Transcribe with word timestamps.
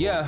Yeah. 0.00 0.26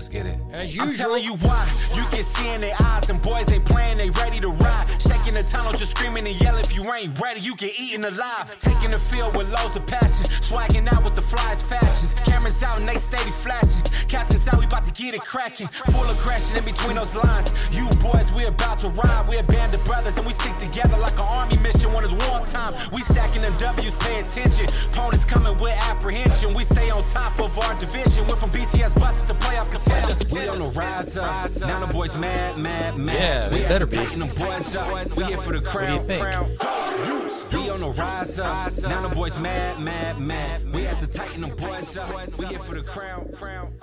Let's 0.00 0.08
get 0.08 0.24
it. 0.24 0.40
As 0.50 0.78
I'm 0.78 0.94
telling 0.94 1.22
you 1.22 1.34
why. 1.44 1.68
You 1.94 2.04
can 2.04 2.24
see 2.24 2.54
in 2.54 2.62
their 2.62 2.74
eyes, 2.80 3.06
them 3.06 3.18
boys 3.18 3.52
ain't 3.52 3.66
playing, 3.66 3.98
they 3.98 4.08
ready 4.08 4.40
to 4.40 4.48
ride. 4.48 4.86
Shaking 4.86 5.34
the 5.34 5.42
tunnel, 5.42 5.72
just 5.72 5.90
screaming 5.90 6.26
and 6.26 6.40
yell 6.40 6.56
if 6.56 6.74
you 6.74 6.90
ain't 6.94 7.20
ready, 7.20 7.40
you 7.40 7.54
get 7.56 7.78
eaten 7.78 8.06
alive. 8.06 8.58
Taking 8.60 8.92
the 8.92 8.98
field 8.98 9.36
with 9.36 9.52
loads 9.52 9.76
of 9.76 9.84
passion. 9.84 10.24
Swagging 10.40 10.88
out 10.88 11.04
with 11.04 11.12
the 11.12 11.20
flies 11.20 11.60
fashions. 11.60 12.18
Cameras 12.24 12.62
out 12.62 12.78
and 12.78 12.88
they 12.88 12.94
steady 12.94 13.30
flashing. 13.30 13.82
Captains 14.08 14.48
out, 14.48 14.58
we 14.58 14.64
about 14.64 14.86
to 14.86 14.92
get 14.92 15.12
it 15.12 15.20
cracking. 15.20 15.68
Full 15.92 16.08
of 16.08 16.16
crashing 16.16 16.56
in 16.56 16.64
between 16.64 16.96
those 16.96 17.14
lines. 17.14 17.52
You 17.70 17.86
boys, 18.00 18.32
we 18.32 18.46
about 18.46 18.78
to 18.78 18.88
ride. 18.88 19.28
We're 19.28 19.40
a 19.40 19.52
band 19.52 19.74
of 19.74 19.84
brothers 19.84 20.16
and 20.16 20.26
we 20.26 20.32
stick 20.32 20.56
together 20.56 20.96
like 20.96 21.12
an 21.20 21.28
army 21.28 21.58
mission 21.58 21.92
when 21.92 22.04
it's 22.04 22.16
wartime. 22.24 22.72
We 22.90 23.02
stacking 23.02 23.42
them 23.42 23.52
W's, 23.52 23.92
pay 24.00 24.20
attention. 24.20 24.64
Opponents 24.88 25.26
coming 25.26 25.58
with 25.58 25.76
apprehension. 25.76 26.54
We 26.54 26.64
stay 26.64 26.88
on 26.88 27.02
top 27.04 27.38
of 27.38 27.58
our 27.58 27.78
division. 27.78 28.26
Went 28.26 28.38
from 28.38 28.48
BCS 28.48 28.98
buses 28.98 29.26
to 29.26 29.34
playoff 29.34 29.70
contenders. 29.90 30.32
We 30.32 30.48
on 30.48 30.58
the 30.58 30.66
rise 30.66 31.16
up. 31.16 31.50
Now 31.60 31.84
the 31.84 31.92
boys 31.92 32.16
mad, 32.16 32.58
mad, 32.58 32.96
mad. 32.96 33.14
Yeah, 33.14 33.48
they 33.48 33.62
we 33.62 33.68
better 33.68 33.86
be. 33.86 33.96
tighten 33.96 34.20
them 34.20 34.34
boys 34.34 34.76
up. 34.76 35.16
We 35.16 35.24
here 35.24 35.38
for 35.38 35.52
the 35.52 35.60
crown. 35.60 35.94
you 35.94 36.02
think? 36.02 36.22
crown. 36.22 36.46
We 37.52 37.68
on 37.70 37.80
the 37.80 37.90
rise 37.90 38.38
up. 38.38 38.72
Now 38.82 39.06
the 39.06 39.14
boys 39.14 39.38
mad, 39.38 39.80
mad, 39.80 40.20
mad. 40.20 40.72
We 40.72 40.84
have 40.84 41.00
to 41.00 41.06
tighten 41.06 41.40
them 41.42 41.56
boys 41.56 41.96
up. 41.96 42.38
We 42.38 42.46
here 42.46 42.58
for 42.60 42.74
the 42.74 42.82
crown, 42.82 43.30
crown. 43.34 43.74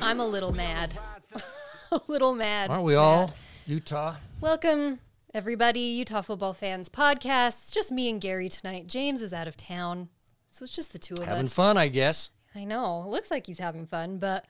I'm 0.00 0.20
a 0.20 0.26
little 0.26 0.52
mad. 0.52 0.98
a 1.92 2.00
little 2.06 2.34
mad. 2.34 2.70
Aren't 2.70 2.84
we 2.84 2.94
all? 2.94 3.32
Utah. 3.66 4.16
Welcome, 4.40 5.00
everybody, 5.32 5.80
Utah 5.80 6.20
football 6.20 6.52
fans 6.52 6.88
podcast. 6.90 7.62
It's 7.62 7.70
just 7.70 7.90
me 7.90 8.10
and 8.10 8.20
Gary 8.20 8.50
tonight. 8.50 8.86
James 8.88 9.22
is 9.22 9.32
out 9.32 9.48
of 9.48 9.56
town, 9.56 10.10
so 10.48 10.64
it's 10.64 10.74
just 10.74 10.92
the 10.92 10.98
two 10.98 11.14
of 11.14 11.20
Having 11.20 11.32
us. 11.32 11.36
Having 11.36 11.48
fun, 11.48 11.76
I 11.78 11.88
guess. 11.88 12.30
I 12.54 12.64
know. 12.64 13.04
It 13.06 13.10
looks 13.10 13.30
like 13.30 13.46
he's 13.46 13.58
having 13.58 13.86
fun, 13.86 14.18
but 14.18 14.44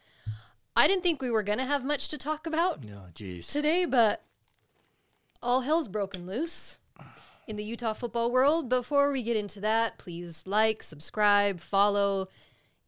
I 0.76 0.88
didn't 0.88 1.02
think 1.02 1.22
we 1.22 1.30
were 1.30 1.42
going 1.42 1.58
to 1.58 1.64
have 1.64 1.84
much 1.84 2.08
to 2.08 2.18
talk 2.18 2.46
about 2.46 2.84
No, 2.84 3.06
jeez. 3.14 3.50
today, 3.50 3.84
but 3.84 4.22
all 5.42 5.60
hell's 5.60 5.88
broken 5.88 6.26
loose 6.26 6.78
in 7.46 7.56
the 7.56 7.64
Utah 7.64 7.92
football 7.92 8.32
world. 8.32 8.68
Before 8.68 9.12
we 9.12 9.22
get 9.22 9.36
into 9.36 9.60
that, 9.60 9.98
please 9.98 10.42
like, 10.46 10.82
subscribe, 10.82 11.60
follow, 11.60 12.28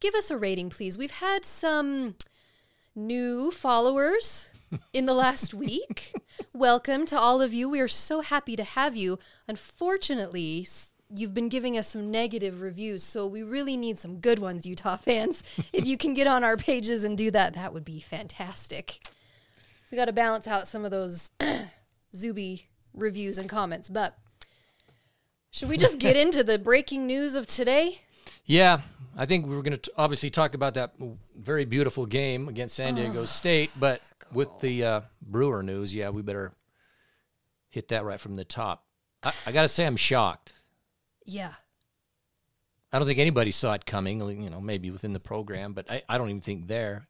give 0.01 0.15
us 0.15 0.31
a 0.31 0.39
rating, 0.39 0.71
please. 0.71 0.99
We've 0.99 1.11
had 1.13 1.45
some 1.45 2.17
new 2.95 3.51
followers 3.53 4.51
in 4.93 5.07
the 5.07 5.15
last 5.15 5.55
week. 5.55 6.13
Welcome 6.53 7.07
to 7.07 7.19
all 7.19 7.41
of 7.41 7.55
you. 7.55 7.69
We 7.69 7.81
are 7.81 7.89
so 7.89 8.21
happy 8.21 8.57
to 8.57 8.65
have 8.65 8.97
you. 8.97 9.19
Unfortunately, 9.47 10.67
you've 11.15 11.35
been 11.35 11.49
giving 11.49 11.77
us 11.77 11.89
some 11.89 12.11
negative 12.11 12.61
reviews, 12.61 13.03
so 13.03 13.27
we 13.27 13.43
really 13.43 13.77
need 13.77 13.99
some 13.99 14.19
good 14.19 14.39
ones, 14.39 14.67
Utah 14.67 14.97
fans. 14.97 15.43
if 15.73 15.87
you 15.87 15.97
can 15.97 16.15
get 16.15 16.27
on 16.27 16.45
our 16.45 16.57
pages 16.57 17.05
and 17.05 17.17
do 17.17 17.31
that, 17.31 17.55
that 17.55 17.73
would 17.73 17.85
be 17.85 18.01
fantastic. 18.01 18.99
We 19.91 19.97
got 19.97 20.07
to 20.07 20.13
balance 20.13 20.47
out 20.47 20.67
some 20.67 20.85
of 20.85 20.91
those 20.91 21.31
Zuby 22.15 22.67
reviews 22.95 23.39
and 23.39 23.49
comments, 23.49 23.89
but 23.89 24.15
should 25.51 25.69
we 25.69 25.77
just 25.77 25.99
get 25.99 26.17
into 26.17 26.43
the 26.43 26.59
breaking 26.59 27.07
news 27.07 27.35
of 27.35 27.47
today? 27.47 28.01
Yeah, 28.45 28.81
I 29.17 29.27
think 29.27 29.47
we 29.47 29.57
were 29.57 29.63
going 29.63 29.79
to 29.79 29.93
obviously 29.97 30.31
talk 30.31 30.55
about 30.55 30.75
that 30.75 30.95
very 31.37 31.65
beautiful 31.65 32.07
game 32.07 32.49
against 32.49 32.75
San 32.75 32.95
Diego 32.95 33.25
State, 33.25 33.71
but 33.79 34.01
with 34.33 34.49
the 34.61 34.85
uh, 34.85 35.01
Brewer 35.23 35.63
news, 35.63 35.95
yeah, 35.95 36.11
we 36.11 36.23
better 36.23 36.53
hit 37.69 37.89
that 37.89 38.05
right 38.05 38.21
from 38.21 38.37
the 38.37 38.45
top. 38.45 38.85
I, 39.23 39.33
I 39.47 39.53
got 39.53 39.63
to 39.63 39.69
say, 39.69 39.87
I'm 39.87 39.97
shocked. 39.97 40.53
Yeah. 41.27 41.53
I 42.93 42.99
don't 42.99 43.07
think 43.07 43.19
anybody 43.19 43.51
saw 43.51 43.75
it 43.75 43.85
coming. 43.85 44.21
You 44.43 44.49
know, 44.49 44.61
maybe 44.61 44.91
within 44.91 45.13
the 45.13 45.21
program, 45.21 45.75
but 45.75 45.91
I, 45.91 46.03
I 46.09 46.17
don't 46.17 46.31
even 46.31 46.41
think 46.41 46.69
there. 46.69 47.09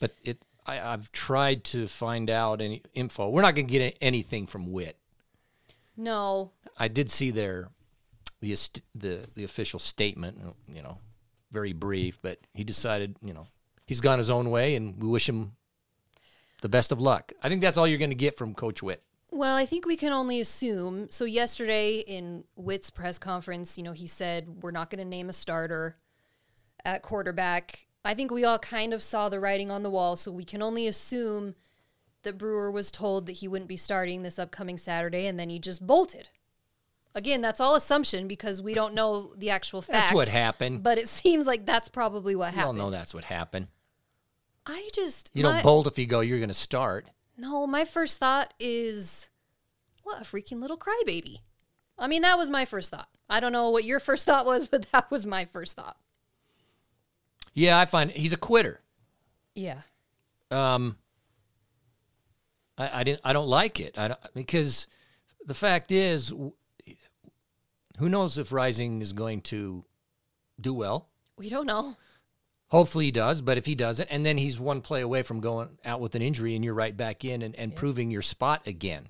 But 0.00 0.12
it, 0.22 0.44
I, 0.66 0.80
I've 0.80 1.10
tried 1.12 1.64
to 1.64 1.86
find 1.86 2.28
out 2.28 2.60
any 2.60 2.82
info. 2.92 3.30
We're 3.30 3.42
not 3.42 3.54
going 3.54 3.66
to 3.66 3.72
get 3.72 3.96
anything 4.02 4.46
from 4.46 4.72
Wit. 4.72 4.98
No. 5.96 6.50
I 6.76 6.88
did 6.88 7.10
see 7.10 7.30
their 7.30 7.68
the 8.40 8.54
the 8.94 9.24
the 9.34 9.44
official 9.44 9.78
statement. 9.78 10.38
You 10.68 10.82
know, 10.82 10.98
very 11.52 11.72
brief, 11.72 12.20
but 12.20 12.38
he 12.52 12.64
decided. 12.64 13.16
You 13.24 13.32
know, 13.32 13.46
he's 13.86 14.00
gone 14.00 14.18
his 14.18 14.30
own 14.30 14.50
way, 14.50 14.74
and 14.74 15.00
we 15.00 15.08
wish 15.08 15.28
him 15.28 15.52
the 16.60 16.68
best 16.68 16.92
of 16.92 17.00
luck. 17.00 17.32
I 17.42 17.48
think 17.48 17.60
that's 17.60 17.78
all 17.78 17.86
you're 17.86 17.98
going 17.98 18.10
to 18.10 18.16
get 18.16 18.36
from 18.36 18.54
Coach 18.54 18.82
Witt. 18.82 19.02
Well, 19.34 19.56
I 19.56 19.66
think 19.66 19.84
we 19.84 19.96
can 19.96 20.12
only 20.12 20.40
assume. 20.40 21.08
So 21.10 21.24
yesterday 21.24 21.96
in 21.96 22.44
Witt's 22.54 22.88
press 22.88 23.18
conference, 23.18 23.76
you 23.76 23.82
know, 23.82 23.90
he 23.90 24.06
said 24.06 24.62
we're 24.62 24.70
not 24.70 24.90
going 24.90 25.00
to 25.00 25.04
name 25.04 25.28
a 25.28 25.32
starter 25.32 25.96
at 26.84 27.02
quarterback. 27.02 27.86
I 28.04 28.14
think 28.14 28.30
we 28.30 28.44
all 28.44 28.60
kind 28.60 28.94
of 28.94 29.02
saw 29.02 29.28
the 29.28 29.40
writing 29.40 29.72
on 29.72 29.82
the 29.82 29.90
wall, 29.90 30.14
so 30.14 30.30
we 30.30 30.44
can 30.44 30.62
only 30.62 30.86
assume 30.86 31.56
that 32.22 32.38
Brewer 32.38 32.70
was 32.70 32.92
told 32.92 33.26
that 33.26 33.32
he 33.32 33.48
wouldn't 33.48 33.68
be 33.68 33.76
starting 33.76 34.22
this 34.22 34.38
upcoming 34.38 34.78
Saturday, 34.78 35.26
and 35.26 35.38
then 35.38 35.50
he 35.50 35.58
just 35.58 35.84
bolted. 35.84 36.28
Again, 37.16 37.40
that's 37.40 37.60
all 37.60 37.74
assumption 37.74 38.28
because 38.28 38.62
we 38.62 38.72
don't 38.72 38.94
know 38.94 39.32
the 39.36 39.50
actual 39.50 39.82
facts. 39.82 39.98
That's 39.98 40.14
what 40.14 40.28
happened. 40.28 40.84
But 40.84 40.98
it 40.98 41.08
seems 41.08 41.44
like 41.46 41.66
that's 41.66 41.88
probably 41.88 42.36
what 42.36 42.54
happened. 42.54 42.76
We 42.76 42.80
all 42.82 42.86
know 42.86 42.92
that's 42.92 43.14
what 43.14 43.24
happened. 43.24 43.66
I 44.64 44.90
just 44.92 45.32
You 45.34 45.42
my- 45.42 45.54
don't 45.54 45.62
bolt 45.64 45.86
if 45.88 45.98
you 45.98 46.06
go. 46.06 46.20
You're 46.20 46.38
going 46.38 46.48
to 46.48 46.54
start. 46.54 47.08
No, 47.36 47.66
my 47.66 47.84
first 47.84 48.18
thought 48.18 48.54
is, 48.60 49.28
what 50.02 50.20
a 50.20 50.24
freaking 50.24 50.60
little 50.60 50.78
crybaby. 50.78 51.38
I 51.98 52.06
mean, 52.06 52.22
that 52.22 52.38
was 52.38 52.50
my 52.50 52.64
first 52.64 52.90
thought. 52.90 53.08
I 53.28 53.40
don't 53.40 53.52
know 53.52 53.70
what 53.70 53.84
your 53.84 54.00
first 54.08 54.26
thought 54.26 54.46
was, 54.46 54.68
but 54.68 54.86
that 54.92 55.10
was 55.10 55.26
my 55.26 55.44
first 55.46 55.76
thought. 55.76 55.96
Yeah, 57.52 57.78
I 57.78 57.84
find 57.86 58.10
he's 58.10 58.32
a 58.32 58.36
quitter. 58.36 58.80
Yeah. 59.54 59.78
um, 60.50 60.96
I, 62.76 63.00
I 63.00 63.04
didn't. 63.04 63.20
I 63.24 63.32
don't 63.32 63.46
like 63.46 63.78
it. 63.78 63.96
I 63.96 64.08
don't, 64.08 64.20
because 64.34 64.88
the 65.46 65.54
fact 65.54 65.92
is, 65.92 66.32
who 67.98 68.08
knows 68.08 68.36
if 68.38 68.50
Rising 68.50 69.00
is 69.00 69.12
going 69.12 69.40
to 69.42 69.84
do 70.60 70.74
well? 70.74 71.08
We 71.36 71.48
don't 71.48 71.66
know. 71.66 71.96
Hopefully 72.74 73.04
he 73.04 73.12
does, 73.12 73.40
but 73.40 73.56
if 73.56 73.66
he 73.66 73.76
doesn't, 73.76 74.08
and 74.08 74.26
then 74.26 74.36
he's 74.36 74.58
one 74.58 74.80
play 74.80 75.00
away 75.00 75.22
from 75.22 75.38
going 75.38 75.68
out 75.84 76.00
with 76.00 76.16
an 76.16 76.22
injury, 76.22 76.56
and 76.56 76.64
you're 76.64 76.74
right 76.74 76.96
back 76.96 77.24
in 77.24 77.42
and, 77.42 77.54
and 77.54 77.76
proving 77.76 78.10
your 78.10 78.20
spot 78.20 78.66
again. 78.66 79.04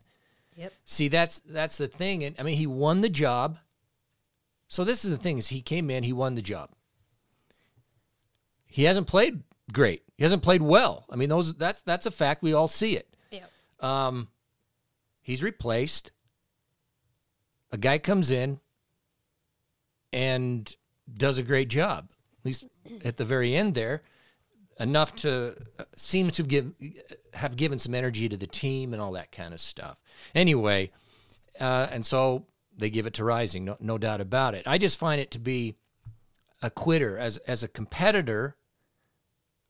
Yep. 0.55 0.73
See, 0.85 1.09
that's 1.09 1.41
that's 1.47 1.79
the 1.79 1.89
thing. 1.89 2.25
And 2.25 2.37
I 2.39 2.43
mean, 2.43 2.59
he 2.59 2.67
won 2.67 3.01
the 3.01 3.09
job. 3.09 3.57
So 4.69 4.85
this 4.85 5.03
is 5.03 5.11
the 5.11 5.17
thing: 5.17 5.39
is 5.39 5.49
he 5.49 5.63
came 5.63 5.89
in, 5.89 6.03
he 6.03 6.13
won 6.13 6.35
the 6.35 6.43
job. 6.43 6.73
He 8.69 8.85
hasn't 8.85 9.07
played 9.07 9.43
great. 9.73 10.03
He 10.19 10.25
hasn't 10.25 10.43
played 10.43 10.61
well. 10.61 11.07
I 11.09 11.17
mean, 11.17 11.31
those 11.31 11.55
that's 11.55 11.81
that's 11.81 12.05
a 12.05 12.11
fact. 12.11 12.43
We 12.43 12.53
all 12.53 12.69
see 12.69 12.99
it. 12.99 13.17
Yep. 13.31 13.51
Um, 13.81 14.29
he's 15.23 15.43
replaced. 15.43 16.11
A 17.73 17.79
guy 17.79 17.97
comes 17.97 18.31
in 18.31 18.61
and 20.13 20.77
does 21.17 21.39
a 21.39 21.43
great 21.43 21.69
job. 21.69 22.11
At 22.41 22.45
least 22.45 22.67
at 23.05 23.17
the 23.17 23.25
very 23.25 23.55
end 23.55 23.75
there, 23.75 24.03
enough 24.79 25.15
to 25.17 25.57
uh, 25.79 25.85
seem 25.97 26.31
to 26.31 26.43
give 26.43 26.73
have 27.35 27.57
given 27.57 27.79
some 27.79 27.95
energy 27.95 28.29
to 28.29 28.37
the 28.37 28.47
team 28.47 28.93
and 28.93 29.01
all 29.01 29.13
that 29.13 29.33
kind 29.33 29.55
of 29.55 29.61
stuff. 29.61 30.01
Anyway, 30.35 30.91
uh, 31.61 31.89
and 31.91 32.05
so 32.05 32.47
they 32.77 32.91
give 32.91 33.07
it 33.07 33.15
to 33.15 33.25
Rising, 33.25 33.65
no, 33.65 33.77
no 33.81 33.99
doubt 33.99 34.21
about 34.21 34.55
it. 34.55 34.65
I 34.67 34.79
just 34.79 34.99
find 34.99 35.21
it 35.21 35.31
to 35.33 35.39
be 35.39 35.77
a 36.63 36.71
quitter 36.71 37.19
as 37.19 37.37
as 37.39 37.63
a 37.63 37.69
competitor. 37.69 38.57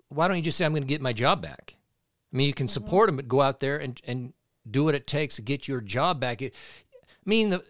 Why 0.08 0.28
don't 0.28 0.36
you 0.36 0.42
just 0.42 0.58
say 0.58 0.64
I'm 0.64 0.72
going 0.72 0.82
to 0.82 0.88
get 0.88 1.00
my 1.00 1.12
job 1.12 1.42
back? 1.42 1.76
I 2.32 2.36
mean, 2.36 2.46
you 2.46 2.54
can 2.54 2.68
support 2.68 3.08
him, 3.08 3.16
but 3.16 3.28
go 3.28 3.40
out 3.40 3.60
there 3.60 3.78
and 3.78 4.00
and 4.06 4.32
do 4.68 4.84
what 4.84 4.94
it 4.94 5.06
takes 5.06 5.36
to 5.36 5.42
get 5.42 5.68
your 5.68 5.80
job 5.80 6.20
back. 6.20 6.42
I 6.42 6.50
mean, 7.24 7.50
the, 7.50 7.64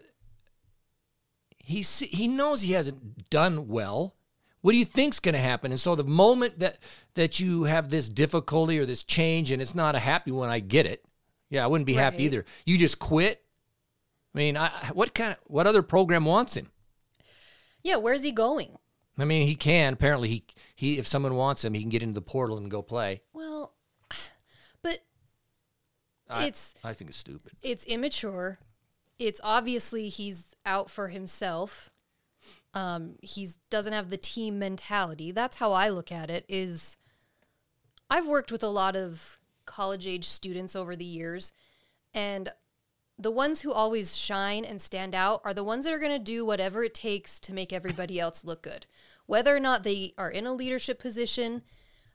he 1.57 1.81
he 1.81 2.27
knows 2.27 2.61
he 2.61 2.73
hasn't 2.73 3.29
done 3.29 3.67
well. 3.67 4.15
What 4.65 4.71
do 4.71 4.79
you 4.79 4.85
think's 4.85 5.19
going 5.19 5.33
to 5.35 5.39
happen? 5.39 5.71
And 5.71 5.79
so 5.79 5.93
the 5.93 6.03
moment 6.03 6.57
that 6.57 6.79
that 7.13 7.39
you 7.39 7.65
have 7.65 7.89
this 7.89 8.09
difficulty 8.09 8.79
or 8.79 8.85
this 8.87 9.03
change, 9.03 9.51
and 9.51 9.61
it's 9.61 9.75
not 9.75 9.93
a 9.93 9.99
happy 9.99 10.31
one, 10.31 10.49
I 10.49 10.59
get 10.59 10.87
it. 10.87 11.05
Yeah, 11.51 11.63
I 11.63 11.67
wouldn't 11.67 11.85
be 11.85 11.93
happy 11.93 12.23
either. 12.23 12.45
You 12.65 12.79
just 12.79 12.97
quit. 12.97 13.43
I 14.33 14.37
mean, 14.39 14.57
I, 14.57 14.71
what 14.93 15.13
kind 15.13 15.33
of 15.33 15.37
what 15.45 15.67
other 15.67 15.83
program 15.83 16.25
wants 16.25 16.57
him? 16.57 16.71
Yeah, 17.83 17.97
where's 17.97 18.23
he 18.23 18.31
going? 18.31 18.79
I 19.19 19.25
mean, 19.25 19.45
he 19.45 19.53
can 19.53 19.93
apparently 19.93 20.29
he 20.29 20.45
he 20.75 20.97
if 20.97 21.05
someone 21.05 21.35
wants 21.35 21.63
him, 21.63 21.75
he 21.75 21.81
can 21.81 21.89
get 21.89 22.01
into 22.01 22.15
the 22.15 22.21
portal 22.23 22.57
and 22.57 22.71
go 22.71 22.81
play. 22.81 23.21
Well, 23.33 23.71
but 24.81 24.97
I- 26.27 26.39
It's- 26.47 26.73
I 26.83 26.93
think 26.93 27.11
it's 27.11 27.19
stupid. 27.19 27.51
it's 27.61 27.85
immature. 27.85 28.57
It's 29.19 29.39
obviously 29.43 30.09
he's 30.09 30.55
out 30.65 30.89
for 30.89 31.09
himself. 31.09 31.91
Um, 32.75 33.15
he's 33.21 33.57
doesn't 33.69 33.93
have 33.93 34.09
the 34.09 34.17
team 34.17 34.59
mentality. 34.59 35.31
That's 35.31 35.57
how 35.57 35.71
I 35.71 35.89
look 35.89 36.11
at 36.11 36.29
it. 36.29 36.45
Is 36.47 36.97
I've 38.09 38.27
worked 38.27 38.51
with 38.51 38.61
a 38.61 38.67
lot 38.67 38.95
of 38.95 39.39
college 39.65 40.05
age 40.05 40.25
students 40.27 40.75
over 40.75 40.95
the 40.95 41.05
years, 41.05 41.53
and 42.13 42.51
the 43.17 43.31
ones 43.31 43.61
who 43.61 43.71
always 43.71 44.17
shine 44.17 44.65
and 44.65 44.81
stand 44.81 45.15
out 45.15 45.41
are 45.45 45.53
the 45.53 45.63
ones 45.63 45.85
that 45.85 45.93
are 45.93 45.99
going 45.99 46.11
to 46.11 46.19
do 46.19 46.45
whatever 46.45 46.83
it 46.83 46.93
takes 46.93 47.39
to 47.39 47.53
make 47.53 47.71
everybody 47.71 48.19
else 48.19 48.43
look 48.43 48.61
good. 48.61 48.85
Whether 49.25 49.55
or 49.55 49.59
not 49.59 49.83
they 49.83 50.13
are 50.17 50.29
in 50.29 50.45
a 50.45 50.53
leadership 50.53 50.99
position, 50.99 51.61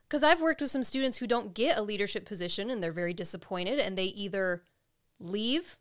because 0.07 0.21
I've 0.21 0.41
worked 0.41 0.61
with 0.61 0.69
some 0.69 0.83
students 0.83 1.17
who 1.17 1.27
don't 1.27 1.55
get 1.55 1.77
a 1.77 1.81
leadership 1.81 2.25
position 2.25 2.69
and 2.69 2.83
they're 2.83 2.91
very 2.91 3.13
disappointed 3.13 3.79
and 3.79 3.97
they 3.97 4.05
either 4.05 4.63
leave 5.19 5.77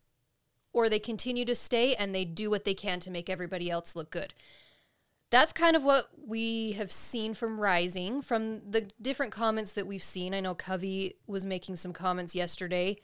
or 0.72 0.88
they 0.88 0.98
continue 0.98 1.44
to 1.44 1.54
stay 1.54 1.94
and 1.94 2.14
they 2.14 2.24
do 2.24 2.48
what 2.48 2.64
they 2.64 2.74
can 2.74 3.00
to 3.00 3.10
make 3.10 3.28
everybody 3.28 3.70
else 3.70 3.94
look 3.94 4.10
good. 4.10 4.32
That's 5.30 5.52
kind 5.52 5.76
of 5.76 5.84
what 5.84 6.08
we 6.26 6.72
have 6.72 6.90
seen 6.90 7.34
from 7.34 7.60
Rising, 7.60 8.20
from 8.20 8.68
the 8.68 8.90
different 9.00 9.32
comments 9.32 9.72
that 9.72 9.86
we've 9.86 10.02
seen. 10.02 10.34
I 10.34 10.40
know 10.40 10.54
Covey 10.54 11.14
was 11.26 11.46
making 11.46 11.76
some 11.76 11.92
comments 11.92 12.34
yesterday 12.34 12.96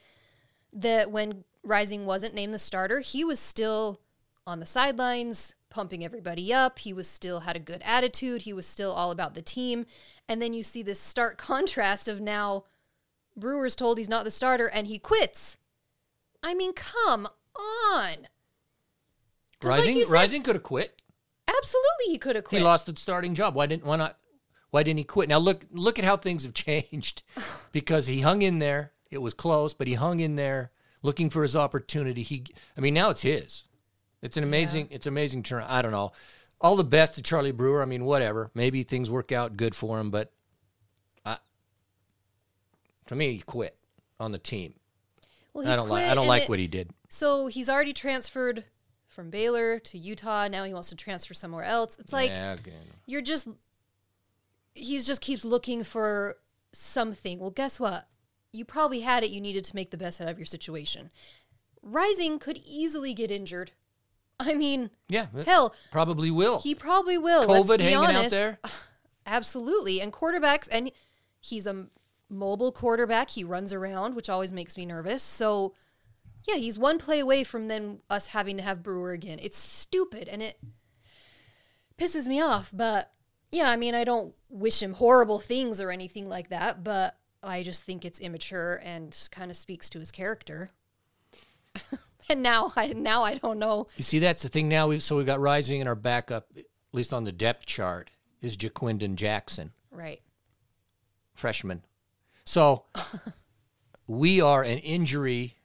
that 0.73 1.09
when 1.09 1.45
Rising 1.63 2.05
wasn't 2.05 2.33
named 2.33 2.53
the 2.53 2.59
starter, 2.59 2.99
he 2.99 3.23
was 3.23 3.39
still 3.39 4.01
on 4.45 4.59
the 4.59 4.65
sidelines 4.65 5.55
pumping 5.69 6.03
everybody 6.03 6.53
up. 6.53 6.79
He 6.79 6.93
was 6.93 7.07
still 7.07 7.41
had 7.41 7.55
a 7.55 7.59
good 7.59 7.81
attitude. 7.85 8.43
He 8.43 8.53
was 8.53 8.65
still 8.65 8.91
all 8.91 9.11
about 9.11 9.33
the 9.33 9.41
team. 9.41 9.85
And 10.27 10.41
then 10.41 10.53
you 10.53 10.63
see 10.63 10.81
this 10.83 10.99
stark 10.99 11.37
contrast 11.37 12.07
of 12.07 12.21
now 12.21 12.65
Brewer's 13.35 13.75
told 13.75 13.97
he's 13.97 14.09
not 14.09 14.25
the 14.25 14.31
starter 14.31 14.67
and 14.67 14.87
he 14.87 14.99
quits. 14.99 15.57
I 16.43 16.53
mean, 16.53 16.73
come 16.73 17.27
on. 17.57 18.27
Rising, 19.63 19.97
you 19.97 20.05
said- 20.05 20.11
Rising 20.13 20.43
could 20.43 20.55
have 20.55 20.63
quit. 20.63 20.96
Absolutely, 21.47 22.11
he 22.11 22.17
could 22.17 22.35
have 22.35 22.45
quit. 22.45 22.59
He 22.59 22.65
lost 22.65 22.85
the 22.85 22.95
starting 22.95 23.35
job. 23.35 23.55
Why 23.55 23.65
didn't? 23.65 23.85
Why 23.85 23.95
not? 23.95 24.17
Why 24.71 24.83
didn't 24.83 24.99
he 24.99 25.03
quit? 25.03 25.29
Now 25.29 25.37
look, 25.37 25.65
look 25.71 25.97
at 25.97 26.05
how 26.05 26.17
things 26.17 26.43
have 26.43 26.53
changed, 26.53 27.23
because 27.71 28.07
he 28.07 28.21
hung 28.21 28.41
in 28.41 28.59
there. 28.59 28.93
It 29.09 29.19
was 29.19 29.33
close, 29.33 29.73
but 29.73 29.87
he 29.87 29.93
hung 29.93 30.19
in 30.19 30.35
there, 30.35 30.71
looking 31.01 31.29
for 31.29 31.41
his 31.41 31.55
opportunity. 31.55 32.23
He, 32.23 32.45
I 32.77 32.81
mean, 32.81 32.93
now 32.93 33.09
it's 33.09 33.21
his. 33.21 33.63
It's 34.21 34.35
an 34.35 34.43
amazing, 34.43 34.89
it's 34.91 35.07
amazing 35.07 35.43
turn. 35.43 35.63
I 35.63 35.81
don't 35.81 35.91
know. 35.91 36.11
All 36.59 36.75
the 36.75 36.83
best 36.83 37.15
to 37.15 37.21
Charlie 37.21 37.51
Brewer. 37.51 37.81
I 37.81 37.85
mean, 37.85 38.03
whatever. 38.03 38.51
Maybe 38.53 38.83
things 38.83 39.09
work 39.09 39.31
out 39.31 39.55
good 39.55 39.75
for 39.75 39.99
him, 39.99 40.11
but 40.11 40.33
I, 41.23 41.37
to 43.05 43.15
me, 43.15 43.33
he 43.33 43.39
quit 43.39 43.77
on 44.19 44.31
the 44.31 44.39
team. 44.39 44.73
Well, 45.53 45.65
he 45.65 45.71
I 45.71 45.75
don't 45.75 45.87
like. 45.87 46.05
I 46.05 46.15
don't 46.15 46.27
like 46.27 46.49
what 46.49 46.59
he 46.59 46.67
did. 46.67 46.89
So 47.09 47.47
he's 47.47 47.69
already 47.69 47.93
transferred 47.93 48.65
from 49.17 49.31
Baylor 49.31 49.79
to 49.79 49.97
Utah. 49.97 50.47
Now 50.47 50.63
he 50.63 50.75
wants 50.75 50.89
to 50.89 50.95
transfer 50.95 51.33
somewhere 51.33 51.63
else. 51.63 51.97
It's 51.99 52.13
like 52.13 52.29
yeah, 52.29 52.55
okay. 52.59 52.71
you're 53.07 53.23
just 53.23 53.47
he's 54.75 55.07
just 55.07 55.21
keeps 55.21 55.43
looking 55.43 55.83
for 55.83 56.35
something. 56.71 57.39
Well, 57.39 57.49
guess 57.49 57.79
what? 57.79 58.07
You 58.53 58.63
probably 58.63 58.99
had 58.99 59.23
it 59.23 59.31
you 59.31 59.41
needed 59.41 59.63
to 59.65 59.75
make 59.75 59.89
the 59.89 59.97
best 59.97 60.21
out 60.21 60.27
of 60.27 60.37
your 60.37 60.45
situation. 60.45 61.09
Rising 61.81 62.37
could 62.37 62.61
easily 62.63 63.15
get 63.15 63.31
injured. 63.31 63.71
I 64.39 64.53
mean, 64.53 64.91
yeah. 65.09 65.25
hell, 65.47 65.73
probably 65.91 66.29
will. 66.29 66.59
he 66.59 66.75
probably 66.75 67.17
will. 67.17 67.47
let's 67.47 67.67
COVID 67.67 67.79
be 67.79 67.85
hanging 67.85 67.97
honest. 67.97 68.25
out 68.25 68.29
there. 68.29 68.59
Absolutely. 69.25 69.99
And 69.99 70.13
quarterbacks, 70.13 70.69
and 70.71 70.91
he's 71.41 71.65
a 71.65 71.87
mobile 72.29 72.71
quarterback. 72.71 73.31
He 73.31 73.43
runs 73.43 73.73
around, 73.73 74.15
which 74.15 74.29
always 74.29 74.53
makes 74.53 74.77
me 74.77 74.85
nervous. 74.85 75.23
So, 75.23 75.73
yeah, 76.47 76.55
he's 76.55 76.79
one 76.79 76.97
play 76.97 77.19
away 77.19 77.43
from 77.43 77.67
then 77.67 77.99
us 78.09 78.27
having 78.27 78.57
to 78.57 78.63
have 78.63 78.83
Brewer 78.83 79.11
again. 79.11 79.39
It's 79.41 79.57
stupid 79.57 80.27
and 80.27 80.41
it 80.41 80.57
pisses 81.97 82.27
me 82.27 82.41
off. 82.41 82.71
But 82.73 83.11
yeah, 83.51 83.69
I 83.69 83.75
mean, 83.75 83.95
I 83.95 84.03
don't 84.03 84.33
wish 84.49 84.81
him 84.81 84.93
horrible 84.93 85.39
things 85.39 85.81
or 85.81 85.91
anything 85.91 86.29
like 86.29 86.49
that, 86.49 86.83
but 86.83 87.17
I 87.43 87.63
just 87.63 87.83
think 87.83 88.03
it's 88.05 88.19
immature 88.19 88.79
and 88.83 89.15
kind 89.31 89.51
of 89.51 89.57
speaks 89.57 89.89
to 89.89 89.99
his 89.99 90.11
character. 90.11 90.69
and 92.29 92.41
now 92.41 92.73
I 92.75 92.87
now 92.87 93.23
I 93.23 93.35
don't 93.35 93.59
know. 93.59 93.87
You 93.97 94.03
see, 94.03 94.19
that's 94.19 94.43
the 94.43 94.49
thing 94.49 94.67
now. 94.67 94.87
We, 94.87 94.99
so 94.99 95.17
we've 95.17 95.25
got 95.25 95.39
Rising 95.39 95.81
in 95.81 95.87
our 95.87 95.95
backup, 95.95 96.47
at 96.57 96.65
least 96.93 97.13
on 97.13 97.23
the 97.23 97.31
depth 97.31 97.65
chart, 97.65 98.09
is 98.41 98.55
Ja'Quinden 98.57 99.15
Jackson, 99.15 99.71
Right. 99.91 100.21
freshman. 101.33 101.83
So 102.45 102.85
we 104.07 104.39
are 104.41 104.63
an 104.63 104.77
injury. 104.79 105.55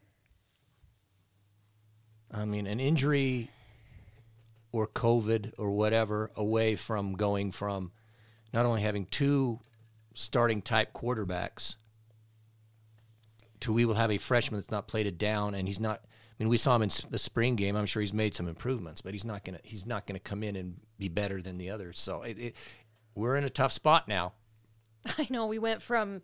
I 2.32 2.44
mean, 2.44 2.66
an 2.66 2.80
injury 2.80 3.50
or 4.72 4.86
COVID 4.86 5.52
or 5.58 5.70
whatever 5.70 6.30
away 6.34 6.76
from 6.76 7.14
going 7.14 7.52
from 7.52 7.92
not 8.52 8.64
only 8.66 8.82
having 8.82 9.06
two 9.06 9.60
starting 10.14 10.62
type 10.62 10.92
quarterbacks 10.92 11.76
to 13.60 13.72
we 13.72 13.84
will 13.84 13.94
have 13.94 14.10
a 14.10 14.18
freshman 14.18 14.60
that's 14.60 14.70
not 14.70 14.88
played 14.88 15.06
it 15.06 15.18
down 15.18 15.54
and 15.54 15.66
he's 15.68 15.80
not 15.80 16.00
I 16.04 16.42
mean 16.42 16.48
we 16.48 16.56
saw 16.56 16.74
him 16.76 16.82
in 16.82 16.90
the 17.10 17.18
spring 17.18 17.54
game. 17.56 17.76
I'm 17.76 17.86
sure 17.86 18.00
he's 18.00 18.12
made 18.12 18.34
some 18.34 18.48
improvements 18.48 19.00
but 19.00 19.12
he's 19.12 19.24
not 19.24 19.44
going 19.44 19.58
to 19.58 19.60
he's 19.62 19.86
not 19.86 20.06
going 20.06 20.16
to 20.16 20.22
come 20.22 20.42
in 20.42 20.56
and 20.56 20.76
be 20.98 21.08
better 21.08 21.40
than 21.42 21.58
the 21.58 21.70
others. 21.70 21.98
So 21.98 22.22
it, 22.22 22.38
it, 22.38 22.56
we're 23.14 23.36
in 23.36 23.44
a 23.44 23.50
tough 23.50 23.72
spot 23.72 24.08
now. 24.08 24.32
I 25.18 25.26
know. 25.30 25.46
We 25.46 25.58
went 25.58 25.82
from 25.82 26.22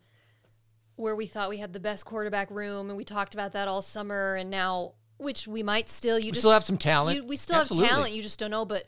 where 0.96 1.16
we 1.16 1.26
thought 1.26 1.48
we 1.48 1.58
had 1.58 1.72
the 1.72 1.80
best 1.80 2.04
quarterback 2.04 2.50
room, 2.50 2.88
and 2.88 2.96
we 2.96 3.04
talked 3.04 3.34
about 3.34 3.52
that 3.52 3.68
all 3.68 3.82
summer, 3.82 4.34
and 4.34 4.50
now, 4.50 4.94
which 5.18 5.46
we 5.46 5.62
might 5.62 5.88
still, 5.88 6.18
you 6.18 6.26
we 6.26 6.30
just 6.30 6.40
still 6.40 6.52
have 6.52 6.64
some 6.64 6.78
talent 6.78 7.16
you, 7.16 7.24
we 7.24 7.36
still 7.36 7.60
Absolutely. 7.60 7.88
have 7.88 7.96
talent. 7.96 8.14
You 8.14 8.22
just 8.22 8.38
don't 8.38 8.50
know, 8.50 8.64
but 8.64 8.84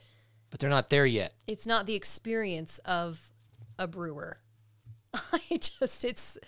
but 0.50 0.58
they're 0.58 0.70
not 0.70 0.90
there 0.90 1.06
yet 1.06 1.34
it's 1.46 1.66
not 1.66 1.86
the 1.86 1.94
experience 1.94 2.78
of 2.84 3.30
a 3.78 3.86
brewer. 3.86 4.38
I 5.14 5.40
just, 5.50 6.04
it's 6.04 6.38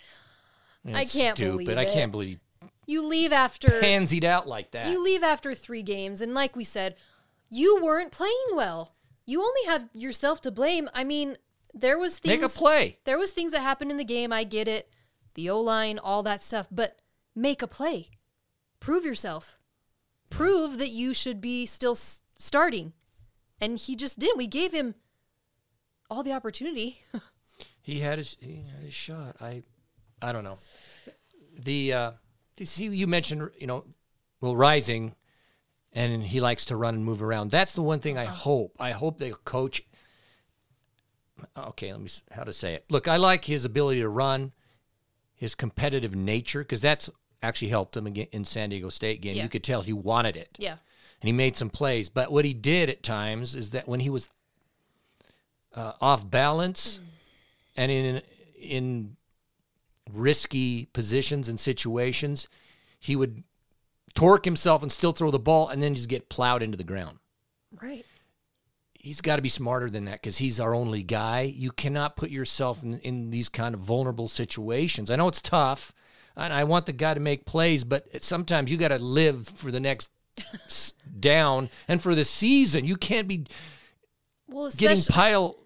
I 0.87 1.03
It's 1.03 1.13
can't 1.13 1.37
stupid 1.37 1.53
believe 1.65 1.79
I 1.79 1.83
it. 1.83 1.93
can't 1.93 2.11
believe 2.11 2.41
you 2.87 3.07
leave 3.07 3.33
after 3.33 3.69
pansied 3.81 4.25
out 4.25 4.47
like 4.49 4.73
that 4.73 4.91
you 4.91 5.03
leave 5.03 5.23
after 5.23 5.55
three 5.55 5.83
games, 5.83 6.21
and 6.21 6.35
like 6.35 6.57
we 6.57 6.65
said, 6.65 6.97
you 7.49 7.81
weren't 7.83 8.11
playing 8.13 8.33
well. 8.55 8.95
You 9.25 9.41
only 9.43 9.65
have 9.67 9.89
yourself 9.95 10.41
to 10.43 10.51
blame. 10.51 10.89
I 10.93 11.05
mean, 11.05 11.37
there 11.73 11.97
was 11.99 12.19
things 12.19 12.41
make 12.41 12.45
a 12.45 12.49
play 12.53 12.99
There 13.05 13.19
was 13.19 13.31
things 13.31 13.53
that 13.53 13.61
happened 13.63 13.91
in 13.93 13.97
the 13.97 14.05
game. 14.05 14.33
I 14.33 14.43
get 14.45 14.67
it, 14.67 14.91
the 15.35 15.49
O 15.51 15.61
line, 15.61 15.99
all 15.99 16.23
that 16.25 16.43
stuff. 16.43 16.67
But 16.73 16.99
make 17.37 17.63
a 17.63 17.67
play, 17.69 18.09
prove 18.81 19.05
yourself, 19.05 19.57
prove 20.33 20.79
that 20.79 20.91
you 20.91 21.15
should 21.15 21.41
be 21.41 21.67
still 21.67 21.93
s- 21.93 22.23
starting, 22.39 22.93
and 23.61 23.79
he 23.79 23.95
just 23.97 24.19
didn't. 24.19 24.39
We 24.39 24.47
gave 24.47 24.73
him 24.73 24.95
all 26.11 26.23
the 26.23 26.33
opportunity. 26.33 27.01
He 27.85 27.99
had 27.99 28.19
his 28.19 28.37
he 28.41 28.65
had 28.73 28.85
his 28.85 28.95
shot. 28.95 29.37
I 29.41 29.65
I 30.23 30.31
don't 30.31 30.45
know. 30.45 30.59
The 31.59 31.93
uh 31.93 32.11
you 32.57 32.65
see 32.65 32.87
you 32.87 33.09
mentioned 33.09 33.51
you 33.59 33.67
know 33.67 33.85
well 34.41 34.55
rising 34.55 35.17
and 35.93 36.23
he 36.23 36.41
likes 36.41 36.65
to 36.67 36.77
run 36.77 36.95
and 36.95 37.05
move 37.05 37.23
around. 37.25 37.51
That's 37.51 37.75
the 37.75 37.83
one 37.83 37.99
thing 37.99 38.17
I 38.17 38.27
hope. 38.27 38.77
I 38.79 38.93
hope 38.93 39.19
the 39.19 39.33
coach 39.33 39.83
Okay, 41.57 41.91
let 41.93 42.01
me 42.01 42.09
how 42.31 42.45
to 42.45 42.53
say 42.53 42.75
it. 42.75 42.85
Look, 42.89 43.09
I 43.09 43.17
like 43.17 43.47
his 43.47 43.65
ability 43.65 44.01
to 44.01 44.09
run, 44.09 44.53
his 45.35 45.57
competitive 45.57 46.15
nature 46.15 46.61
because 46.61 46.81
that's 46.81 47.11
actually 47.43 47.69
helped 47.69 47.97
him 47.97 48.07
again 48.07 48.29
in 48.33 48.45
San 48.45 48.71
Diego 48.71 48.89
State 48.89 49.21
game. 49.21 49.35
Yeah. 49.35 49.43
You 49.43 49.49
could 49.49 49.65
tell 49.65 49.83
he 49.83 49.93
wanted 49.93 50.37
it 50.37 50.51
yeah, 50.59 50.73
and 50.73 51.29
he 51.29 51.33
made 51.33 51.57
some 51.57 51.71
plays. 51.71 52.09
But 52.09 52.31
what 52.31 52.45
he 52.45 52.55
did 52.55 52.89
at 52.89 53.03
times 53.03 53.55
is 53.55 53.71
that 53.71 53.89
when 53.89 54.01
he 54.01 54.11
was 54.11 54.29
uh, 55.75 55.93
off 56.01 56.29
balance 56.29 56.99
and 57.77 57.91
in 57.91 58.23
in 58.61 59.17
risky 60.13 60.87
positions 60.87 61.49
and 61.49 61.59
situations, 61.59 62.49
he 62.99 63.17
would 63.17 63.43
torque 64.15 64.45
himself 64.45 64.83
and 64.83 64.93
still 64.93 65.13
throw 65.13 65.31
the 65.31 65.39
ball, 65.39 65.69
and 65.69 65.83
then 65.83 65.95
just 65.95 66.09
get 66.09 66.29
plowed 66.29 66.63
into 66.63 66.77
the 66.77 66.85
ground. 66.85 67.19
right. 67.81 68.05
He's 68.95 69.21
got 69.21 69.35
to 69.35 69.43
be 69.43 69.49
smarter 69.49 69.91
than 69.91 70.05
that 70.05 70.21
because 70.23 70.39
he's 70.39 70.61
our 70.61 70.77
only 70.77 71.03
guy. 71.03 71.41
You 71.41 71.73
cannot 71.73 72.15
put 72.15 72.31
yourself 72.31 72.85
in, 72.85 73.01
in 73.01 73.31
these 73.31 73.49
kind 73.49 73.75
of 73.75 73.81
vulnerable 73.81 74.29
situations. 74.29 75.11
I 75.11 75.17
know 75.17 75.27
it's 75.27 75.43
tough, 75.43 75.93
and 76.37 76.53
I 76.53 76.65
want 76.65 76.87
the 76.87 76.93
guy 76.93 77.15
to 77.15 77.21
make 77.21 77.45
plays, 77.45 77.85
but 77.85 78.23
sometimes 78.23 78.71
you 78.71 78.77
got 78.79 78.89
to 78.89 78.99
live 78.99 79.47
for 79.49 79.71
the 79.71 79.81
next 79.81 80.11
down 81.19 81.69
and 81.89 82.03
for 82.03 82.15
the 82.15 82.25
season. 82.25 82.85
You 82.85 82.97
can't 82.97 83.29
be 83.29 83.47
Well, 84.49 84.71
getting 84.77 85.03
pile 85.05 85.57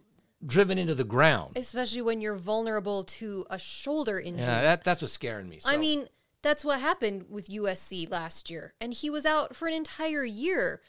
driven 0.44 0.78
into 0.78 0.94
the 0.94 1.04
ground. 1.04 1.56
especially 1.56 2.02
when 2.02 2.20
you're 2.20 2.37
vulnerable 2.37 3.04
to 3.04 3.46
a 3.50 3.58
shoulder 3.58 4.20
injury. 4.20 4.44
Yeah, 4.44 4.62
that, 4.62 4.85
that's 4.85 5.02
what's 5.02 5.14
scaring 5.14 5.49
me. 5.49 5.61
I 5.64 5.76
mean, 5.76 6.08
that's 6.42 6.64
what 6.64 6.80
happened 6.80 7.26
with 7.28 7.49
USC 7.49 8.08
last 8.11 8.50
year, 8.50 8.75
and 8.80 8.92
he 8.92 9.11
was 9.11 9.26
out 9.26 9.56
for 9.56 9.66
an 9.66 9.75
entire 9.75 10.25
year. 10.25 10.80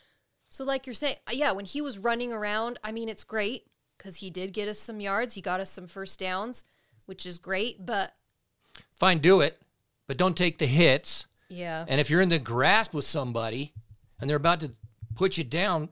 So, 0.49 0.63
like 0.63 0.85
you're 0.85 0.93
saying, 0.93 1.17
uh, 1.27 1.31
yeah, 1.33 1.51
when 1.51 1.65
he 1.65 1.81
was 1.81 1.97
running 1.97 2.31
around, 2.31 2.79
I 2.83 2.91
mean, 2.91 3.09
it's 3.09 3.23
great 3.23 3.65
because 3.97 4.17
he 4.17 4.29
did 4.29 4.53
get 4.53 4.67
us 4.67 4.79
some 4.79 4.99
yards, 4.99 5.33
he 5.33 5.41
got 5.41 5.59
us 5.59 5.71
some 5.71 5.87
first 5.87 6.19
downs, 6.19 6.63
which 7.05 7.25
is 7.25 7.37
great. 7.37 7.85
But 7.85 8.13
fine, 8.95 9.19
do 9.19 9.41
it, 9.41 9.59
but 10.07 10.17
don't 10.17 10.35
take 10.37 10.57
the 10.57 10.65
hits. 10.65 11.27
yeah, 11.49 11.85
And 11.87 11.99
if 12.01 12.09
you're 12.09 12.21
in 12.21 12.29
the 12.29 12.39
grasp 12.39 12.93
with 12.93 13.05
somebody 13.05 13.73
and 14.19 14.29
they're 14.29 14.37
about 14.37 14.61
to 14.61 14.71
put 15.15 15.37
you 15.37 15.43
down, 15.43 15.89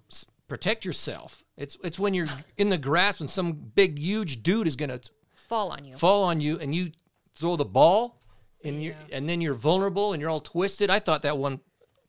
protect 0.48 0.86
yourself. 0.86 1.44
It's 1.58 1.78
it's 1.84 2.00
when 2.00 2.14
you're 2.14 2.28
in 2.58 2.70
the 2.70 2.78
grasp 2.78 3.20
and 3.22 3.30
some 3.30 3.54
big 3.54 3.98
huge 4.00 4.44
dude 4.44 4.68
is 4.68 4.76
gonna 4.76 5.00
fall 5.36 5.72
on 5.72 5.86
you. 5.86 5.96
fall 5.96 6.24
on 6.24 6.42
you 6.42 6.60
and 6.60 6.74
you 6.74 6.92
throw 7.36 7.56
the 7.56 7.66
ball 7.66 8.20
and 8.64 8.82
you 8.82 8.96
and 9.12 9.30
then 9.30 9.42
you're 9.42 9.54
vulnerable 9.54 10.14
and 10.14 10.22
you're 10.22 10.30
all 10.30 10.42
twisted. 10.42 10.90
I 10.90 11.00
thought 11.00 11.22
that 11.22 11.38
one 11.38 11.60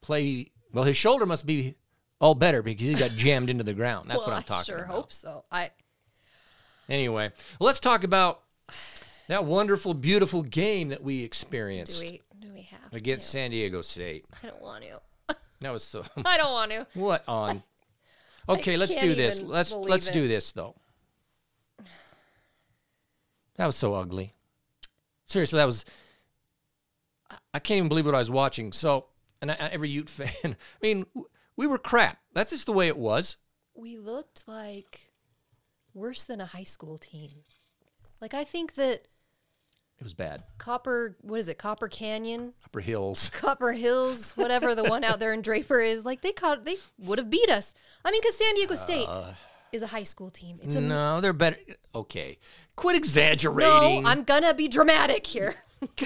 play. 0.01 0.51
Well, 0.73 0.85
his 0.85 0.97
shoulder 0.97 1.27
must 1.27 1.47
be 1.47 1.75
all 2.21 2.35
better 2.35 2.63
because 2.63 2.87
he 2.87 2.95
got 2.95 3.11
jammed 3.13 3.51
into 3.51 3.65
the 3.65 3.75
ground. 3.75 4.09
That's 4.09 4.19
well, 4.21 4.29
what 4.29 4.37
I'm 4.37 4.43
talking 4.43 4.75
I 4.75 4.77
sure 4.77 4.85
about. 4.85 4.95
hope 4.95 5.13
so. 5.13 5.45
I 5.51 5.71
Anyway, 6.89 7.33
let's 7.61 7.81
talk 7.81 8.05
about 8.05 8.43
that 9.29 9.45
wonderful, 9.45 9.95
beautiful 9.95 10.43
game 10.43 10.89
that 10.91 11.03
we 11.03 11.19
do 11.21 11.25
experienced 11.25 12.03
we 12.03 12.23
do 12.41 12.53
we 12.53 12.63
have 12.63 12.91
to? 12.91 12.97
against 12.97 13.31
San 13.31 13.51
Diego 13.51 13.81
State. 13.81 14.25
I 14.43 14.47
don't 14.47 14.63
want 14.63 14.85
to. 14.85 15.01
That 15.61 15.73
was 15.73 15.83
so. 15.85 16.05
I 16.25 16.37
don't 16.37 16.53
want 16.53 16.71
to. 16.73 16.87
what 16.95 17.25
on? 17.27 17.63
Okay, 18.47 18.77
let's 18.77 18.93
can't 18.93 19.09
do 19.09 19.15
this. 19.15 19.41
Let's 19.43 19.73
let's 19.73 20.09
it. 20.09 20.13
do 20.13 20.29
this 20.29 20.53
though. 20.53 20.77
That 23.57 23.67
was 23.67 23.77
so 23.77 23.95
ugly. 23.95 24.33
Seriously, 25.27 25.57
that 25.57 25.65
was. 25.65 25.85
I- 27.31 27.39
I 27.55 27.59
can't 27.59 27.79
even 27.79 27.89
believe 27.89 28.05
what 28.07 28.15
I 28.15 28.19
was 28.19 28.31
watching. 28.31 28.71
So, 28.73 29.07
and 29.41 29.51
I, 29.51 29.55
every 29.55 29.89
Ute 29.89 30.11
fan, 30.19 30.29
I 30.45 30.57
mean, 30.83 31.07
we 31.57 31.67
were 31.67 31.79
crap. 31.79 32.19
That's 32.35 32.53
just 32.53 32.67
the 32.67 32.73
way 32.73 32.87
it 32.89 32.99
was. 32.99 33.39
We 33.75 33.97
looked 33.97 34.47
like 34.47 35.11
worse 35.95 36.25
than 36.25 36.41
a 36.41 36.47
high 36.47 36.65
school 36.65 36.99
team. 36.99 37.31
Like 38.21 38.35
I 38.35 38.45
think 38.45 38.75
that 38.75 39.09
It 39.99 40.05
was 40.05 40.15
bad. 40.15 40.43
Copper, 40.59 41.17
what 41.23 41.41
is 41.41 41.49
it? 41.49 41.57
Copper 41.57 41.89
Canyon, 41.89 42.53
Upper 42.65 42.81
Hills. 42.81 43.31
Copper 43.35 43.73
Hills, 43.73 44.33
whatever 44.33 44.75
the 44.75 44.85
one 44.85 45.05
out 45.05 45.21
there 45.21 45.33
in 45.33 45.41
Draper 45.41 45.81
is. 45.81 46.05
Like 46.05 46.21
they 46.21 46.33
caught, 46.33 46.65
they 46.65 46.77
would 46.99 47.19
have 47.19 47.31
beat 47.31 47.49
us. 47.49 47.75
I 48.05 48.11
mean, 48.11 48.21
because 48.21 48.37
San 48.37 48.55
Diego 48.55 48.75
uh, 48.75 48.77
State 48.77 49.09
is 49.73 49.81
a 49.81 49.87
high 49.87 50.03
school 50.03 50.31
team. 50.31 50.59
It's 50.63 50.75
a 50.75 50.83
No, 50.83 51.23
they're 51.23 51.33
better. 51.33 51.57
Okay, 51.95 52.39
quit 52.77 52.97
exaggerating. 52.97 53.71
no. 53.71 53.77
exaggerating. 53.77 54.07
I'm 54.07 54.25
gonna 54.25 54.53
be 54.53 54.69
dramatic 54.69 55.27
here. 55.27 55.55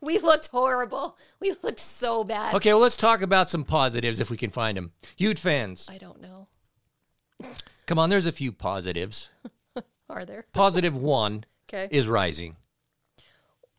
we 0.00 0.18
looked 0.18 0.48
horrible. 0.48 1.16
We 1.40 1.54
looked 1.62 1.80
so 1.80 2.24
bad. 2.24 2.54
Okay, 2.54 2.72
well, 2.72 2.82
let's 2.82 2.96
talk 2.96 3.22
about 3.22 3.48
some 3.48 3.62
positives 3.62 4.18
if 4.18 4.28
we 4.28 4.36
can 4.36 4.50
find 4.50 4.76
them. 4.76 4.90
Huge 5.16 5.38
fans, 5.38 5.88
I 5.88 5.98
don't 5.98 6.20
know. 6.20 6.48
come 7.86 8.00
on, 8.00 8.10
there's 8.10 8.26
a 8.26 8.32
few 8.32 8.50
positives. 8.50 9.30
Are 10.10 10.24
there? 10.24 10.46
Positive 10.52 10.96
one 10.96 11.44
Okay. 11.68 11.88
is 11.90 12.06
rising. 12.06 12.56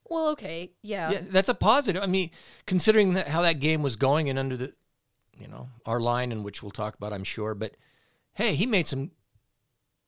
Well, 0.07 0.29
okay. 0.29 0.71
Yeah. 0.81 1.11
Yeah, 1.11 1.21
that's 1.29 1.49
a 1.49 1.55
positive. 1.55 2.01
I 2.03 2.05
mean, 2.07 2.31
considering 2.67 3.13
that, 3.13 3.27
how 3.27 3.41
that 3.41 3.59
game 3.59 3.81
was 3.81 3.95
going 3.95 4.29
and 4.29 4.37
under 4.37 4.55
the, 4.55 4.73
you 5.37 5.47
know, 5.47 5.69
our 5.85 5.99
line, 5.99 6.31
and 6.31 6.45
which 6.45 6.61
we'll 6.61 6.71
talk 6.71 6.95
about, 6.95 7.13
I'm 7.13 7.23
sure. 7.23 7.55
But 7.55 7.75
hey, 8.33 8.55
he 8.55 8.65
made 8.65 8.87
some 8.87 9.11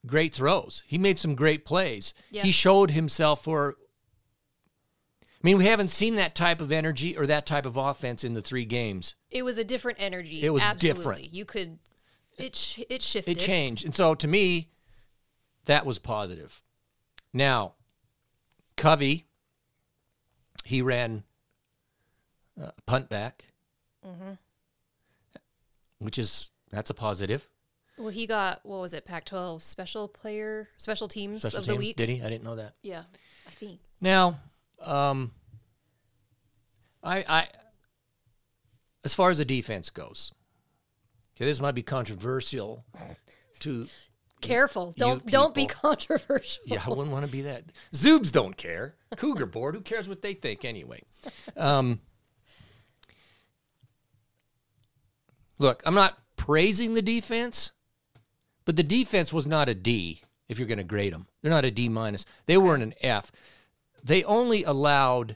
great 0.05 0.34
throws. 0.34 0.84
He 0.86 0.98
made 0.98 1.19
some 1.19 1.36
great 1.36 1.65
plays. 1.65 2.13
Yeah. 2.31 2.43
He 2.43 2.51
showed 2.51 2.91
himself 2.91 3.43
for. 3.43 3.75
I 5.22 5.41
mean, 5.43 5.57
we 5.57 5.65
haven't 5.65 5.89
seen 5.89 6.15
that 6.15 6.34
type 6.36 6.62
of 6.62 6.72
energy 6.72 7.15
or 7.15 7.27
that 7.27 7.46
type 7.46 7.65
of 7.65 7.77
offense 7.77 8.24
in 8.24 8.34
the 8.34 8.41
three 8.41 8.65
games. 8.65 9.15
It 9.29 9.43
was 9.43 9.57
a 9.57 9.63
different 9.63 10.00
energy. 10.01 10.43
It 10.43 10.50
was 10.50 10.63
Absolutely. 10.63 11.00
different. 11.00 11.34
You 11.34 11.46
could. 11.46 11.79
It 12.38 12.55
sh- 12.55 12.79
it 12.89 13.01
shifted. 13.01 13.38
It 13.38 13.39
changed. 13.39 13.86
And 13.86 13.96
so 13.96 14.13
to 14.15 14.27
me, 14.27 14.69
that 15.65 15.86
was 15.86 16.00
positive. 16.00 16.62
Now, 17.38 17.74
Covey, 18.77 19.27
he 20.63 20.82
ran 20.82 21.24
uh, 22.60 22.72
punt 22.88 23.10
back, 23.10 23.46
which 26.00 26.17
is 26.17 26.50
that's 26.72 26.89
a 26.89 26.96
positive. 26.96 27.48
Well, 27.96 28.10
he 28.10 28.25
got 28.25 28.62
what 28.63 28.82
was 28.82 28.96
it? 28.96 29.06
Pac-12 29.06 29.62
special 29.62 30.08
player, 30.08 30.70
special 30.77 31.08
teams 31.08 31.44
Special 31.44 31.60
of 31.60 31.65
teams, 31.65 31.75
the 31.75 31.79
week. 31.79 31.96
did 31.96 32.10
he? 32.10 32.24
I 32.24 32.29
didn't 32.29 32.44
know 32.44 32.56
that. 32.56 32.74
Yeah, 32.82 33.03
I 33.46 33.51
think. 33.51 33.82
Now, 34.01 34.39
um, 34.82 35.32
I, 37.03 37.24
I, 37.27 37.48
as 39.03 39.13
far 39.13 39.29
as 39.29 39.38
the 39.38 39.46
defense 39.46 39.91
goes, 39.91 40.32
okay, 41.36 41.46
this 41.46 41.60
might 41.62 41.75
be 41.75 41.84
controversial 41.84 42.84
to 43.60 43.88
Careful. 44.48 44.94
Don't 44.98 45.25
don't 45.25 45.54
be 45.54 45.66
controversial. 45.68 46.63
Yeah, 46.66 46.82
I 46.86 46.89
wouldn't 46.89 47.12
want 47.12 47.25
to 47.25 47.32
be 47.32 47.42
that. 47.44 47.63
Zoobs 47.94 48.32
don't 48.32 48.56
care. 48.58 48.96
Cougar 49.16 49.46
board, 49.48 49.75
who 49.75 49.82
cares 49.82 50.08
what 50.10 50.22
they 50.22 50.34
think 50.34 50.66
anyway? 50.66 51.01
Um, 51.56 52.00
look, 55.58 55.82
I'm 55.86 55.96
not 55.96 56.18
praising 56.36 56.94
the 56.94 57.01
defense, 57.01 57.72
but 58.66 58.75
the 58.75 58.84
defense 58.84 59.32
was 59.34 59.46
not 59.46 59.70
a 59.70 59.75
D. 59.75 60.22
If 60.50 60.60
you're 60.60 60.68
going 60.68 60.77
to 60.77 60.84
grade 60.84 61.13
them, 61.13 61.27
they're 61.42 61.51
not 61.51 61.66
a 61.66 61.72
D 61.72 61.89
minus. 61.89 62.25
They 62.46 62.58
weren't 62.58 62.84
an 62.84 62.94
F. 63.01 63.32
They 64.04 64.24
only 64.24 64.63
allowed 64.63 65.36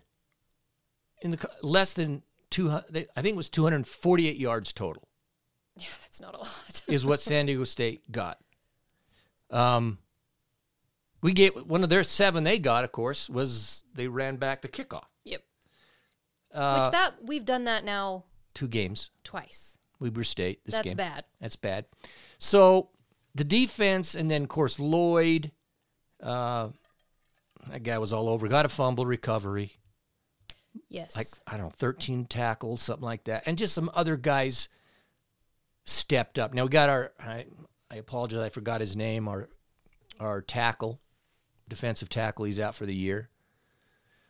in 1.22 1.32
the 1.32 1.50
less 1.62 1.94
than 1.94 2.24
two. 2.50 2.70
hundred. 2.70 3.08
I 3.16 3.22
think 3.22 3.34
it 3.34 3.38
was 3.38 3.50
248 3.50 4.38
yards 4.38 4.72
total 4.72 5.10
Yeah, 5.76 5.88
That's 6.04 6.22
not 6.22 6.36
a 6.36 6.38
lot. 6.38 6.84
is 6.88 7.06
what 7.06 7.20
San 7.20 7.48
Diego 7.48 7.66
State 7.66 8.10
got. 8.12 8.38
Um, 9.52 9.98
we 11.22 11.34
get 11.34 11.68
one 11.68 11.84
of 11.84 11.90
their 11.90 12.04
seven 12.04 12.44
they 12.44 12.58
got, 12.58 12.84
of 12.84 12.92
course, 12.92 13.30
was 13.30 13.84
they 13.94 14.08
ran 14.08 14.38
back 14.38 14.62
the 14.62 14.68
kickoff. 14.70 15.04
yep. 15.24 15.42
Uh, 16.54 16.82
Which 16.82 16.92
that 16.92 17.14
we've 17.24 17.46
done 17.46 17.66
that 17.66 17.84
now 17.86 18.24
two 18.54 18.68
games, 18.68 19.12
twice. 19.24 19.78
Weber 20.00 20.24
State. 20.24 20.66
This 20.66 20.74
That's 20.74 20.88
game. 20.88 20.98
bad. 20.98 21.26
That's 21.40 21.56
bad. 21.56 21.86
So 22.40 22.90
the 23.36 23.44
defense, 23.44 24.16
and 24.16 24.32
then 24.32 24.44
of 24.44 24.50
course 24.50 24.80
Lloyd, 24.80 25.52
uh, 26.24 26.70
that 27.70 27.84
guy 27.84 27.98
was 28.00 28.12
all 28.12 28.28
over. 28.28 28.48
Got 28.48 28.66
a 28.66 28.70
fumble 28.70 29.06
recovery, 29.06 29.78
Yes. 30.90 31.16
like 31.16 31.28
I 31.46 31.52
don't 31.58 31.68
know, 31.68 31.74
thirteen 31.78 32.26
tackles, 32.26 32.82
something 32.82 33.06
like 33.06 33.26
that, 33.26 33.44
and 33.46 33.58
just 33.58 33.76
some 33.76 33.92
other 33.94 34.18
guys 34.18 34.70
stepped 35.84 36.40
up. 36.40 36.54
Now 36.54 36.64
we 36.64 36.70
got 36.70 36.90
our. 36.90 37.12
I, 37.20 37.46
I 37.92 37.96
apologize, 37.96 38.40
I 38.40 38.50
forgot 38.50 38.80
his 38.80 38.96
name. 38.96 39.28
Our 39.28 39.50
our 40.20 40.42
tackle, 40.42 41.02
defensive 41.68 42.08
tackle, 42.10 42.46
he's 42.46 42.60
out 42.60 42.76
for 42.76 42.86
the 42.86 42.96
year. 42.96 43.30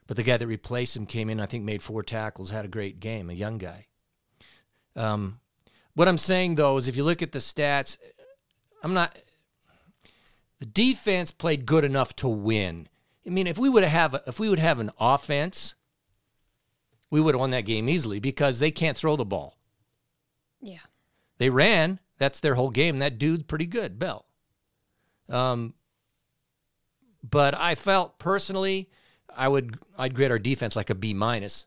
But 0.08 0.18
the 0.18 0.24
guy 0.24 0.38
that 0.38 0.48
replaced 0.48 0.98
him 0.98 1.06
came 1.06 1.30
in, 1.30 1.40
I 1.40 1.46
think, 1.46 1.64
made 1.64 1.82
four 1.82 2.02
tackles, 2.02 2.50
had 2.50 2.66
a 2.66 2.70
great 2.70 3.00
game, 3.00 3.30
a 3.30 3.34
young 3.34 3.58
guy. 3.58 3.88
Um, 4.96 5.40
what 5.94 6.08
I'm 6.08 6.18
saying 6.18 6.56
though 6.56 6.78
is, 6.78 6.88
if 6.88 6.96
you 6.96 7.04
look 7.04 7.22
at 7.22 7.32
the 7.32 7.40
stats, 7.40 7.98
I'm 8.84 8.94
not. 8.94 9.16
The 10.60 10.66
defense 10.66 11.32
played 11.32 11.66
good 11.66 11.84
enough 11.84 12.16
to 12.18 12.28
win. 12.28 12.88
I 13.26 13.30
mean, 13.30 13.48
if 13.48 13.58
we 13.58 13.70
would 13.70 13.84
have 13.84 14.22
if 14.26 14.40
we 14.40 14.50
would 14.50 14.60
have 14.60 14.80
an 14.80 14.92
offense, 15.00 15.76
we 17.12 17.22
would 17.22 17.36
have 17.36 17.40
won 17.40 17.52
that 17.52 17.66
game 17.66 17.88
easily 17.88 18.20
because 18.20 18.60
they 18.60 18.72
can't 18.72 18.98
throw 18.98 19.16
the 19.16 19.26
ball. 19.26 19.58
yeah. 20.62 20.80
They 21.38 21.50
ran. 21.50 22.00
That's 22.22 22.40
their 22.40 22.54
whole 22.54 22.70
game. 22.70 22.98
That 22.98 23.18
dude's 23.18 23.42
pretty 23.42 23.66
good, 23.66 23.98
Bell. 23.98 24.28
Um, 25.28 25.74
but 27.28 27.56
I 27.56 27.74
felt 27.74 28.20
personally, 28.20 28.92
I 29.36 29.48
would 29.48 29.80
I'd 29.98 30.14
grade 30.14 30.30
our 30.30 30.38
defense 30.38 30.76
like 30.76 30.92
a 30.92 30.96
B 30.96 31.16
minus. 31.16 31.66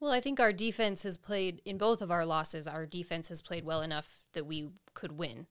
Well, 0.00 0.12
I 0.12 0.20
think 0.20 0.38
our 0.38 0.52
defense 0.52 1.02
has 1.04 1.16
played 1.16 1.62
in 1.64 1.78
both 1.78 2.02
of 2.02 2.10
our 2.10 2.26
losses. 2.26 2.68
Our 2.68 2.84
defense 2.84 3.28
has 3.28 3.40
played 3.40 3.64
well 3.64 3.80
enough 3.80 4.26
that 4.34 4.44
we 4.44 4.68
could 4.92 5.12
win. 5.12 5.46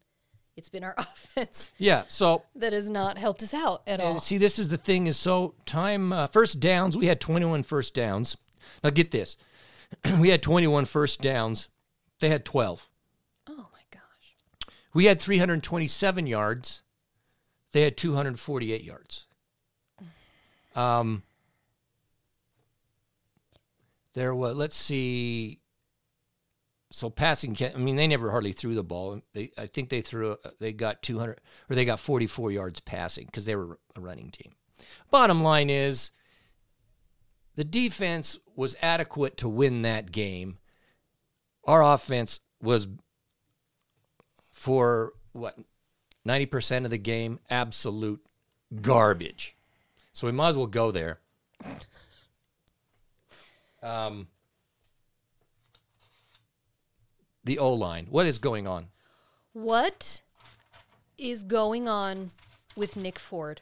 It's 0.55 0.70
been 0.70 0.84
our 0.84 0.93
offense 1.00 1.72
Yeah. 1.79 2.03
So 2.08 2.43
that 2.55 2.72
has 2.72 2.91
not 2.91 3.17
helped 3.17 3.41
us 3.41 3.55
out 3.55 3.82
at 3.88 4.00
all. 4.00 4.20
See, 4.20 4.38
this 4.38 4.60
is 4.60 4.67
the 4.67 4.77
thing 4.77 5.08
is 5.08 5.17
so 5.17 5.55
time 5.65 6.13
uh, 6.13 6.27
first 6.27 6.60
downs. 6.60 6.96
We 6.96 7.08
had 7.08 7.20
21 7.20 7.63
first 7.63 7.96
downs. 7.96 8.38
Now 8.84 8.91
get 8.91 9.10
this, 9.10 9.38
we 10.20 10.29
had 10.29 10.43
21 10.43 10.86
first 10.86 11.20
downs. 11.20 11.70
They 12.20 12.29
had 12.29 12.46
12. 12.46 12.88
We 14.94 15.06
had 15.06 15.22
327 15.22 16.28
yards. 16.28 16.84
They 17.72 17.82
had 17.82 17.98
248 17.98 18.84
yards. 18.84 19.26
Um, 20.76 21.24
there 24.14 24.34
was. 24.36 24.56
Let's 24.56 24.76
see. 24.76 25.60
So 26.92 27.10
passing, 27.10 27.58
I 27.60 27.78
mean, 27.80 27.96
they 27.96 28.06
never 28.06 28.30
hardly 28.30 28.52
threw 28.52 28.76
the 28.76 28.84
ball. 28.84 29.20
They, 29.34 29.52
I 29.58 29.66
think 29.66 29.90
they 29.90 30.02
threw. 30.02 30.38
They 30.60 30.74
got 30.74 31.02
200 31.02 31.42
or 31.70 31.76
they 31.76 31.86
got 31.86 32.00
44 32.00 32.52
yards 32.52 32.80
passing 32.80 33.26
because 33.26 33.46
they 33.46 33.56
were 33.56 33.80
a 33.96 34.02
running 34.02 34.30
team. 34.30 34.52
Bottom 35.10 35.42
line 35.42 35.72
is, 35.72 36.12
the 37.56 37.64
defense 37.64 38.38
was 38.56 38.76
adequate 38.80 39.38
to 39.38 39.50
win 39.50 39.82
that 39.82 40.12
game. 40.12 40.60
Our 41.66 41.84
offense 41.84 42.40
was 42.62 42.88
for 44.63 45.12
what 45.34 45.58
90% 46.25 46.86
of 46.86 46.89
the 46.89 46.98
game? 46.98 47.38
Absolute 47.50 48.25
garbage. 48.82 49.58
So 50.13 50.25
we 50.25 50.32
might 50.32 50.50
as 50.50 50.58
well 50.58 50.67
go 50.67 50.89
there. 50.89 51.20
Um, 53.82 54.27
the 57.43 57.60
o 57.60 57.74
line 57.74 58.08
what 58.10 58.25
is 58.25 58.38
going 58.39 58.65
on? 58.65 58.88
What 59.51 60.22
is 61.17 61.43
going 61.43 61.89
on 61.89 62.32
with 62.77 62.96
Nick 62.96 63.20
Ford? 63.20 63.60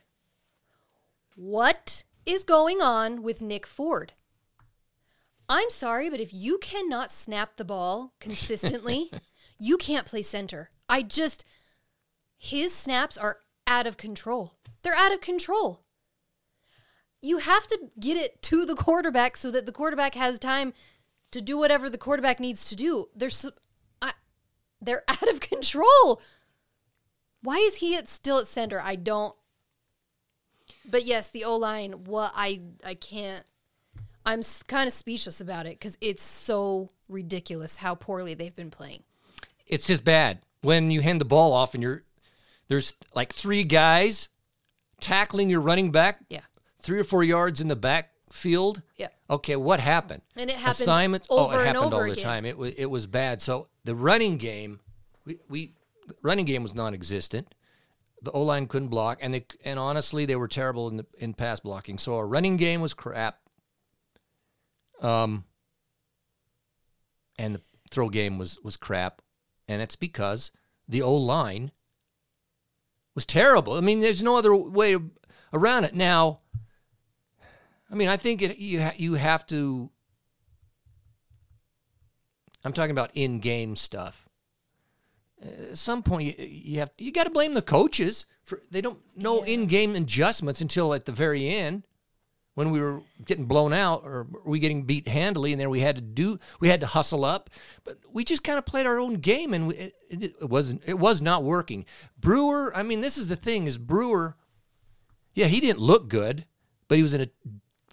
What 1.35 2.03
is 2.27 2.43
going 2.43 2.79
on 2.79 3.23
with 3.23 3.41
Nick 3.41 3.65
Ford? 3.65 4.13
I'm 5.49 5.71
sorry, 5.71 6.11
but 6.11 6.19
if 6.19 6.31
you 6.31 6.59
cannot 6.59 7.09
snap 7.09 7.57
the 7.57 7.65
ball 7.65 8.13
consistently, 8.19 9.09
you 9.61 9.77
can't 9.77 10.07
play 10.07 10.23
center. 10.23 10.71
I 10.89 11.03
just 11.03 11.45
his 12.35 12.73
snaps 12.73 13.15
are 13.15 13.37
out 13.67 13.85
of 13.85 13.95
control. 13.95 14.55
They're 14.81 14.95
out 14.95 15.13
of 15.13 15.21
control. 15.21 15.83
You 17.21 17.37
have 17.37 17.67
to 17.67 17.91
get 17.99 18.17
it 18.17 18.41
to 18.41 18.65
the 18.65 18.73
quarterback 18.87 19.37
so 19.37 19.51
that 19.51 19.67
the 19.67 19.71
quarterback 19.71 20.15
has 20.15 20.39
time 20.39 20.73
to 21.29 21.41
do 21.41 21.59
whatever 21.59 21.91
the 21.91 21.99
quarterback 21.99 22.39
needs 22.39 22.67
to 22.69 22.75
do. 22.75 23.09
They're 23.15 23.29
so, 23.29 23.51
I, 24.01 24.13
they're 24.81 25.03
out 25.07 25.29
of 25.29 25.39
control. 25.39 26.19
Why 27.43 27.57
is 27.57 27.75
he 27.75 27.95
at, 27.95 28.09
still 28.09 28.39
at 28.39 28.47
center? 28.47 28.81
I 28.83 28.95
don't. 28.95 29.35
But 30.89 31.05
yes, 31.05 31.27
the 31.27 31.43
O 31.43 31.55
line. 31.55 32.05
What 32.05 32.31
I 32.35 32.61
I 32.83 32.95
can't. 32.95 33.43
I'm 34.25 34.41
kind 34.67 34.87
of 34.87 34.93
speechless 34.93 35.39
about 35.39 35.67
it 35.67 35.79
because 35.79 35.99
it's 36.01 36.23
so 36.23 36.89
ridiculous 37.07 37.77
how 37.77 37.93
poorly 37.93 38.33
they've 38.33 38.55
been 38.55 38.71
playing. 38.71 39.03
It's 39.67 39.87
just 39.87 40.03
bad 40.03 40.39
when 40.61 40.91
you 40.91 41.01
hand 41.01 41.21
the 41.21 41.25
ball 41.25 41.53
off 41.53 41.73
and 41.73 41.81
you're 41.83 42.03
there's 42.67 42.93
like 43.13 43.33
three 43.33 43.63
guys 43.63 44.29
tackling 44.99 45.49
your 45.49 45.61
running 45.61 45.91
back. 45.91 46.19
Yeah. 46.29 46.41
Three 46.79 46.99
or 46.99 47.03
four 47.03 47.23
yards 47.23 47.61
in 47.61 47.67
the 47.67 47.75
backfield. 47.75 48.81
Yeah. 48.97 49.09
Okay, 49.29 49.55
what 49.55 49.79
happened? 49.79 50.21
And 50.35 50.49
it 50.49 50.55
happens 50.55 50.81
Assignments. 50.81 51.27
over 51.29 51.53
oh, 51.53 51.57
it 51.57 51.59
and 51.59 51.67
happened 51.67 51.93
over 51.93 52.03
all 52.03 52.09
the 52.09 52.15
time. 52.15 52.45
It 52.45 52.57
was 52.57 52.73
it 52.77 52.85
was 52.85 53.07
bad. 53.07 53.41
So 53.41 53.67
the 53.83 53.95
running 53.95 54.37
game, 54.37 54.79
we, 55.25 55.39
we 55.49 55.73
running 56.21 56.45
game 56.45 56.63
was 56.63 56.75
non-existent. 56.75 57.53
The 58.23 58.31
O 58.31 58.41
line 58.43 58.67
couldn't 58.67 58.89
block, 58.89 59.17
and 59.21 59.33
they 59.33 59.45
and 59.65 59.79
honestly 59.79 60.25
they 60.25 60.35
were 60.35 60.47
terrible 60.47 60.87
in 60.87 60.97
the 60.97 61.05
in 61.17 61.33
pass 61.33 61.59
blocking. 61.59 61.97
So 61.97 62.15
our 62.17 62.27
running 62.27 62.57
game 62.57 62.81
was 62.81 62.93
crap. 62.93 63.39
Um. 65.01 65.45
And 67.39 67.55
the 67.55 67.61
throw 67.89 68.09
game 68.09 68.37
was 68.37 68.59
was 68.63 68.77
crap, 68.77 69.21
and 69.71 69.81
it's 69.81 69.95
because 69.95 70.51
the 70.87 71.01
O 71.01 71.13
line 71.13 71.71
was 73.15 73.25
terrible. 73.25 73.73
I 73.73 73.79
mean, 73.79 74.01
there's 74.01 74.21
no 74.21 74.37
other 74.37 74.55
way 74.55 74.97
around 75.53 75.85
it. 75.85 75.95
Now, 75.95 76.39
I 77.89 77.95
mean, 77.95 78.07
I 78.07 78.17
think 78.17 78.41
it, 78.41 78.57
you 78.57 78.81
ha- 78.81 78.93
you 78.95 79.15
have 79.15 79.45
to. 79.47 79.89
I'm 82.63 82.73
talking 82.73 82.91
about 82.91 83.11
in-game 83.13 83.75
stuff. 83.75 84.27
At 85.41 85.77
some 85.77 86.03
point, 86.03 86.37
you, 86.37 86.45
you 86.45 86.79
have 86.79 86.91
you 86.97 87.11
got 87.11 87.23
to 87.23 87.31
blame 87.31 87.53
the 87.53 87.61
coaches 87.61 88.25
for 88.43 88.61
they 88.69 88.81
don't 88.81 88.99
know 89.15 89.43
in-game 89.43 89.95
adjustments 89.95 90.61
until 90.61 90.93
at 90.93 91.05
the 91.05 91.11
very 91.11 91.49
end 91.49 91.83
when 92.55 92.71
we 92.71 92.81
were 92.81 93.01
getting 93.25 93.45
blown 93.45 93.71
out 93.73 94.01
or 94.03 94.27
we 94.45 94.59
getting 94.59 94.83
beat 94.83 95.07
handily, 95.07 95.53
and 95.53 95.61
then 95.61 95.69
we 95.69 95.79
had 95.79 95.95
to 95.95 96.01
do 96.01 96.39
we 96.59 96.67
had 96.67 96.81
to 96.81 96.87
hustle 96.87 97.23
up. 97.23 97.49
But 97.83 97.97
we 98.11 98.23
just 98.23 98.43
kind 98.43 98.57
of 98.57 98.65
played 98.65 98.85
our 98.85 98.99
own 98.99 99.15
game, 99.15 99.53
and 99.53 99.67
we, 99.67 99.75
it, 99.75 99.93
it, 100.09 100.49
wasn't 100.49 100.81
it 100.85 100.99
was 100.99 101.21
not 101.21 101.43
working. 101.43 101.85
Brewer, 102.19 102.71
I 102.75 102.83
mean, 102.83 103.01
this 103.01 103.17
is 103.17 103.27
the 103.27 103.35
thing: 103.35 103.67
is 103.67 103.77
Brewer. 103.77 104.35
Yeah, 105.33 105.45
he 105.45 105.61
didn't 105.61 105.79
look 105.79 106.09
good, 106.09 106.45
but 106.89 106.97
he 106.97 107.03
was 107.03 107.13
in 107.13 107.21
a 107.21 107.29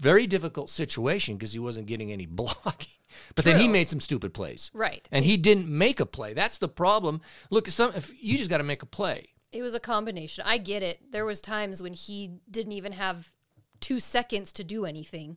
very 0.00 0.26
difficult 0.26 0.70
situation 0.70 1.36
because 1.36 1.52
he 1.52 1.58
wasn't 1.58 1.86
getting 1.86 2.10
any 2.12 2.26
blocking. 2.30 2.88
But 3.34 3.44
then 3.44 3.58
he 3.58 3.68
made 3.68 3.88
some 3.88 4.00
stupid 4.00 4.34
plays, 4.34 4.70
Right. 4.74 5.08
and 5.10 5.24
he 5.24 5.36
didn't 5.36 5.68
make 5.68 5.98
a 5.98 6.06
play. 6.06 6.34
That's 6.34 6.58
the 6.58 6.68
problem. 6.68 7.20
Look, 7.50 7.68
some 7.68 7.92
if 7.94 8.12
you 8.20 8.36
just 8.36 8.50
got 8.50 8.58
to 8.58 8.64
make 8.64 8.82
a 8.82 8.86
play. 8.86 9.28
It 9.50 9.62
was 9.62 9.72
a 9.72 9.80
combination. 9.80 10.44
I 10.46 10.58
get 10.58 10.82
it. 10.82 11.10
There 11.10 11.24
was 11.24 11.40
times 11.40 11.82
when 11.82 11.94
he 11.94 12.32
didn't 12.50 12.72
even 12.72 12.92
have 12.92 13.32
two 13.80 14.00
seconds 14.00 14.52
to 14.54 14.64
do 14.64 14.84
anything, 14.84 15.36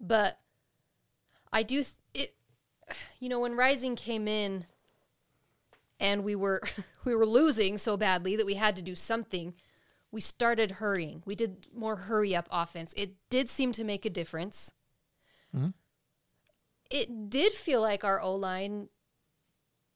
but 0.00 0.38
I 1.52 1.62
do 1.62 1.76
th- 1.76 1.94
it. 2.14 2.34
You 3.18 3.28
know, 3.28 3.40
when 3.40 3.56
Rising 3.56 3.96
came 3.96 4.28
in, 4.28 4.66
and 5.98 6.24
we 6.24 6.34
were 6.34 6.60
we 7.04 7.14
were 7.14 7.26
losing 7.26 7.78
so 7.78 7.96
badly 7.96 8.36
that 8.36 8.46
we 8.46 8.54
had 8.54 8.76
to 8.76 8.82
do 8.82 8.94
something. 8.94 9.54
We 10.12 10.20
started 10.20 10.72
hurrying. 10.72 11.22
We 11.26 11.34
did 11.34 11.66
more 11.74 11.96
hurry 11.96 12.34
up 12.34 12.48
offense. 12.50 12.94
It 12.96 13.14
did 13.28 13.50
seem 13.50 13.72
to 13.72 13.84
make 13.84 14.04
a 14.04 14.10
difference. 14.10 14.72
Mm-hmm. 15.54 15.70
It 16.90 17.28
did 17.28 17.52
feel 17.52 17.82
like 17.82 18.04
our 18.04 18.20
O 18.20 18.34
line 18.34 18.88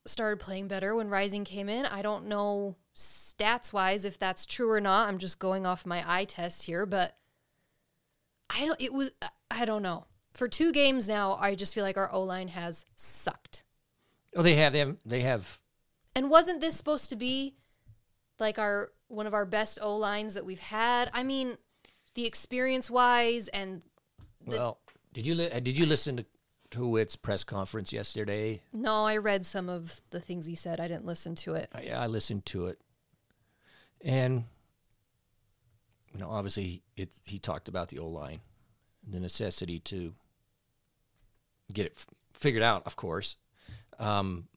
started 0.06 0.40
playing 0.40 0.68
better 0.68 0.94
when 0.94 1.08
Rising 1.08 1.44
came 1.44 1.68
in. 1.68 1.86
I 1.86 2.02
don't 2.02 2.26
know 2.26 2.76
stats 2.96 3.72
wise 3.72 4.04
if 4.04 4.18
that's 4.18 4.44
true 4.44 4.70
or 4.70 4.80
not. 4.80 5.08
I'm 5.08 5.18
just 5.18 5.38
going 5.38 5.66
off 5.66 5.86
my 5.86 6.02
eye 6.06 6.24
test 6.24 6.64
here, 6.64 6.86
but 6.86 7.16
I 8.50 8.66
don't 8.66 8.80
it 8.80 8.92
was 8.92 9.10
I 9.50 9.64
don't 9.64 9.82
know. 9.82 10.06
For 10.32 10.48
two 10.48 10.72
games 10.72 11.08
now, 11.08 11.36
I 11.40 11.54
just 11.54 11.74
feel 11.74 11.84
like 11.84 11.96
our 11.96 12.12
O 12.12 12.22
line 12.22 12.48
has 12.48 12.86
sucked. 12.96 13.64
Oh, 14.36 14.42
they 14.42 14.54
have 14.56 14.72
they 14.72 14.78
have 14.80 14.96
they 15.04 15.20
have 15.22 15.60
And 16.14 16.30
wasn't 16.30 16.60
this 16.60 16.76
supposed 16.76 17.10
to 17.10 17.16
be 17.16 17.56
like 18.38 18.58
our 18.58 18.92
one 19.08 19.26
of 19.26 19.34
our 19.34 19.44
best 19.44 19.78
O 19.82 19.96
lines 19.96 20.34
that 20.34 20.44
we've 20.44 20.60
had? 20.60 21.10
I 21.12 21.22
mean, 21.22 21.56
the 22.14 22.26
experience 22.26 22.90
wise 22.90 23.48
and 23.48 23.82
well. 24.44 24.78
Did 25.12 25.26
you 25.26 25.34
li- 25.34 25.50
uh, 25.50 25.60
did 25.60 25.76
you 25.78 25.86
listen 25.86 26.16
to 26.18 26.24
to 26.70 26.86
Witt's 26.86 27.16
press 27.16 27.42
conference 27.42 27.92
yesterday? 27.92 28.62
no, 28.72 29.04
I 29.04 29.16
read 29.16 29.44
some 29.44 29.68
of 29.68 30.00
the 30.10 30.20
things 30.20 30.46
he 30.46 30.54
said. 30.54 30.78
I 30.78 30.86
didn't 30.86 31.04
listen 31.04 31.34
to 31.36 31.54
it. 31.54 31.68
I, 31.74 31.88
I 31.90 32.06
listened 32.06 32.46
to 32.46 32.66
it, 32.66 32.80
and 34.02 34.44
you 36.12 36.20
know, 36.20 36.28
obviously, 36.30 36.82
it 36.96 37.10
he 37.24 37.38
talked 37.38 37.68
about 37.68 37.88
the 37.88 37.98
O 37.98 38.08
line, 38.08 38.40
the 39.08 39.20
necessity 39.20 39.78
to 39.80 40.14
get 41.72 41.86
it 41.86 41.92
f- 41.96 42.06
figured 42.32 42.62
out, 42.62 42.82
of 42.86 42.96
course. 42.96 43.36
Um, 43.98 44.48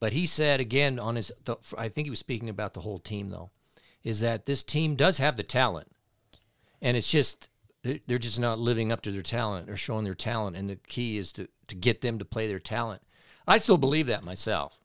but 0.00 0.12
he 0.12 0.26
said 0.26 0.60
again 0.60 0.98
on 0.98 1.16
his, 1.16 1.32
I 1.76 1.88
think 1.88 2.06
he 2.06 2.10
was 2.10 2.18
speaking 2.18 2.48
about 2.48 2.74
the 2.74 2.80
whole 2.80 2.98
team 2.98 3.30
though, 3.30 3.50
is 4.02 4.20
that 4.20 4.46
this 4.46 4.62
team 4.62 4.94
does 4.94 5.18
have 5.18 5.36
the 5.36 5.42
talent, 5.42 5.88
and 6.80 6.96
it's 6.96 7.10
just 7.10 7.48
they're 7.82 8.18
just 8.18 8.40
not 8.40 8.58
living 8.58 8.90
up 8.90 9.02
to 9.02 9.12
their 9.12 9.22
talent. 9.22 9.66
They're 9.66 9.76
showing 9.76 10.04
their 10.04 10.14
talent, 10.14 10.56
and 10.56 10.68
the 10.68 10.76
key 10.76 11.18
is 11.18 11.32
to 11.32 11.48
to 11.68 11.74
get 11.74 12.00
them 12.00 12.18
to 12.18 12.24
play 12.24 12.48
their 12.48 12.58
talent. 12.58 13.02
I 13.46 13.58
still 13.58 13.78
believe 13.78 14.06
that 14.08 14.24
myself. 14.24 14.78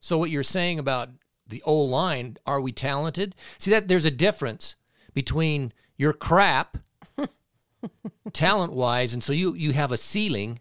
So 0.00 0.18
what 0.18 0.30
you're 0.30 0.42
saying 0.42 0.78
about 0.78 1.10
the 1.52 1.62
O 1.64 1.76
line, 1.76 2.36
are 2.46 2.60
we 2.60 2.72
talented? 2.72 3.34
See 3.58 3.70
that 3.70 3.86
there's 3.86 4.04
a 4.04 4.10
difference 4.10 4.74
between 5.14 5.72
your 5.96 6.12
crap 6.12 6.78
talent 8.32 8.72
wise, 8.72 9.12
and 9.12 9.22
so 9.22 9.32
you 9.32 9.54
you 9.54 9.72
have 9.72 9.92
a 9.92 9.96
ceiling, 9.96 10.58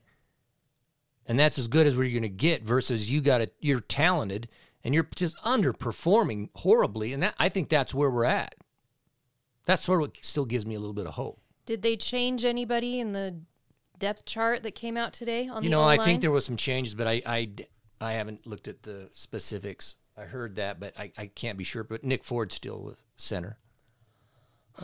and 1.26 1.40
that's 1.40 1.58
as 1.58 1.68
good 1.68 1.88
as 1.88 1.96
where 1.96 2.06
you're 2.06 2.20
going 2.20 2.32
to 2.32 2.38
get 2.38 2.64
versus 2.64 3.10
you 3.10 3.22
got 3.22 3.42
a 3.42 3.50
you're 3.60 3.80
talented 3.80 4.48
and 4.84 4.94
you're 4.94 5.08
just 5.16 5.38
underperforming 5.44 6.50
horribly, 6.56 7.14
and 7.14 7.24
that 7.24 7.36
I 7.40 7.50
think 7.50 7.70
that's 7.70 7.94
where 7.94 8.10
we're 8.10 8.26
at. 8.26 8.56
That's 9.66 9.84
sort 9.84 10.02
of 10.02 10.10
what 10.10 10.18
still 10.22 10.46
gives 10.46 10.66
me 10.66 10.76
a 10.76 10.80
little 10.80 10.94
bit 10.94 11.08
of 11.08 11.14
hope. 11.14 11.40
Did 11.66 11.82
they 11.82 11.96
change 11.96 12.44
anybody 12.44 13.00
in 13.00 13.14
the 13.14 13.42
depth 14.00 14.26
chart 14.26 14.64
that 14.64 14.76
came 14.76 14.98
out 14.98 15.14
today 15.14 15.48
on 15.48 15.64
You 15.64 15.70
the 15.70 15.76
know, 15.76 15.84
I 15.84 15.98
think 15.98 16.22
there 16.22 16.32
was 16.32 16.44
some 16.44 16.58
changes, 16.58 16.96
but 16.96 17.08
I, 17.08 17.22
I, 17.26 17.50
I 18.02 18.14
haven't 18.14 18.48
looked 18.48 18.68
at 18.68 18.84
the 18.84 19.10
specifics. 19.14 19.96
I 20.22 20.26
heard 20.26 20.56
that, 20.56 20.80
but 20.80 20.94
I, 21.00 21.12
I 21.18 21.26
can't 21.28 21.58
be 21.58 21.64
sure. 21.64 21.84
But 21.84 22.04
Nick 22.04 22.24
Ford's 22.24 22.56
still 22.56 22.80
with 22.82 23.02
center. 23.18 23.58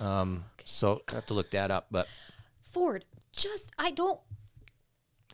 Um, 0.02 0.46
so 0.66 1.02
I 1.10 1.16
have 1.16 1.26
to 1.28 1.34
look 1.34 1.52
that 1.52 1.70
up. 1.72 1.88
But 1.92 2.08
Ford, 2.64 3.06
just 3.36 3.72
I 3.78 3.92
don't. 3.92 4.20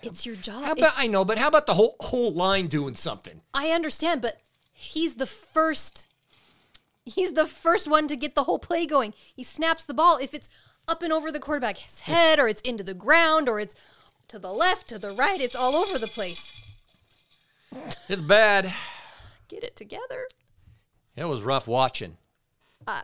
It's 0.01 0.25
your 0.25 0.35
job. 0.35 0.63
how 0.65 0.71
about 0.73 0.77
It's- 0.79 0.95
I 0.97 1.07
know? 1.07 1.23
But 1.23 1.37
how 1.37 1.47
about 1.47 1.65
the 1.65 1.75
whole 1.75 1.95
whole 2.01 2.33
line 2.33 2.67
doing 2.67 2.95
something? 2.95 3.41
I 3.53 3.69
understand, 3.71 4.21
but 4.21 4.41
he's 4.73 5.15
the 5.15 5.25
first. 5.25 6.07
He's 7.05 7.33
the 7.33 7.47
first 7.47 7.87
one 7.87 8.07
to 8.07 8.15
get 8.15 8.35
the 8.35 8.43
whole 8.43 8.59
play 8.59 8.85
going. 8.85 9.13
He 9.35 9.43
snaps 9.43 9.83
the 9.83 9.93
ball. 9.93 10.17
If 10.17 10.33
it's 10.33 10.49
up 10.87 11.01
and 11.03 11.11
over 11.13 11.31
the 11.31 11.39
quarterback's 11.39 12.01
head, 12.01 12.39
or 12.39 12.47
it's 12.47 12.61
into 12.61 12.83
the 12.83 12.93
ground, 12.93 13.47
or 13.49 13.59
it's 13.59 13.75
to 14.29 14.39
the 14.39 14.53
left, 14.53 14.87
to 14.89 14.99
the 14.99 15.11
right, 15.11 15.39
it's 15.39 15.55
all 15.55 15.75
over 15.75 15.97
the 15.97 16.07
place. 16.07 16.75
It's 18.07 18.21
bad. 18.21 18.73
Get 19.53 19.63
it 19.63 19.75
together. 19.75 20.27
It 21.15 21.25
was 21.25 21.41
rough 21.43 21.67
watching. 21.67 22.17
Uh, 22.87 23.03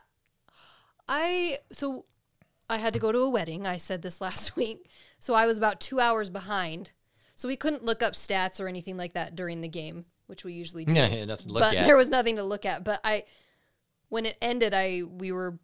I 1.07 1.59
so 1.71 2.05
I 2.67 2.77
had 2.77 2.93
to 2.93 2.99
go 2.99 3.11
to 3.11 3.19
a 3.19 3.29
wedding. 3.29 3.67
I 3.67 3.77
said 3.77 4.01
this 4.01 4.19
last 4.27 4.55
week. 4.55 4.89
So 5.19 5.35
I 5.35 5.45
was 5.45 5.57
about 5.57 5.79
2 5.79 5.99
hours 5.99 6.29
behind. 6.29 6.93
So 7.35 7.47
we 7.47 7.55
couldn't 7.55 7.85
look 7.85 8.01
up 8.01 8.13
stats 8.13 8.59
or 8.59 8.67
anything 8.67 8.97
like 8.97 9.13
that 9.13 9.35
during 9.35 9.61
the 9.61 9.67
game, 9.67 10.05
which 10.27 10.43
we 10.43 10.53
usually 10.53 10.85
do. 10.85 10.95
Yeah, 10.95 11.07
yeah, 11.07 11.25
nothing 11.25 11.47
to 11.47 11.53
look 11.53 11.63
but 11.63 11.75
at. 11.75 11.85
there 11.85 11.95
was 11.95 12.09
nothing 12.09 12.37
to 12.37 12.43
look 12.43 12.65
at, 12.65 12.83
but 12.83 12.99
I 13.03 13.25
when 14.09 14.25
it 14.25 14.37
ended 14.41 14.73
I 14.73 15.03
we 15.03 15.31
were 15.31 15.59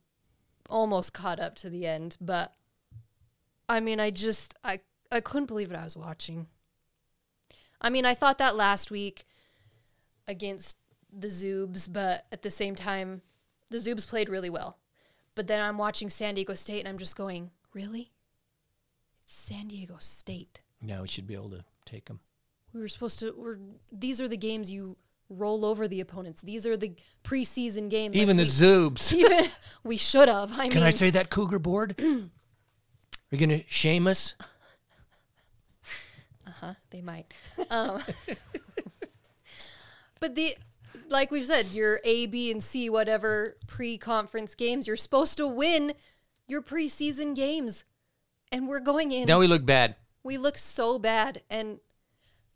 almost 0.69 1.13
caught 1.13 1.39
up 1.39 1.56
to 1.56 1.69
the 1.69 1.88
end, 1.88 2.15
but 2.21 2.54
I 3.67 3.80
mean, 3.80 4.00
I 4.00 4.12
just 4.12 4.54
I 4.63 4.82
I 5.12 5.19
couldn't 5.19 5.48
believe 5.48 5.71
what 5.71 5.80
I 5.80 5.84
was 5.84 5.98
watching. 5.98 6.48
I 7.82 7.89
mean, 7.89 8.06
I 8.06 8.13
thought 8.13 8.38
that 8.38 8.56
last 8.56 8.91
week 8.91 9.26
against 10.28 10.78
the 11.12 11.28
Zoobs, 11.28 11.92
but 11.92 12.26
at 12.32 12.42
the 12.42 12.52
same 12.52 12.76
time, 12.76 13.22
the 13.70 13.78
Zoobs 13.78 14.08
played 14.08 14.30
really 14.30 14.50
well. 14.50 14.78
But 15.36 15.48
then 15.48 15.62
I'm 15.62 15.78
watching 15.78 16.10
San 16.10 16.36
Diego 16.36 16.54
State 16.56 16.80
and 16.80 16.88
I'm 16.88 16.98
just 16.98 17.16
going, 17.16 17.52
really? 17.74 18.12
It's 19.24 19.34
San 19.34 19.68
Diego 19.68 19.96
State. 20.00 20.62
Now 20.82 21.02
we 21.02 21.08
should 21.08 21.28
be 21.28 21.34
able 21.34 21.50
to 21.52 21.64
take 21.86 22.06
them. 22.06 22.20
We 22.74 22.82
were 22.82 22.88
supposed 22.88 23.20
to. 23.20 23.34
We're 23.38 23.58
these 23.92 24.20
are 24.20 24.28
the 24.28 24.38
games 24.38 24.70
you 24.70 24.98
roll 25.30 25.66
over 25.66 25.88
the 25.88 26.02
opponents. 26.02 26.42
These 26.42 26.68
are 26.68 26.78
the 26.78 26.94
preseason 27.24 27.90
games. 27.90 28.16
Like, 28.16 28.22
Even 28.22 28.38
the 28.38 28.44
we, 28.44 28.50
Zoobs. 28.50 29.14
even 29.18 29.50
we 29.84 29.98
should 29.98 30.30
have. 30.30 30.52
I 30.60 30.68
Can 30.68 30.76
mean, 30.76 30.84
I 30.84 30.90
say 30.92 31.10
that 31.12 31.30
Cougar 31.30 31.60
board? 31.60 31.96
Are 32.00 33.36
you 33.36 33.48
going 33.48 33.60
to 33.62 33.64
shame 33.68 34.08
us? 34.08 34.36
Uh 36.46 36.52
huh. 36.60 36.74
They 36.92 37.02
might. 37.02 37.34
Um, 37.70 38.02
but 40.26 40.34
the 40.34 40.58
like 41.10 41.30
we've 41.30 41.46
said, 41.46 41.68
your 41.68 42.00
A, 42.04 42.26
B, 42.26 42.50
and 42.50 42.64
C, 42.64 42.90
whatever 42.90 43.58
pre-conference 43.68 44.56
games, 44.56 44.88
you're 44.88 44.96
supposed 44.96 45.38
to 45.38 45.48
win 45.48 45.94
your 46.48 46.64
preseason 46.64 47.36
games, 47.36 47.84
and 48.52 48.68
we're 48.68 48.80
going 48.80 49.12
in. 49.12 49.28
Now 49.28 49.38
we 49.38 49.46
look 49.46 49.64
bad. 49.68 49.98
we 50.24 50.40
look 50.40 50.58
so 50.58 50.98
bad, 50.98 51.44
and 51.48 51.80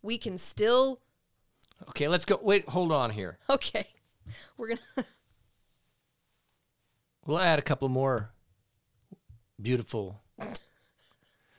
we 0.02 0.18
can 0.18 0.40
still. 0.40 1.00
Okay, 1.90 2.08
let's 2.08 2.26
go. 2.26 2.40
Wait, 2.42 2.68
hold 2.70 2.92
on 2.92 3.12
here. 3.12 3.38
Okay, 3.48 3.88
we're 4.58 4.70
gonna. 4.70 5.06
We'll 7.26 7.38
add 7.38 7.60
a 7.60 7.62
couple 7.62 7.90
more 7.90 8.32
beautiful. 9.62 10.20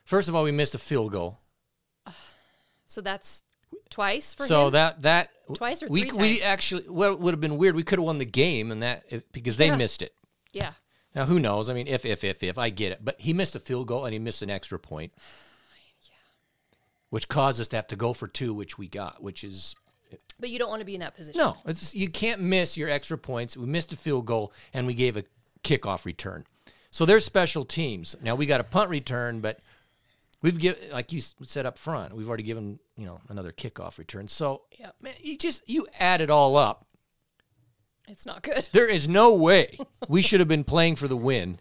First 0.04 0.28
of 0.28 0.34
all, 0.34 0.42
we 0.42 0.50
missed 0.50 0.74
a 0.74 0.78
field 0.78 1.12
goal. 1.12 1.38
So 2.86 3.00
that's 3.00 3.44
twice 3.88 4.34
for 4.34 4.46
so 4.46 4.66
him. 4.66 4.72
that 4.74 5.02
that 5.02 5.30
Twice 5.54 5.82
or 5.82 5.88
we 5.88 6.02
three 6.10 6.20
we 6.20 6.28
times? 6.34 6.42
actually 6.42 6.88
well 6.88 7.12
it 7.12 7.20
would 7.20 7.32
have 7.34 7.40
been 7.40 7.56
weird. 7.58 7.74
We 7.74 7.82
could 7.82 7.98
have 7.98 8.06
won 8.06 8.18
the 8.18 8.24
game 8.24 8.70
and 8.70 8.82
that 8.82 9.04
because 9.32 9.56
they 9.56 9.66
Yeah. 9.68 9.76
missed 9.76 10.02
it. 10.02 10.14
yeah. 10.52 10.72
Now 11.14 11.24
who 11.26 11.40
knows? 11.40 11.68
I 11.68 11.74
mean, 11.74 11.88
if 11.88 12.04
if 12.04 12.22
if 12.22 12.42
if 12.44 12.56
I 12.56 12.70
get 12.70 12.92
it, 12.92 13.04
but 13.04 13.20
he 13.20 13.32
missed 13.32 13.56
a 13.56 13.60
field 13.60 13.88
goal 13.88 14.04
and 14.04 14.12
he 14.12 14.18
missed 14.20 14.42
an 14.42 14.50
extra 14.50 14.78
point, 14.78 15.12
which 17.10 17.28
caused 17.28 17.60
us 17.60 17.68
to 17.68 17.76
have 17.76 17.88
to 17.88 17.96
go 17.96 18.12
for 18.12 18.28
two, 18.28 18.54
which 18.54 18.78
we 18.78 18.86
got, 18.88 19.22
which 19.22 19.42
is 19.42 19.74
But 20.38 20.50
you 20.50 20.58
don't 20.58 20.70
want 20.70 20.80
to 20.80 20.86
be 20.86 20.94
in 20.94 21.00
that 21.00 21.16
position. 21.16 21.38
no, 21.38 21.56
it's, 21.66 21.94
you 21.94 22.08
can't 22.08 22.40
miss 22.40 22.76
your 22.76 22.88
extra 22.88 23.18
points. 23.18 23.56
We 23.56 23.66
missed 23.66 23.92
a 23.92 23.96
field 23.96 24.26
goal 24.26 24.52
and 24.72 24.86
we 24.86 24.94
gave 24.94 25.16
a 25.16 25.24
kickoff 25.64 26.04
return. 26.04 26.44
So 26.92 27.04
there's 27.04 27.24
special 27.24 27.64
teams. 27.64 28.14
Now 28.22 28.34
we 28.36 28.46
got 28.46 28.60
a 28.60 28.64
punt 28.64 28.90
return, 28.90 29.40
but 29.40 29.58
we've 30.42 30.58
given, 30.58 30.90
like 30.90 31.12
you 31.12 31.20
said 31.42 31.66
up 31.66 31.78
front, 31.78 32.14
we've 32.14 32.28
already 32.28 32.42
given 32.42 32.78
you 32.96 33.06
know 33.06 33.20
another 33.28 33.52
kickoff 33.52 33.98
return. 33.98 34.28
So 34.28 34.62
Yeah. 34.78 34.90
man, 35.00 35.14
you 35.22 35.36
just 35.38 35.68
you 35.68 35.86
add 35.98 36.20
it 36.20 36.30
all 36.30 36.56
up. 36.56 36.86
It's 38.08 38.26
not 38.26 38.42
good. 38.42 38.68
There 38.72 38.88
is 38.88 39.08
no 39.08 39.34
way 39.34 39.78
we 40.08 40.22
should 40.22 40.40
have 40.40 40.48
been 40.48 40.64
playing 40.64 40.96
for 40.96 41.06
the 41.08 41.16
win 41.16 41.60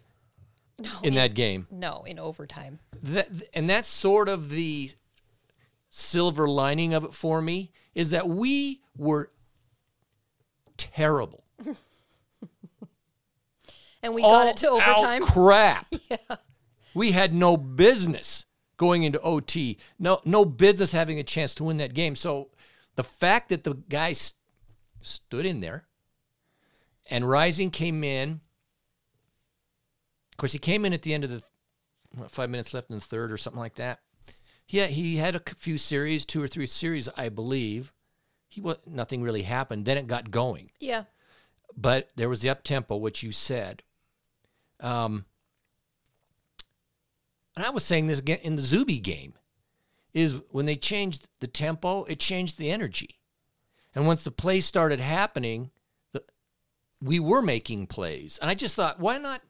No, 0.78 0.90
in 1.02 1.14
that 1.14 1.34
game. 1.34 1.66
no, 1.70 2.02
in 2.06 2.18
overtime. 2.18 2.80
That, 3.02 3.28
and 3.54 3.68
that's 3.68 3.88
sort 3.88 4.28
of 4.28 4.50
the 4.50 4.90
silver 5.88 6.48
lining 6.48 6.92
of 6.94 7.04
it 7.04 7.14
for 7.14 7.40
me 7.40 7.72
is 7.94 8.10
that 8.10 8.28
we 8.28 8.80
were 8.96 9.30
terrible. 10.76 11.44
And 14.02 14.14
we 14.14 14.22
got 14.22 14.46
it 14.48 14.56
to 14.58 14.70
All 14.70 14.80
overtime. 14.80 15.22
crap. 15.22 15.86
Yeah, 16.10 16.36
we 16.94 17.12
had 17.12 17.32
no 17.34 17.56
business 17.56 18.46
going 18.80 19.02
into 19.02 19.20
OT. 19.20 19.76
No, 19.98 20.22
no 20.24 20.46
business 20.46 20.90
having 20.92 21.20
a 21.20 21.22
chance 21.22 21.54
to 21.56 21.64
win 21.64 21.76
that 21.76 21.92
game. 21.92 22.14
So 22.16 22.48
the 22.96 23.04
fact 23.04 23.50
that 23.50 23.62
the 23.62 23.74
guy 23.74 24.12
st- 24.14 24.38
stood 25.02 25.44
in 25.44 25.60
there 25.60 25.86
and 27.10 27.28
Rising 27.28 27.70
came 27.70 28.02
in. 28.02 28.40
Of 30.32 30.36
course, 30.38 30.52
he 30.52 30.58
came 30.58 30.86
in 30.86 30.94
at 30.94 31.02
the 31.02 31.12
end 31.12 31.24
of 31.24 31.30
the 31.30 31.42
what, 32.16 32.30
five 32.30 32.48
minutes 32.48 32.72
left 32.72 32.88
in 32.88 32.96
the 32.96 33.02
third 33.02 33.30
or 33.30 33.36
something 33.36 33.60
like 33.60 33.74
that. 33.74 33.98
Yeah, 34.66 34.86
he 34.86 35.16
had 35.16 35.34
a 35.36 35.42
few 35.58 35.76
series, 35.76 36.24
two 36.24 36.42
or 36.42 36.48
three 36.48 36.66
series, 36.66 37.06
I 37.18 37.28
believe. 37.28 37.92
He 38.48 38.62
was 38.62 38.78
nothing 38.86 39.20
really 39.22 39.42
happened. 39.42 39.84
Then 39.84 39.98
it 39.98 40.06
got 40.06 40.30
going 40.30 40.70
Yeah. 40.80 41.04
but 41.76 42.08
there 42.16 42.30
was 42.30 42.40
the 42.40 42.48
up 42.48 42.64
tempo, 42.64 42.96
which 42.96 43.22
you 43.22 43.30
said. 43.30 43.82
Um, 44.80 45.26
and 47.56 47.64
I 47.64 47.70
was 47.70 47.84
saying 47.84 48.06
this 48.06 48.18
again 48.18 48.38
in 48.42 48.56
the 48.56 48.62
Zuby 48.62 48.98
game, 48.98 49.34
is 50.12 50.36
when 50.50 50.66
they 50.66 50.76
changed 50.76 51.28
the 51.40 51.46
tempo, 51.46 52.04
it 52.04 52.18
changed 52.18 52.58
the 52.58 52.70
energy, 52.70 53.20
and 53.94 54.06
once 54.06 54.24
the 54.24 54.30
plays 54.30 54.66
started 54.66 55.00
happening, 55.00 55.70
the, 56.12 56.22
we 57.00 57.18
were 57.20 57.42
making 57.42 57.86
plays, 57.86 58.38
and 58.40 58.50
I 58.50 58.54
just 58.54 58.76
thought, 58.76 59.00
why 59.00 59.18
not? 59.18 59.40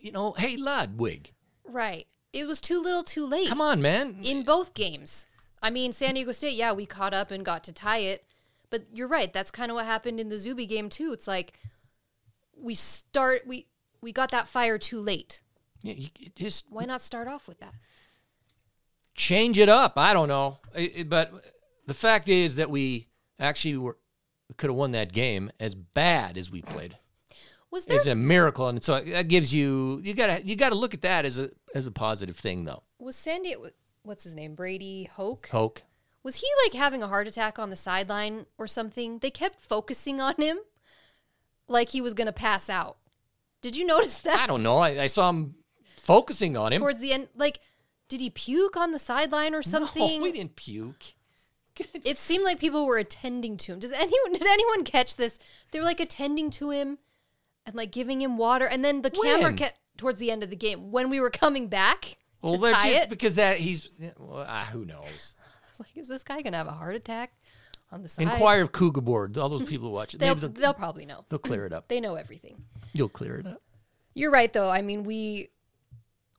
You 0.00 0.12
know, 0.12 0.32
hey 0.32 0.56
Ludwig, 0.56 1.32
Right. 1.68 2.06
It 2.32 2.46
was 2.46 2.60
too 2.60 2.80
little 2.80 3.02
too 3.02 3.26
late. 3.26 3.48
come 3.48 3.60
on, 3.60 3.80
man. 3.82 4.18
in 4.22 4.42
both 4.44 4.74
games. 4.74 5.26
I 5.62 5.70
mean, 5.70 5.92
San 5.92 6.14
Diego 6.14 6.32
State, 6.32 6.54
yeah, 6.54 6.72
we 6.72 6.86
caught 6.86 7.14
up 7.14 7.30
and 7.30 7.44
got 7.44 7.64
to 7.64 7.72
tie 7.72 7.98
it. 7.98 8.24
But 8.68 8.84
you're 8.92 9.08
right. 9.08 9.32
That's 9.32 9.50
kind 9.50 9.70
of 9.70 9.74
what 9.76 9.86
happened 9.86 10.20
in 10.20 10.28
the 10.28 10.38
Zuby 10.38 10.66
game 10.66 10.88
too. 10.90 11.12
It's 11.12 11.26
like 11.26 11.54
we 12.56 12.74
start 12.74 13.46
we 13.46 13.66
we 14.00 14.12
got 14.12 14.30
that 14.32 14.48
fire 14.48 14.76
too 14.76 15.00
late. 15.00 15.40
Yeah, 15.86 15.94
you- 15.94 16.08
you 16.18 16.30
just 16.34 16.66
Why 16.70 16.84
not 16.84 17.00
start 17.00 17.28
off 17.28 17.46
with 17.48 17.58
that? 17.60 17.74
change 19.14 19.58
it 19.58 19.68
up. 19.68 19.94
I 19.96 20.12
don't 20.12 20.28
know, 20.28 20.58
It- 20.74 20.92
it- 20.96 21.08
but 21.08 21.32
the 21.86 21.94
fact 21.94 22.28
is 22.28 22.56
that 22.56 22.70
we 22.70 23.08
actually 23.38 23.76
were 23.76 23.98
could 24.56 24.70
have 24.70 24.76
won 24.76 24.92
that 24.92 25.12
game 25.12 25.50
as 25.58 25.74
bad 25.74 26.38
as 26.38 26.50
we 26.52 26.62
played. 26.62 26.96
Was 27.72 27.84
there 27.86 27.96
It's 27.96 28.06
a 28.06 28.14
miracle, 28.14 28.68
and 28.68 28.82
so 28.82 29.00
that 29.02 29.26
gives 29.28 29.52
you 29.52 30.00
you 30.04 30.14
gotta 30.14 30.44
you 30.46 30.54
gotta 30.54 30.76
look 30.76 30.94
at 30.94 31.02
that 31.02 31.24
as 31.24 31.38
a 31.38 31.50
as 31.74 31.84
a 31.86 31.90
positive 31.90 32.36
thing, 32.36 32.64
though. 32.64 32.82
was 32.98 33.16
San 33.16 33.42
Diego 33.42 33.70
what's 34.02 34.22
his 34.24 34.34
name? 34.36 34.54
Brady 34.54 35.04
Hoke? 35.04 35.48
Hoke 35.48 35.82
Was 36.22 36.36
he 36.36 36.46
like 36.64 36.74
having 36.74 37.02
a 37.02 37.08
heart 37.08 37.26
attack 37.26 37.58
on 37.58 37.70
the 37.70 37.76
sideline 37.76 38.46
or 38.58 38.66
something? 38.68 39.18
They 39.18 39.30
kept 39.30 39.60
focusing 39.60 40.20
on 40.20 40.34
him 40.36 40.58
like 41.68 41.88
he 41.90 42.00
was 42.00 42.14
going 42.14 42.26
to 42.28 42.32
pass 42.32 42.68
out. 42.70 42.98
Did 43.62 43.74
you 43.76 43.84
notice 43.84 44.20
that? 44.20 44.38
I 44.40 44.46
don't 44.46 44.62
know. 44.62 44.78
I, 44.78 45.02
I 45.02 45.06
saw 45.08 45.28
him 45.30 45.56
focusing 46.06 46.56
on 46.56 46.72
him. 46.72 46.80
Towards 46.80 47.00
the 47.00 47.12
end 47.12 47.28
like 47.36 47.60
did 48.08 48.20
he 48.20 48.30
puke 48.30 48.76
on 48.76 48.92
the 48.92 48.98
sideline 48.98 49.54
or 49.54 49.62
something? 49.62 50.20
No, 50.20 50.24
we 50.24 50.32
didn't 50.32 50.56
puke. 50.56 51.14
It 52.04 52.16
seemed 52.16 52.44
like 52.44 52.58
people 52.58 52.86
were 52.86 52.96
attending 52.96 53.56
to 53.58 53.72
him. 53.72 53.80
Does 53.80 53.92
anyone 53.92 54.32
did 54.32 54.46
anyone 54.46 54.84
catch 54.84 55.16
this? 55.16 55.38
They 55.72 55.78
were 55.78 55.84
like 55.84 56.00
attending 56.00 56.50
to 56.52 56.70
him 56.70 56.98
and 57.66 57.74
like 57.74 57.90
giving 57.90 58.22
him 58.22 58.38
water, 58.38 58.66
and 58.66 58.84
then 58.84 59.02
the 59.02 59.10
camera 59.10 59.52
kept 59.52 59.78
towards 59.96 60.18
the 60.18 60.30
end 60.30 60.42
of 60.42 60.50
the 60.50 60.56
game 60.56 60.90
when 60.90 61.10
we 61.10 61.20
were 61.20 61.30
coming 61.30 61.68
back 61.68 62.16
Well, 62.42 62.58
tie 62.58 62.92
just 62.92 63.04
it. 63.04 63.10
because 63.10 63.34
that 63.36 63.58
he's 63.58 63.88
well, 64.18 64.44
ah, 64.48 64.68
who 64.72 64.84
knows. 64.84 65.34
Like, 65.78 65.94
is 65.94 66.08
this 66.08 66.24
guy 66.24 66.40
gonna 66.40 66.56
have 66.56 66.68
a 66.68 66.72
heart 66.72 66.94
attack 66.94 67.34
on 67.92 68.02
the 68.02 68.08
side? 68.08 68.22
Inquire 68.22 68.62
of 68.62 68.72
Cougar 68.72 69.02
Board. 69.02 69.36
All 69.36 69.50
those 69.50 69.68
people 69.68 69.88
who 69.88 69.94
watch 69.94 70.14
it, 70.14 70.20
They'll, 70.20 70.34
they'll, 70.34 70.48
they'll 70.48 70.72
probably 70.72 71.04
know. 71.04 71.26
they'll 71.28 71.38
clear 71.38 71.66
it 71.66 71.72
up. 71.74 71.86
They 71.88 72.00
know 72.00 72.14
everything. 72.14 72.64
You'll 72.94 73.10
clear 73.10 73.36
it 73.36 73.46
up. 73.46 73.60
You're 74.14 74.30
right, 74.30 74.50
though. 74.50 74.70
I 74.70 74.80
mean, 74.80 75.04
we 75.04 75.50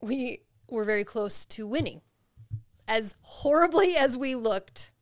we 0.00 0.42
were 0.70 0.84
very 0.84 1.04
close 1.04 1.44
to 1.46 1.66
winning, 1.66 2.02
as 2.86 3.14
horribly 3.22 3.96
as 3.96 4.16
we 4.16 4.34
looked, 4.34 4.92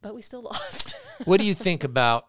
but 0.00 0.14
we 0.14 0.22
still 0.22 0.42
lost. 0.42 0.96
What 1.24 1.40
do 1.40 1.46
you 1.46 1.54
think 1.54 1.84
about 1.84 2.26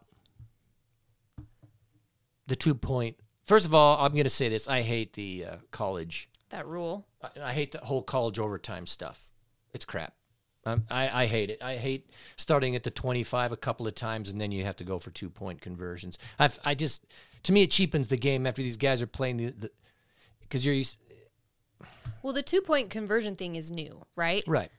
the 2.48 2.56
two 2.56 2.76
point? 2.76 3.18
First 3.46 3.66
of 3.66 3.74
all, 3.74 3.98
I'm 3.98 4.14
going 4.14 4.24
to 4.24 4.30
say 4.30 4.50
this: 4.50 4.68
I 4.68 4.82
hate 4.82 5.14
the 5.14 5.46
uh, 5.46 5.56
college. 5.72 6.30
that 6.50 6.68
rule. 6.68 7.06
I, 7.22 7.50
I 7.50 7.54
hate 7.54 7.72
the 7.72 7.80
whole 7.80 8.02
college 8.02 8.40
overtime 8.40 8.86
stuff. 8.86 9.28
It's 9.74 9.86
crap. 9.86 10.14
Um, 10.66 10.86
I, 10.90 11.24
I 11.24 11.26
hate 11.26 11.50
it. 11.50 11.62
I 11.62 11.76
hate 11.76 12.10
starting 12.38 12.76
at 12.76 12.84
the 12.84 12.92
25 12.92 13.52
a 13.52 13.58
couple 13.58 13.86
of 13.86 13.96
times 13.96 14.32
and 14.32 14.40
then 14.40 14.52
you 14.52 14.64
have 14.64 14.78
to 14.78 14.84
go 14.84 14.98
for 14.98 15.12
two 15.12 15.30
point 15.30 15.62
conversions. 15.62 16.18
I've, 16.40 16.58
I 16.64 16.74
just, 16.76 17.06
to 17.44 17.52
me, 17.52 17.64
it 17.64 17.72
cheapens 17.72 18.08
the 18.08 18.18
game 18.18 18.48
after 18.48 18.62
these 18.62 18.78
guys 18.78 19.02
are 19.02 19.08
playing 19.08 19.38
the, 19.38 19.72
because 20.54 20.64
you're 20.64 20.76
used, 20.76 21.00
Well, 22.22 22.32
the 22.32 22.44
two 22.44 22.62
point 22.62 22.92
conversion 22.92 23.36
thing 23.36 23.56
is 23.56 23.72
new, 23.72 24.04
right? 24.16 24.44
right. 24.46 24.70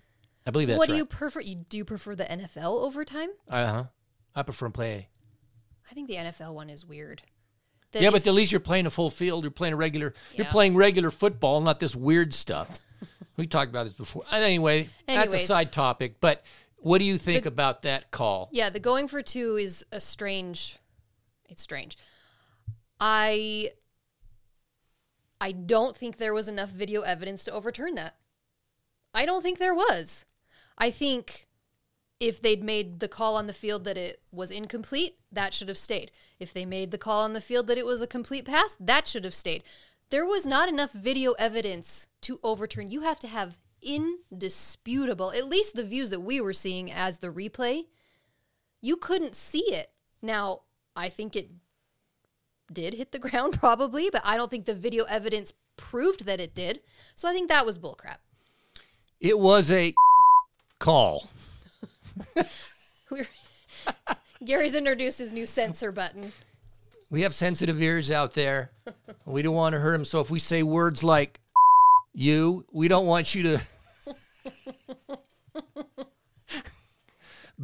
I 0.46 0.52
believe 0.52 0.68
that's 0.68 0.78
what 0.78 0.86
do 0.86 0.92
right. 0.92 0.98
you 0.98 1.06
prefer? 1.06 1.40
You 1.40 1.56
do 1.56 1.78
you 1.78 1.84
prefer 1.84 2.14
the 2.14 2.24
NFL 2.24 2.84
overtime? 2.84 3.30
Uh 3.48 3.66
huh. 3.66 3.84
I 4.36 4.42
prefer 4.44 4.70
play. 4.70 5.08
I 5.90 5.94
think 5.94 6.06
the 6.06 6.14
NFL 6.14 6.54
one 6.54 6.70
is 6.70 6.86
weird. 6.86 7.22
That 7.90 8.02
Yeah, 8.02 8.10
but 8.10 8.24
at 8.24 8.34
least 8.34 8.52
you're 8.52 8.60
playing 8.60 8.86
a 8.86 8.90
full 8.90 9.10
field. 9.10 9.42
You're 9.42 9.50
playing 9.50 9.74
a 9.74 9.76
regular. 9.76 10.14
You're 10.34 10.46
playing 10.46 10.76
regular 10.76 11.10
football, 11.10 11.60
not 11.60 11.80
this 11.80 11.96
weird 11.96 12.32
stuff. 12.32 12.78
we 13.36 13.48
talked 13.48 13.70
about 13.70 13.84
this 13.84 13.94
before. 13.94 14.22
Uh, 14.30 14.36
Anyway, 14.36 14.90
that's 15.08 15.34
a 15.34 15.38
side 15.38 15.72
topic. 15.72 16.20
But 16.20 16.44
what 16.76 16.98
do 16.98 17.04
you 17.04 17.18
think 17.18 17.46
about 17.46 17.82
that 17.82 18.12
call? 18.12 18.48
yeah, 18.52 18.70
the 18.70 18.80
going 18.80 19.08
for 19.08 19.22
two 19.22 19.56
is 19.56 19.84
a 19.90 19.98
strange. 19.98 20.78
It's 21.48 21.62
strange. 21.62 21.98
I. 23.00 23.70
I 25.44 25.52
don't 25.52 25.94
think 25.94 26.16
there 26.16 26.32
was 26.32 26.48
enough 26.48 26.70
video 26.70 27.02
evidence 27.02 27.44
to 27.44 27.52
overturn 27.52 27.96
that. 27.96 28.16
I 29.12 29.26
don't 29.26 29.42
think 29.42 29.58
there 29.58 29.74
was. 29.74 30.24
I 30.78 30.90
think 30.90 31.48
if 32.18 32.40
they'd 32.40 32.64
made 32.64 33.00
the 33.00 33.08
call 33.08 33.36
on 33.36 33.46
the 33.46 33.52
field 33.52 33.84
that 33.84 33.98
it 33.98 34.22
was 34.32 34.50
incomplete, 34.50 35.18
that 35.30 35.52
should 35.52 35.68
have 35.68 35.76
stayed. 35.76 36.10
If 36.40 36.54
they 36.54 36.64
made 36.64 36.92
the 36.92 36.96
call 36.96 37.20
on 37.20 37.34
the 37.34 37.42
field 37.42 37.66
that 37.66 37.76
it 37.76 37.84
was 37.84 38.00
a 38.00 38.06
complete 38.06 38.46
pass, 38.46 38.74
that 38.80 39.06
should 39.06 39.24
have 39.24 39.34
stayed. 39.34 39.64
There 40.08 40.24
was 40.24 40.46
not 40.46 40.70
enough 40.70 40.92
video 40.92 41.32
evidence 41.32 42.06
to 42.22 42.40
overturn. 42.42 42.88
You 42.88 43.02
have 43.02 43.18
to 43.18 43.28
have 43.28 43.58
indisputable. 43.82 45.30
At 45.32 45.46
least 45.46 45.74
the 45.74 45.84
views 45.84 46.08
that 46.08 46.20
we 46.20 46.40
were 46.40 46.54
seeing 46.54 46.90
as 46.90 47.18
the 47.18 47.28
replay, 47.28 47.84
you 48.80 48.96
couldn't 48.96 49.36
see 49.36 49.74
it. 49.74 49.90
Now, 50.22 50.62
I 50.96 51.10
think 51.10 51.36
it 51.36 51.50
did 52.72 52.94
hit 52.94 53.12
the 53.12 53.18
ground 53.30 53.58
probably, 53.58 54.10
but 54.10 54.22
I 54.24 54.36
don't 54.36 54.50
think 54.50 54.64
the 54.64 54.74
video 54.74 55.04
evidence 55.04 55.52
proved 55.76 56.26
that 56.26 56.40
it 56.40 56.54
did. 56.54 56.82
So 57.14 57.28
I 57.28 57.32
think 57.32 57.48
that 57.48 57.66
was 57.66 57.78
bullcrap. 57.78 58.18
It 59.20 59.38
was 59.38 59.70
a 59.70 59.94
call. 60.78 61.30
Gary's 64.44 64.74
introduced 64.74 65.18
his 65.18 65.32
new 65.32 65.46
censor 65.46 65.90
button. 65.90 66.32
We 67.10 67.22
have 67.22 67.34
sensitive 67.34 67.80
ears 67.80 68.10
out 68.10 68.34
there. 68.34 68.70
We 69.24 69.42
don't 69.42 69.54
want 69.54 69.74
to 69.74 69.80
hurt 69.80 69.92
them. 69.92 70.04
So 70.04 70.20
if 70.20 70.30
we 70.30 70.38
say 70.38 70.62
words 70.62 71.02
like 71.02 71.40
you, 72.12 72.66
we 72.72 72.88
don't 72.88 73.06
want 73.06 73.34
you 73.34 73.42
to 73.44 73.60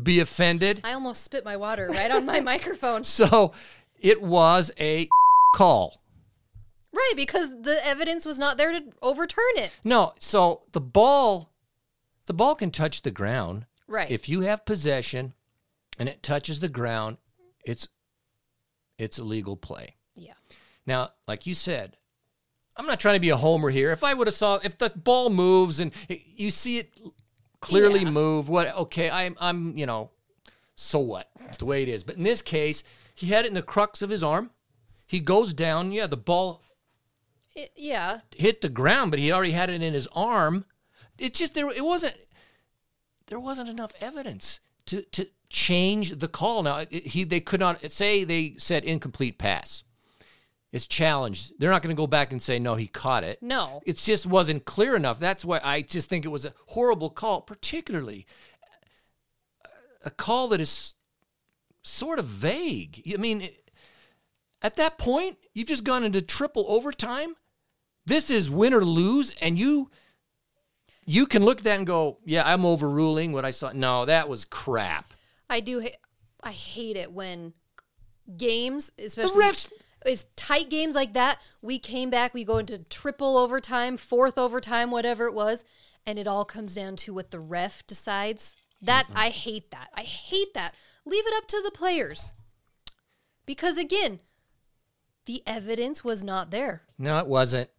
be 0.02 0.20
offended. 0.20 0.80
I 0.84 0.92
almost 0.92 1.24
spit 1.24 1.44
my 1.44 1.56
water 1.56 1.88
right 1.90 2.10
on 2.10 2.24
my 2.24 2.40
microphone. 2.40 3.04
So 3.04 3.52
it 4.00 4.22
was 4.22 4.70
a 4.78 5.08
call. 5.54 6.02
Right, 6.92 7.12
because 7.16 7.48
the 7.62 7.78
evidence 7.86 8.26
was 8.26 8.38
not 8.38 8.56
there 8.58 8.72
to 8.72 8.82
overturn 9.00 9.44
it. 9.56 9.70
No, 9.84 10.14
so 10.18 10.62
the 10.72 10.80
ball 10.80 11.52
the 12.26 12.34
ball 12.34 12.54
can 12.54 12.70
touch 12.70 13.02
the 13.02 13.10
ground. 13.10 13.66
Right. 13.88 14.10
If 14.10 14.28
you 14.28 14.42
have 14.42 14.64
possession 14.64 15.34
and 15.98 16.08
it 16.08 16.22
touches 16.22 16.60
the 16.60 16.68
ground, 16.68 17.18
it's 17.64 17.88
it's 18.98 19.18
a 19.18 19.24
legal 19.24 19.56
play. 19.56 19.96
yeah. 20.16 20.34
Now, 20.86 21.10
like 21.28 21.46
you 21.46 21.54
said, 21.54 21.96
I'm 22.76 22.86
not 22.86 23.00
trying 23.00 23.14
to 23.16 23.20
be 23.20 23.30
a 23.30 23.36
homer 23.36 23.70
here. 23.70 23.92
If 23.92 24.02
I 24.04 24.14
would 24.14 24.26
have 24.26 24.34
saw 24.34 24.58
if 24.62 24.76
the 24.78 24.90
ball 24.90 25.30
moves 25.30 25.78
and 25.80 25.92
you 26.08 26.50
see 26.50 26.78
it 26.78 26.92
clearly 27.60 28.00
Yeah. 28.00 28.10
move, 28.10 28.48
what 28.48 28.74
okay, 28.76 29.08
I'm 29.10 29.36
I'm, 29.40 29.76
you 29.76 29.86
know, 29.86 30.10
so 30.74 30.98
what? 30.98 31.28
It's 31.48 31.58
the 31.58 31.66
way 31.66 31.82
it 31.82 31.88
is. 31.88 32.02
But 32.02 32.16
in 32.16 32.22
this 32.24 32.42
case, 32.42 32.82
he 33.20 33.28
had 33.28 33.44
it 33.44 33.48
in 33.48 33.54
the 33.54 33.62
crux 33.62 34.02
of 34.02 34.10
his 34.10 34.22
arm. 34.22 34.50
He 35.06 35.20
goes 35.20 35.52
down, 35.54 35.92
yeah, 35.92 36.06
the 36.06 36.16
ball 36.16 36.62
It, 37.54 37.70
yeah. 37.76 38.20
hit 38.34 38.60
the 38.60 38.68
ground, 38.68 39.10
but 39.10 39.18
he 39.20 39.32
already 39.32 39.52
had 39.52 39.70
it 39.70 39.82
in 39.82 39.92
his 39.94 40.08
arm. 40.14 40.64
It's 41.18 41.38
just 41.38 41.54
there 41.54 41.70
it 41.70 41.84
wasn't 41.84 42.14
there 43.26 43.40
wasn't 43.40 43.68
enough 43.68 43.92
evidence 44.00 44.60
to 44.86 45.02
to 45.02 45.26
change 45.48 46.18
the 46.18 46.28
call. 46.28 46.62
Now 46.62 46.78
it- 46.78 47.06
he 47.08 47.24
they 47.24 47.40
could 47.40 47.60
not 47.60 47.90
say 47.90 48.24
they 48.24 48.54
said 48.58 48.84
incomplete 48.84 49.36
pass. 49.38 49.84
It's 50.72 50.86
challenged. 50.86 51.54
They're 51.58 51.70
not 51.72 51.82
going 51.82 51.94
to 51.94 52.00
go 52.00 52.06
back 52.06 52.30
and 52.30 52.40
say 52.40 52.60
no, 52.60 52.76
he 52.76 52.86
caught 52.86 53.24
it. 53.24 53.42
No. 53.42 53.82
It 53.84 53.96
just 53.96 54.24
wasn't 54.24 54.64
clear 54.64 54.94
enough. 54.94 55.18
That's 55.18 55.44
why 55.44 55.60
I 55.64 55.82
just 55.82 56.08
think 56.08 56.24
it 56.24 56.28
was 56.28 56.44
a 56.44 56.54
horrible 56.66 57.10
call, 57.10 57.40
particularly 57.40 58.24
a 60.04 60.10
call 60.10 60.46
that 60.48 60.60
is 60.60 60.94
sort 61.82 62.18
of 62.18 62.26
vague. 62.26 63.02
I 63.12 63.16
mean, 63.16 63.48
at 64.62 64.74
that 64.76 64.98
point, 64.98 65.38
you've 65.54 65.68
just 65.68 65.84
gone 65.84 66.04
into 66.04 66.22
triple 66.22 66.66
overtime. 66.68 67.36
This 68.06 68.30
is 68.30 68.50
win 68.50 68.74
or 68.74 68.84
lose, 68.84 69.34
and 69.40 69.58
you 69.58 69.90
you 71.04 71.26
can 71.26 71.44
look 71.44 71.58
at 71.58 71.64
that 71.64 71.78
and 71.78 71.86
go, 71.86 72.18
"Yeah, 72.24 72.42
I'm 72.44 72.64
overruling 72.64 73.32
what 73.32 73.44
I 73.44 73.50
saw." 73.50 73.72
No, 73.72 74.04
that 74.04 74.28
was 74.28 74.44
crap. 74.44 75.14
I 75.48 75.60
do. 75.60 75.80
Ha- 75.80 75.96
I 76.42 76.52
hate 76.52 76.96
it 76.96 77.12
when 77.12 77.52
games, 78.36 78.92
especially 78.98 79.44
is 80.06 80.26
tight 80.36 80.70
games 80.70 80.94
like 80.94 81.12
that. 81.12 81.38
We 81.60 81.78
came 81.78 82.10
back. 82.10 82.32
We 82.32 82.44
go 82.44 82.58
into 82.58 82.78
triple 82.78 83.36
overtime, 83.36 83.96
fourth 83.96 84.38
overtime, 84.38 84.90
whatever 84.90 85.26
it 85.26 85.34
was, 85.34 85.64
and 86.06 86.18
it 86.18 86.26
all 86.26 86.44
comes 86.44 86.74
down 86.74 86.96
to 86.96 87.14
what 87.14 87.30
the 87.30 87.40
ref 87.40 87.86
decides. 87.86 88.56
That 88.80 89.06
mm-hmm. 89.06 89.18
I 89.18 89.28
hate 89.28 89.70
that. 89.70 89.90
I 89.94 90.02
hate 90.02 90.54
that. 90.54 90.74
Leave 91.06 91.26
it 91.26 91.34
up 91.36 91.46
to 91.48 91.60
the 91.64 91.70
players, 91.70 92.32
because 93.46 93.76
again, 93.78 94.20
the 95.26 95.42
evidence 95.46 96.04
was 96.04 96.22
not 96.22 96.50
there. 96.50 96.82
No, 96.98 97.18
it 97.18 97.26
wasn't. 97.26 97.70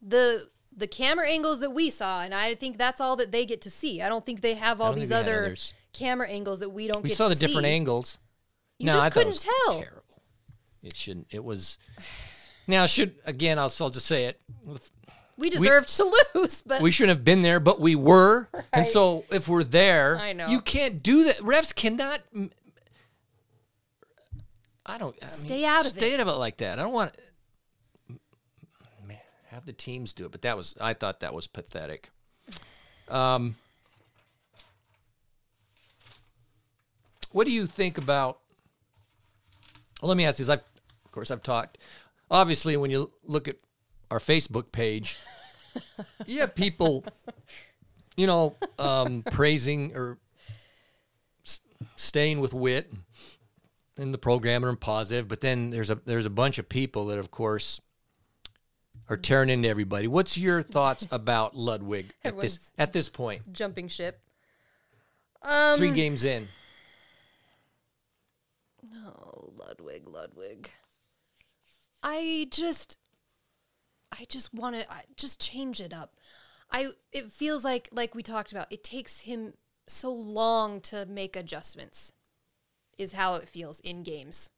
the 0.00 0.48
the 0.74 0.86
camera 0.86 1.28
angles 1.28 1.60
that 1.60 1.70
we 1.70 1.90
saw, 1.90 2.22
and 2.22 2.32
I 2.34 2.54
think 2.54 2.78
that's 2.78 3.00
all 3.00 3.14
that 3.16 3.30
they 3.30 3.44
get 3.44 3.60
to 3.62 3.70
see. 3.70 4.00
I 4.00 4.08
don't 4.08 4.24
think 4.24 4.40
they 4.40 4.54
have 4.54 4.80
all 4.80 4.94
these 4.94 5.10
think 5.10 5.26
they 5.26 5.30
had 5.32 5.42
other 5.44 5.56
camera 5.92 6.28
angles 6.28 6.60
that 6.60 6.70
we 6.70 6.86
don't 6.88 7.02
We 7.02 7.10
get 7.10 7.18
saw 7.18 7.28
the 7.28 7.34
different 7.34 7.66
see. 7.66 7.72
angles. 7.72 8.18
You 8.78 8.86
no, 8.86 8.92
just 8.94 9.06
I 9.06 9.10
couldn't 9.10 9.38
tell. 9.38 9.80
Terrible. 9.80 10.22
It 10.82 10.96
shouldn't. 10.96 11.26
It 11.30 11.44
was. 11.44 11.76
Now, 12.66 12.86
should 12.86 13.16
again, 13.26 13.58
I'll, 13.58 13.72
I'll 13.80 13.90
just 13.90 14.06
say 14.06 14.24
it. 14.24 14.40
We 15.36 15.50
deserved 15.50 15.88
to 15.96 16.10
lose, 16.34 16.62
but 16.62 16.80
We 16.80 16.90
shouldn't 16.90 17.16
have 17.18 17.24
been 17.24 17.42
there, 17.42 17.60
but 17.60 17.78
we 17.80 17.94
were. 17.94 18.48
And 18.72 18.86
so, 18.86 19.24
if 19.30 19.48
we're 19.48 19.64
there, 19.64 20.16
I 20.18 20.32
know. 20.32 20.48
you 20.48 20.60
can't 20.62 21.02
do 21.02 21.24
that. 21.24 21.36
Refs 21.38 21.74
cannot. 21.74 22.20
I 24.84 24.98
don't 24.98 25.14
I 25.22 25.26
Stay 25.26 25.58
mean, 25.60 25.64
out 25.66 25.80
of 25.86 25.92
stay 25.92 26.12
it. 26.12 26.14
out 26.14 26.26
of 26.26 26.28
it 26.34 26.38
like 26.38 26.56
that. 26.58 26.78
I 26.78 26.82
don't 26.82 26.92
want. 26.92 27.12
Man, 29.06 29.16
have 29.50 29.64
the 29.64 29.72
teams 29.72 30.12
do 30.12 30.26
it, 30.26 30.32
but 30.32 30.42
that 30.42 30.56
was. 30.56 30.76
I 30.80 30.94
thought 30.94 31.20
that 31.20 31.32
was 31.34 31.46
pathetic. 31.46 32.10
Um. 33.08 33.56
What 37.30 37.46
do 37.46 37.52
you 37.52 37.66
think 37.66 37.96
about? 37.98 38.38
Well, 40.00 40.08
let 40.08 40.16
me 40.16 40.26
ask 40.26 40.38
this. 40.38 40.48
I've, 40.48 40.62
of 41.04 41.12
course, 41.12 41.30
I've 41.30 41.42
talked. 41.42 41.78
Obviously, 42.30 42.76
when 42.76 42.90
you 42.90 43.10
look 43.24 43.48
at 43.48 43.56
our 44.10 44.18
Facebook 44.18 44.72
page, 44.72 45.16
you 46.26 46.40
have 46.40 46.54
people, 46.54 47.04
you 48.16 48.26
know, 48.26 48.56
um, 48.78 49.22
praising 49.30 49.94
or 49.96 50.18
s- 51.46 51.60
staying 51.96 52.40
with 52.40 52.52
wit 52.52 52.92
in 54.02 54.12
the 54.12 54.18
program 54.18 54.64
and 54.64 54.78
positive, 54.78 55.28
but 55.28 55.40
then 55.40 55.70
there's 55.70 55.90
a 55.90 55.94
there's 56.04 56.26
a 56.26 56.30
bunch 56.30 56.58
of 56.58 56.68
people 56.68 57.06
that, 57.06 57.18
of 57.18 57.30
course, 57.30 57.80
are 59.08 59.16
tearing 59.16 59.48
into 59.48 59.68
everybody. 59.68 60.08
What's 60.08 60.36
your 60.36 60.62
thoughts 60.62 61.06
about 61.10 61.56
Ludwig 61.56 62.12
at 62.24 62.38
this 62.38 62.70
at 62.76 62.92
this 62.92 63.08
point? 63.08 63.52
jumping 63.52 63.88
ship. 63.88 64.20
Three 65.76 65.88
um, 65.88 65.94
games 65.94 66.24
in. 66.24 66.48
Oh, 68.94 69.52
Ludwig, 69.56 70.06
Ludwig. 70.06 70.70
I 72.02 72.46
just, 72.50 72.98
I 74.12 74.24
just 74.28 74.52
want 74.52 74.76
to 74.76 74.86
just 75.16 75.40
change 75.40 75.80
it 75.80 75.92
up. 75.92 76.16
I 76.70 76.88
it 77.12 77.30
feels 77.30 77.64
like 77.64 77.88
like 77.92 78.14
we 78.14 78.22
talked 78.22 78.52
about. 78.52 78.66
It 78.70 78.82
takes 78.82 79.20
him 79.20 79.54
so 79.86 80.12
long 80.12 80.80
to 80.82 81.06
make 81.06 81.36
adjustments. 81.36 82.12
Is 82.98 83.12
how 83.12 83.34
it 83.34 83.48
feels 83.48 83.80
in 83.80 84.02
games. 84.02 84.50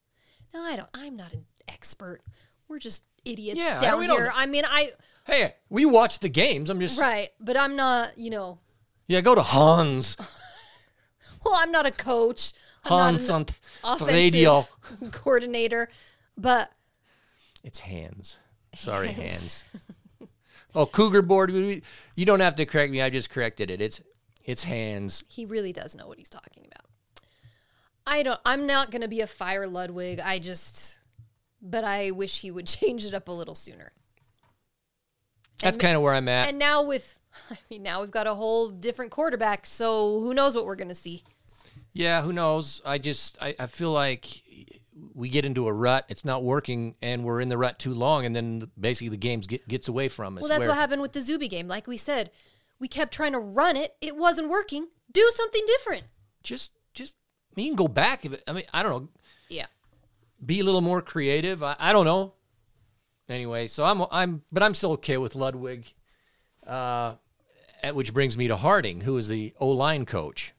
No, 0.53 0.61
I 0.61 0.75
don't. 0.75 0.89
I'm 0.93 1.15
not 1.15 1.33
an 1.33 1.45
expert. 1.67 2.21
We're 2.67 2.79
just 2.79 3.03
idiots 3.23 3.59
Yeah, 3.59 3.79
down 3.79 3.99
we 3.99 4.07
here. 4.07 4.31
I 4.33 4.45
mean, 4.45 4.63
I 4.67 4.91
Hey, 5.25 5.55
we 5.69 5.85
watch 5.85 6.19
the 6.19 6.29
games. 6.29 6.69
I'm 6.69 6.79
just 6.79 6.99
right, 6.99 7.29
but 7.39 7.57
I'm 7.57 7.75
not. 7.75 8.17
You 8.17 8.29
know, 8.29 8.59
yeah. 9.07 9.21
Go 9.21 9.35
to 9.35 9.41
Hans. 9.41 10.17
well, 11.45 11.55
I'm 11.55 11.71
not 11.71 11.85
a 11.85 11.91
coach. 11.91 12.53
I'm 12.83 12.91
Hans 12.91 13.29
on 13.29 13.45
offensive 13.83 14.07
radio. 14.07 14.67
coordinator, 15.11 15.89
but 16.37 16.71
It's 17.63 17.79
hands. 17.79 18.37
Sorry, 18.75 19.07
hands. 19.07 19.65
oh, 20.75 20.85
Cougar 20.85 21.23
board. 21.23 21.51
You 21.51 22.25
don't 22.25 22.41
have 22.41 22.55
to 22.57 22.65
correct 22.65 22.91
me. 22.91 23.01
I 23.01 23.09
just 23.09 23.29
corrected 23.29 23.71
it. 23.71 23.81
It's 23.81 24.01
it's 24.43 24.63
hands. 24.63 25.23
he 25.27 25.45
really 25.45 25.73
does 25.73 25.95
know 25.95 26.07
what 26.07 26.19
he's 26.19 26.29
talking 26.29 26.67
about. 26.71 26.85
I 28.07 28.23
don't 28.23 28.39
I'm 28.45 28.65
not 28.67 28.91
going 28.91 29.01
to 29.01 29.07
be 29.07 29.21
a 29.21 29.27
fire 29.27 29.67
Ludwig. 29.67 30.19
I 30.19 30.39
just 30.39 30.99
but 31.61 31.83
I 31.83 32.11
wish 32.11 32.41
he 32.41 32.51
would 32.51 32.67
change 32.79 33.05
it 33.05 33.13
up 33.13 33.27
a 33.27 33.31
little 33.31 33.55
sooner. 33.55 33.91
That's 35.61 35.77
kind 35.77 35.95
of 35.95 36.01
where 36.01 36.13
I'm 36.13 36.27
at. 36.27 36.49
And 36.49 36.59
now 36.59 36.83
with 36.83 37.19
I 37.51 37.57
mean 37.69 37.83
now 37.83 38.01
we've 38.01 38.11
got 38.11 38.27
a 38.27 38.33
whole 38.33 38.69
different 38.69 39.11
quarterback, 39.11 39.65
so 39.65 40.19
who 40.19 40.33
knows 40.33 40.55
what 40.55 40.65
we're 40.65 40.75
going 40.75 40.89
to 40.89 40.95
see. 40.95 41.23
yeah, 41.93 42.21
who 42.21 42.33
knows? 42.33 42.81
I 42.85 42.97
just 42.97 43.37
I, 43.41 43.55
I 43.59 43.65
feel 43.67 43.91
like 43.91 44.27
we 45.13 45.29
get 45.29 45.45
into 45.45 45.67
a 45.67 45.73
rut. 45.73 46.05
It's 46.07 46.23
not 46.23 46.43
working, 46.43 46.95
and 47.01 47.23
we're 47.25 47.41
in 47.41 47.49
the 47.49 47.57
rut 47.57 47.79
too 47.79 47.93
long, 47.93 48.25
and 48.25 48.33
then 48.35 48.69
basically 48.79 49.09
the 49.09 49.17
game 49.17 49.41
get, 49.41 49.67
gets 49.67 49.89
away 49.89 50.07
from 50.07 50.37
us. 50.37 50.43
Well, 50.43 50.49
that's 50.49 50.61
where- 50.61 50.69
what 50.69 50.77
happened 50.77 51.01
with 51.01 51.11
the 51.11 51.21
Zuby 51.21 51.47
game. 51.49 51.67
Like 51.67 51.85
we 51.87 51.97
said, 51.97 52.31
we 52.79 52.87
kept 52.87 53.13
trying 53.13 53.33
to 53.33 53.39
run 53.39 53.75
it. 53.75 53.95
It 53.99 54.15
wasn't 54.15 54.49
working. 54.49 54.87
Do 55.11 55.29
something 55.33 55.63
different. 55.67 56.03
Just 56.43 56.71
I 57.55 57.61
mean, 57.61 57.65
you 57.67 57.71
can 57.71 57.77
go 57.85 57.87
back 57.87 58.25
if 58.25 58.33
it, 58.33 58.43
I 58.47 58.51
mean 58.53 58.65
I 58.73 58.83
don't 58.83 58.91
know. 59.03 59.09
Yeah. 59.49 59.65
be 60.45 60.59
a 60.59 60.63
little 60.63 60.81
more 60.81 61.01
creative. 61.01 61.63
I, 61.63 61.75
I 61.79 61.93
don't 61.93 62.05
know. 62.05 62.33
Anyway, 63.29 63.67
so 63.67 63.85
I'm 63.85 64.03
I'm 64.11 64.41
but 64.51 64.61
I'm 64.63 64.73
still 64.73 64.91
okay 64.93 65.17
with 65.17 65.35
Ludwig. 65.35 65.85
Uh, 66.65 67.15
at, 67.83 67.93
which 67.95 68.13
brings 68.13 68.37
me 68.37 68.47
to 68.47 68.55
Harding, 68.55 69.01
who 69.01 69.15
is 69.17 69.27
the 69.27 69.53
O 69.59 69.69
line 69.69 70.05
coach. 70.05 70.53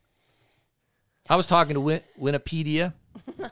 I 1.29 1.35
was 1.37 1.47
talking 1.47 1.75
to 1.75 1.81
Win- 1.81 2.03
Wikipedia. 2.21 2.95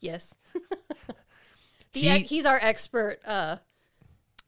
Yes. 0.00 0.34
the, 1.92 2.00
He- 2.00 2.18
he's 2.22 2.46
our 2.46 2.58
expert 2.60 3.18
uh 3.24 3.56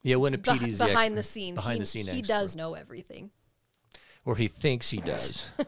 Yeah, 0.02 0.16
Winnipedi's 0.16 0.76
beh- 0.76 0.78
the 0.78 0.85
behind 0.87 1.16
the 1.18 1.22
scenes. 1.22 1.57
Behind 1.57 1.74
he, 1.74 1.80
the 1.80 1.87
scene 1.87 2.04
he 2.07 2.18
expert. 2.18 2.26
does 2.26 2.57
know 2.57 2.74
everything. 2.74 3.30
Or 4.24 4.37
he 4.37 4.48
thinks 4.48 4.90
he 4.90 4.98
does. 4.98 5.46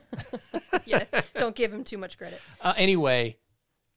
Yeah, 0.85 1.03
don't 1.35 1.57
give 1.57 1.73
him 1.73 1.83
too 1.83 1.99
much 1.99 2.17
credit. 2.17 2.41
uh, 2.61 2.73
anyway, 2.77 3.39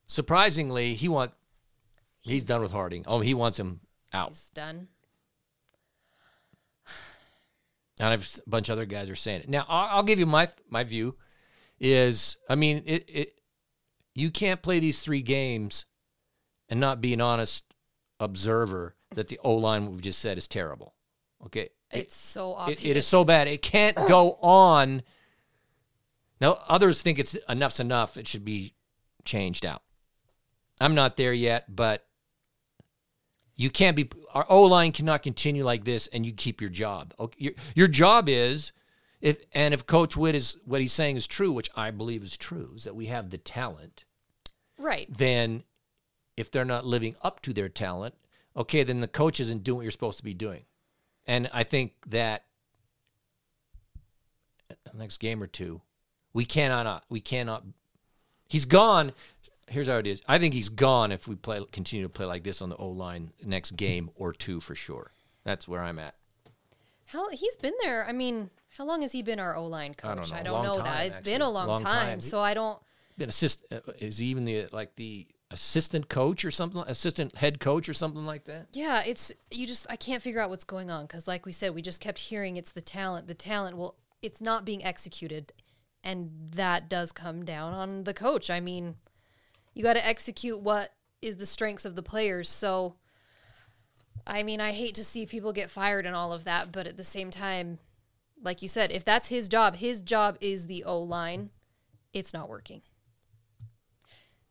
surprisingly, 0.08 0.96
he 0.96 1.08
want 1.08 1.34
he's 2.22 2.44
done 2.44 2.62
with 2.62 2.72
Harding. 2.72 3.04
Oh, 3.06 3.20
he 3.20 3.36
wants 3.36 3.60
him 3.60 3.82
out. 4.12 4.30
He's 4.30 4.50
done. 4.56 4.88
And 8.00 8.08
I've, 8.08 8.40
a 8.46 8.50
bunch 8.50 8.70
of 8.70 8.74
other 8.74 8.86
guys 8.86 9.10
are 9.10 9.16
saying 9.16 9.42
it. 9.42 9.50
Now, 9.50 9.66
I'll, 9.68 9.98
I'll 9.98 10.04
give 10.04 10.20
you 10.20 10.26
my 10.26 10.48
my 10.70 10.84
view. 10.84 11.16
Is 11.80 12.38
I 12.50 12.56
mean, 12.56 12.82
it, 12.86 13.06
it 13.08 13.42
you 14.16 14.32
can't 14.32 14.62
play 14.62 14.80
these 14.80 15.02
three 15.02 15.22
games 15.22 15.86
and 16.70 16.80
not 16.80 17.02
be 17.02 17.14
an 17.14 17.22
honest 17.22 17.66
observer 18.20 18.96
that 19.16 19.28
the 19.28 19.40
O 19.44 19.54
line 19.56 19.92
we've 19.92 20.02
just 20.02 20.20
said 20.20 20.38
is 20.38 20.48
terrible. 20.48 20.96
Okay, 21.46 21.70
It- 21.92 22.00
It's 22.00 22.16
so 22.18 22.58
it, 22.68 22.84
it 22.86 22.98
is 22.98 23.08
so 23.08 23.24
bad. 23.24 23.48
It 23.48 23.62
can't 23.62 23.96
go 24.08 24.34
on. 24.42 25.02
Now, 26.42 26.64
others 26.68 27.02
think 27.02 27.20
it's 27.20 27.36
enough's 27.48 27.80
enough. 27.80 28.16
It 28.18 28.28
should 28.28 28.46
be 28.46 28.74
changed 29.26 29.66
out. 29.66 29.82
I'm 30.82 30.96
not 30.96 31.18
there 31.18 31.34
yet, 31.34 31.76
but 31.76 32.06
you 33.56 33.70
can't 33.70 33.96
be. 33.96 34.10
Our 34.34 34.46
O 34.50 34.64
line 34.64 34.92
cannot 34.92 35.24
continue 35.24 35.64
like 35.66 35.84
this, 35.84 36.08
and 36.08 36.26
you 36.26 36.32
keep 36.34 36.62
your 36.62 36.70
job. 36.70 37.14
Okay, 37.20 37.36
your, 37.40 37.54
your 37.76 37.88
job 37.88 38.30
is 38.30 38.72
if 39.22 39.44
and 39.54 39.74
if 39.74 39.86
Coach 39.86 40.16
Whitt 40.16 40.36
is 40.36 40.58
what 40.66 40.80
he's 40.82 40.94
saying 40.94 41.18
is 41.18 41.28
true, 41.28 41.52
which 41.52 41.70
I 41.76 41.92
believe 41.92 42.24
is 42.24 42.38
true, 42.38 42.72
is 42.76 42.84
that 42.86 42.96
we 42.96 43.08
have 43.08 43.30
the 43.32 43.38
talent. 43.38 44.06
right. 44.78 45.08
Then, 45.10 45.64
if 46.38 46.50
they're 46.50 46.64
not 46.64 46.86
living 46.86 47.16
up 47.22 47.42
to 47.42 47.54
their 47.54 47.68
talent, 47.68 48.16
okay, 48.56 48.84
then 48.84 49.02
the 49.02 49.08
coach 49.10 49.42
isn't 49.42 49.64
doing 49.66 49.78
what 49.78 49.82
you're 49.84 49.92
supposed 49.92 50.20
to 50.20 50.24
be 50.24 50.34
doing. 50.34 50.64
And 51.30 51.48
I 51.54 51.64
think 51.64 51.94
that 52.08 52.46
next 54.96 55.20
game 55.20 55.44
or 55.44 55.48
two, 55.48 55.80
we 56.34 56.44
cannot 56.44 57.04
we 57.08 57.22
cannot 57.22 57.64
he's 58.48 58.66
gone. 58.66 59.14
Here's 59.68 59.88
how 59.88 59.98
it 59.98 60.08
is. 60.08 60.24
I 60.28 60.40
think 60.40 60.56
he's 60.56 60.70
gone 60.70 61.12
if 61.12 61.28
we 61.28 61.36
play 61.36 61.64
continue 61.72 62.04
to 62.04 62.10
play 62.10 62.26
like 62.26 62.44
this 62.44 62.64
on 62.64 62.70
the 62.70 62.76
O 62.78 62.90
line 62.90 63.32
next 63.46 63.76
game 63.76 64.10
or 64.16 64.34
two 64.34 64.60
for 64.60 64.74
sure. 64.74 65.12
That's 65.44 65.68
where 65.68 65.84
I'm 65.84 66.00
at. 66.00 66.16
How 67.06 67.30
he's 67.30 67.56
been 67.56 67.76
there. 67.84 68.08
I 68.08 68.12
mean, 68.12 68.50
how 68.76 68.86
long 68.86 69.04
has 69.04 69.12
he 69.12 69.22
been 69.22 69.40
our 69.40 69.56
O 69.56 69.68
line 69.68 69.94
coach? 69.94 70.10
I 70.10 70.16
don't 70.16 70.32
know. 70.32 70.36
I 70.36 70.44
don't, 70.44 70.64
know 70.64 70.76
time, 70.78 70.86
that. 70.86 71.06
It's 71.06 71.20
been 71.20 71.42
a 71.42 71.50
long, 71.50 71.68
Long 71.68 71.84
time, 71.84 72.08
time. 72.08 72.22
So 72.22 72.40
I 72.40 72.56
don't. 72.56 72.80
Been 73.20 73.30
assist 73.30 73.64
uh, 73.72 73.82
is 74.00 74.18
he 74.18 74.26
even 74.28 74.46
the 74.46 74.66
like 74.72 74.96
the 74.96 75.28
assistant 75.52 76.10
coach 76.10 76.46
or 76.46 76.52
something 76.52 76.84
assistant 76.86 77.36
head 77.38 77.60
coach 77.60 77.90
or 77.90 77.94
something 77.94 78.26
like 78.26 78.46
that? 78.46 78.68
Yeah, 78.74 79.04
it's 79.06 79.32
you 79.52 79.66
just 79.66 79.88
I 79.90 79.96
can't 79.96 80.22
figure 80.22 80.40
out 80.40 80.50
what's 80.50 80.64
going 80.64 80.90
on 80.90 81.06
because, 81.06 81.28
like 81.28 81.46
we 81.46 81.52
said, 81.52 81.74
we 81.74 81.82
just 81.82 82.02
kept 82.02 82.20
hearing 82.20 82.58
it's 82.58 82.72
the 82.72 82.82
talent, 82.82 83.28
the 83.28 83.34
talent. 83.34 83.78
Well, 83.78 83.96
it's 84.22 84.42
not 84.42 84.66
being 84.66 84.84
executed, 84.84 85.54
and 86.04 86.52
that 86.56 86.90
does 86.90 87.12
come 87.12 87.46
down 87.46 87.74
on 87.74 88.04
the 88.04 88.14
coach. 88.14 88.50
I 88.50 88.60
mean, 88.60 88.96
you 89.74 89.84
got 89.84 89.96
to 89.96 90.06
execute 90.06 90.60
what 90.60 90.94
is 91.22 91.38
the 91.38 91.46
strengths 91.46 91.86
of 91.86 91.96
the 91.96 92.04
players. 92.04 92.50
So, 92.50 92.96
I 94.28 94.44
mean, 94.44 94.62
I 94.62 94.72
hate 94.72 94.96
to 94.96 95.04
see 95.04 95.26
people 95.26 95.54
get 95.54 95.70
fired 95.70 96.06
and 96.06 96.16
all 96.16 96.34
of 96.34 96.46
that, 96.46 96.72
but 96.72 96.88
at 96.88 96.98
the 96.98 97.04
same 97.04 97.32
time, 97.32 97.80
like 98.42 98.62
you 98.62 98.70
said, 98.70 98.92
if 98.92 99.04
that's 99.04 99.30
his 99.30 99.48
job, 99.48 99.76
his 99.78 100.02
job 100.02 100.38
is 100.40 100.68
the 100.68 100.84
O 100.84 101.00
line. 101.00 101.50
It's 102.14 102.34
not 102.34 102.50
working. 102.50 102.82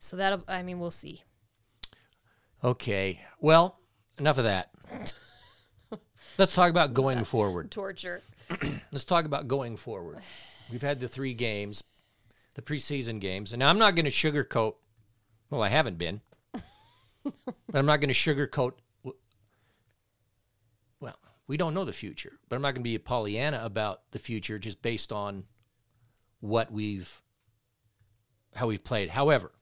So 0.01 0.17
that'll. 0.17 0.45
I 0.49 0.63
mean, 0.63 0.79
we'll 0.79 0.91
see. 0.91 1.23
Okay. 2.63 3.21
Well, 3.41 3.79
enough 4.19 4.39
of 4.39 4.45
that. 4.45 4.71
Let's 6.39 6.55
talk 6.55 6.71
about 6.71 6.95
going 6.95 7.25
forward. 7.25 7.71
Torture. 7.71 8.23
Let's 8.93 9.05
talk 9.05 9.25
about 9.25 9.49
going 9.49 9.77
forward. 9.77 10.19
We've 10.71 10.83
had 10.83 11.01
the 11.01 11.09
three 11.09 11.35
games, 11.35 11.83
the 12.55 12.63
preseason 12.63 13.21
games, 13.21 13.53
and 13.53 13.61
now 13.61 13.71
I'm 13.71 13.79
not 13.79 13.95
going 13.95 14.05
to 14.05 14.11
sugarcoat. 14.11 14.75
Well, 15.51 15.63
I 15.63 15.69
haven't 15.69 15.99
been, 15.99 16.21
but 17.25 17.75
I'm 17.75 17.87
not 17.87 18.01
going 18.01 18.13
to 18.13 18.15
sugarcoat. 18.15 18.73
Well, 21.01 21.19
we 21.47 21.57
don't 21.57 21.75
know 21.75 21.85
the 21.85 21.93
future, 21.93 22.39
but 22.49 22.57
I'm 22.57 22.63
not 22.63 22.73
going 22.73 22.83
to 22.83 22.89
be 22.89 22.95
a 22.95 23.01
Pollyanna 23.01 23.63
about 23.65 24.03
the 24.11 24.19
future 24.19 24.59
just 24.59 24.83
based 24.83 25.11
on 25.11 25.45
what 26.41 26.71
we've, 26.71 27.23
how 28.55 28.67
we've 28.67 28.85
played. 28.85 29.11
However, 29.11 29.53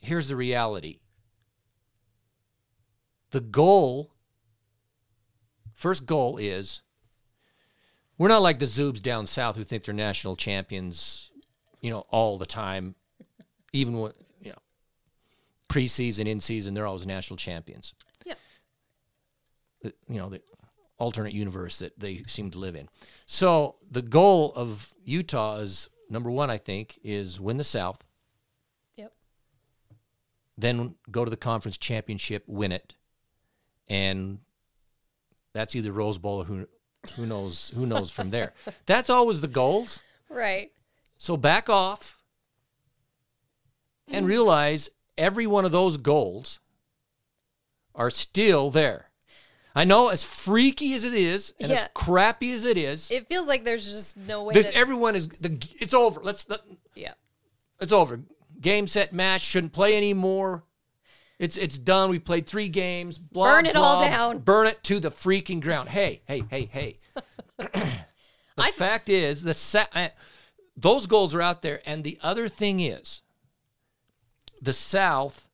here's 0.00 0.28
the 0.28 0.36
reality. 0.36 0.98
The 3.30 3.40
goal, 3.40 4.12
first 5.74 6.06
goal 6.06 6.36
is 6.36 6.82
we're 8.18 8.28
not 8.28 8.42
like 8.42 8.58
the 8.58 8.66
Zoobs 8.66 9.00
down 9.00 9.26
south 9.26 9.56
who 9.56 9.64
think 9.64 9.84
they're 9.84 9.94
national 9.94 10.36
champions, 10.36 11.30
you 11.80 11.90
know, 11.90 12.04
all 12.10 12.38
the 12.38 12.46
time. 12.46 12.94
Even 13.72 13.98
when, 13.98 14.12
you 14.42 14.50
know, 14.50 14.58
preseason, 15.68 16.26
in 16.26 16.40
season, 16.40 16.74
they're 16.74 16.86
always 16.86 17.06
national 17.06 17.36
champions. 17.36 17.94
Yeah. 18.26 18.34
You 19.82 20.18
know, 20.18 20.28
the 20.28 20.42
alternate 20.98 21.32
universe 21.32 21.78
that 21.78 21.98
they 21.98 22.24
seem 22.26 22.50
to 22.50 22.58
live 22.58 22.76
in. 22.76 22.88
So 23.26 23.76
the 23.90 24.02
goal 24.02 24.52
of 24.54 24.92
Utah 25.04 25.56
is 25.56 25.88
number 26.10 26.30
one, 26.30 26.50
I 26.50 26.58
think, 26.58 26.98
is 27.02 27.40
win 27.40 27.56
the 27.56 27.64
South. 27.64 28.04
Then 30.60 30.94
go 31.10 31.24
to 31.24 31.30
the 31.30 31.36
conference 31.36 31.76
championship, 31.76 32.44
win 32.46 32.72
it, 32.72 32.94
and 33.88 34.38
that's 35.52 35.74
either 35.74 35.92
Rose 35.92 36.18
Bowl 36.18 36.42
or 36.42 36.44
who 36.44 36.66
who 37.16 37.26
knows 37.26 37.72
who 37.74 37.86
knows 37.86 38.10
from 38.10 38.30
there. 38.30 38.52
That's 38.86 39.08
always 39.08 39.40
the 39.40 39.48
goals. 39.48 40.02
Right. 40.28 40.70
So 41.18 41.36
back 41.36 41.68
off 41.70 42.18
and 44.06 44.26
mm. 44.26 44.28
realize 44.28 44.90
every 45.16 45.46
one 45.46 45.64
of 45.64 45.72
those 45.72 45.96
goals 45.96 46.60
are 47.94 48.10
still 48.10 48.70
there. 48.70 49.06
I 49.74 49.84
know 49.84 50.08
as 50.08 50.24
freaky 50.24 50.94
as 50.94 51.04
it 51.04 51.14
is 51.14 51.54
and 51.60 51.70
Yeah. 51.70 51.76
as 51.82 51.88
crappy 51.94 52.52
as 52.52 52.64
it 52.64 52.76
is, 52.76 53.10
It 53.10 53.28
feels 53.28 53.46
like 53.46 53.64
there's 53.64 53.90
just 53.90 54.16
no 54.16 54.44
way 54.44 54.54
that. 54.54 54.74
everyone 54.74 55.14
is 55.14 55.28
the 55.28 55.56
it's 55.80 55.94
over. 55.94 56.20
Let's 56.22 56.48
let, 56.48 56.60
yeah. 56.94 57.14
it's 57.80 57.92
over. 57.92 58.20
Game 58.60 58.86
set 58.86 59.12
match 59.12 59.40
shouldn't 59.42 59.72
play 59.72 59.96
anymore. 59.96 60.64
It's 61.38 61.56
it's 61.56 61.78
done. 61.78 62.10
We've 62.10 62.24
played 62.24 62.46
three 62.46 62.68
games. 62.68 63.16
Blah, 63.16 63.54
Burn 63.54 63.66
it 63.66 63.76
all 63.76 64.00
down. 64.02 64.40
Burn 64.40 64.66
it 64.66 64.82
to 64.84 65.00
the 65.00 65.10
freaking 65.10 65.60
ground. 65.62 65.88
Hey, 65.88 66.20
hey, 66.26 66.44
hey, 66.50 66.68
hey. 66.70 66.98
the 67.56 68.02
I- 68.58 68.70
fact 68.72 69.08
is, 69.08 69.42
the 69.42 69.54
sa- 69.54 69.86
uh, 69.94 70.08
those 70.76 71.06
goals 71.06 71.34
are 71.34 71.40
out 71.40 71.62
there, 71.62 71.80
and 71.86 72.04
the 72.04 72.18
other 72.22 72.48
thing 72.48 72.80
is, 72.80 73.22
the 74.60 74.74
South 74.74 75.48